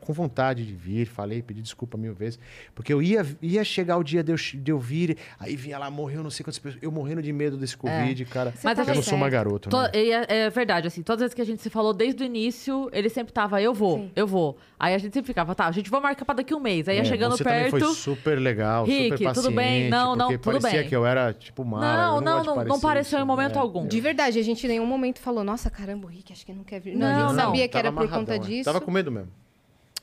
[0.00, 2.38] com vontade de vir, falei, pedi desculpa mil vezes,
[2.74, 5.90] porque eu ia, ia chegar o dia de eu, de eu vir, aí vinha lá,
[5.90, 8.52] morreu não sei quantas pessoas, eu morrendo de medo desse Covid, cara.
[8.62, 9.30] Mas eu tava não sou certo.
[9.32, 9.90] garoto, To- né?
[9.94, 12.88] é, é verdade, assim, todas as vezes que a gente se falou desde o início,
[12.92, 14.10] ele sempre tava, eu vou, Sim.
[14.16, 14.56] eu vou.
[14.78, 16.88] Aí a gente sempre ficava, tá, a gente vai marcar pra daqui um mês.
[16.88, 17.84] Aí ia É, chegando você também perto.
[17.86, 19.56] foi super legal, Rick, super tudo bem?
[19.56, 20.88] paciente, Não, não, porque tudo parecia bem.
[20.88, 21.82] que eu era, tipo, mala.
[21.96, 23.58] Não, eu não, não, não parecer pareceu isso, em momento é.
[23.60, 23.86] algum.
[23.86, 26.64] De verdade, a gente em nenhum momento falou, nossa, caramba, o Rick acho que não
[26.64, 26.96] quer vir.
[26.96, 28.38] Não, a Não, gente não, sabia que era por conta é.
[28.38, 28.64] disso.
[28.64, 29.30] Tava com medo mesmo.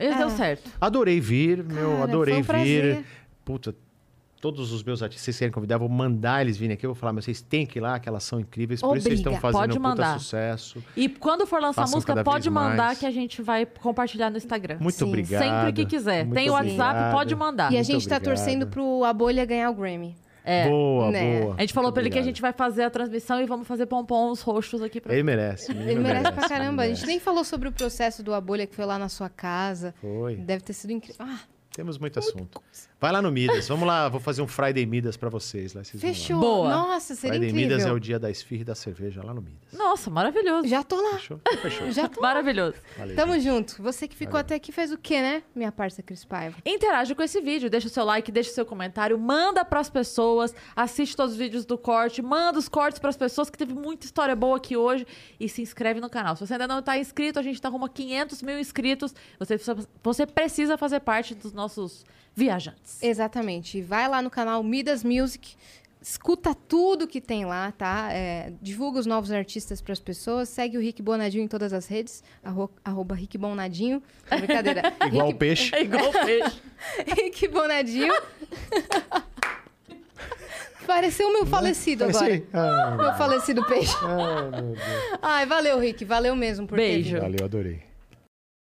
[0.00, 0.30] Esse deu Ah.
[0.30, 0.70] certo.
[0.80, 3.04] Adorei vir, meu, Cara, adorei foi um vir.
[3.44, 3.74] Puta,
[4.40, 6.86] todos os meus artistas, vocês querem convidar, eu vou mandar eles virem aqui.
[6.86, 8.80] Eu vou falar, mas vocês têm que ir lá, que elas são incríveis.
[8.80, 9.52] Por isso vocês estão Obriga.
[9.52, 10.82] fazendo um puta sucesso.
[10.96, 12.98] E quando for lançar a Façam música, pode mandar mais.
[12.98, 14.78] que a gente vai compartilhar no Instagram.
[14.80, 15.04] Muito Sim.
[15.04, 15.42] obrigado.
[15.42, 16.24] Sempre que quiser.
[16.24, 17.70] Muito Tem o WhatsApp, pode mandar.
[17.72, 18.34] E a gente tá obrigado.
[18.36, 20.16] torcendo pro A Bolha ganhar o Grammy.
[20.50, 20.68] É.
[20.68, 21.40] Boa, Né?
[21.42, 21.54] boa.
[21.56, 23.86] A gente falou pra ele que a gente vai fazer a transmissão e vamos fazer
[23.86, 25.70] pompons roxos aqui pra Ele merece.
[25.70, 26.82] Ele merece pra caramba.
[26.82, 27.00] A merece.
[27.02, 29.94] gente nem falou sobre o processo do A Bolha que foi lá na sua casa.
[30.00, 30.36] Foi.
[30.36, 31.24] Deve ter sido incrível.
[31.24, 31.38] Ah,
[31.72, 32.60] Temos muito assunto.
[33.00, 33.66] Vai lá no Midas.
[33.66, 35.72] Vamos lá, vou fazer um Friday Midas pra vocês.
[35.72, 36.14] Lá, vocês vão lá.
[36.16, 36.40] fechou.
[36.40, 36.68] Boa.
[36.68, 37.68] Nossa, seria Friday incrível.
[37.78, 39.72] Midas é o dia da esfirra e da cerveja lá no Midas.
[39.72, 40.68] Nossa, maravilhoso.
[40.68, 41.12] Já tô lá.
[41.18, 41.40] Fechou?
[41.62, 41.90] Fechou.
[41.90, 42.20] Já tô.
[42.20, 42.74] Maravilhoso.
[42.98, 43.44] Valeu, Tamo gente.
[43.44, 43.82] junto.
[43.82, 46.58] Você que ficou até aqui fez o quê, né, minha parça Cris Paiva?
[46.66, 50.54] Interage com esse vídeo, deixa o seu like, deixa o seu comentário, manda pras pessoas,
[50.76, 54.36] assiste todos os vídeos do corte, manda os cortes pras pessoas, que teve muita história
[54.36, 55.06] boa aqui hoje,
[55.38, 56.36] e se inscreve no canal.
[56.36, 59.54] Se você ainda não tá inscrito, a gente tá rumo a 500 mil inscritos, você,
[59.56, 62.04] precisa- você precisa fazer parte dos nossos
[62.34, 63.02] viajantes.
[63.02, 63.80] Exatamente.
[63.82, 65.54] Vai lá no canal Midas Music.
[66.02, 68.08] Escuta tudo que tem lá, tá?
[68.10, 70.48] É, divulga os novos artistas para as pessoas.
[70.48, 72.24] Segue o Rick Bonadinho em todas as redes.
[72.42, 74.02] Arro, arroba Rick Bonadinho.
[74.30, 74.82] Não, Brincadeira.
[75.06, 75.74] Igual o Rick, peixe.
[75.76, 76.62] É igual peixe.
[77.06, 78.14] Rick Bonadinho.
[80.86, 82.18] Pareceu o meu falecido agora.
[82.24, 83.94] Parecia- Ah, Meu falecido peixe.
[84.02, 84.78] ah, meu Deus.
[85.22, 86.04] Ai, valeu, Rick.
[86.04, 87.10] Valeu mesmo por ter Beijo.
[87.10, 87.20] vindo.
[87.20, 87.82] Valeu, adorei.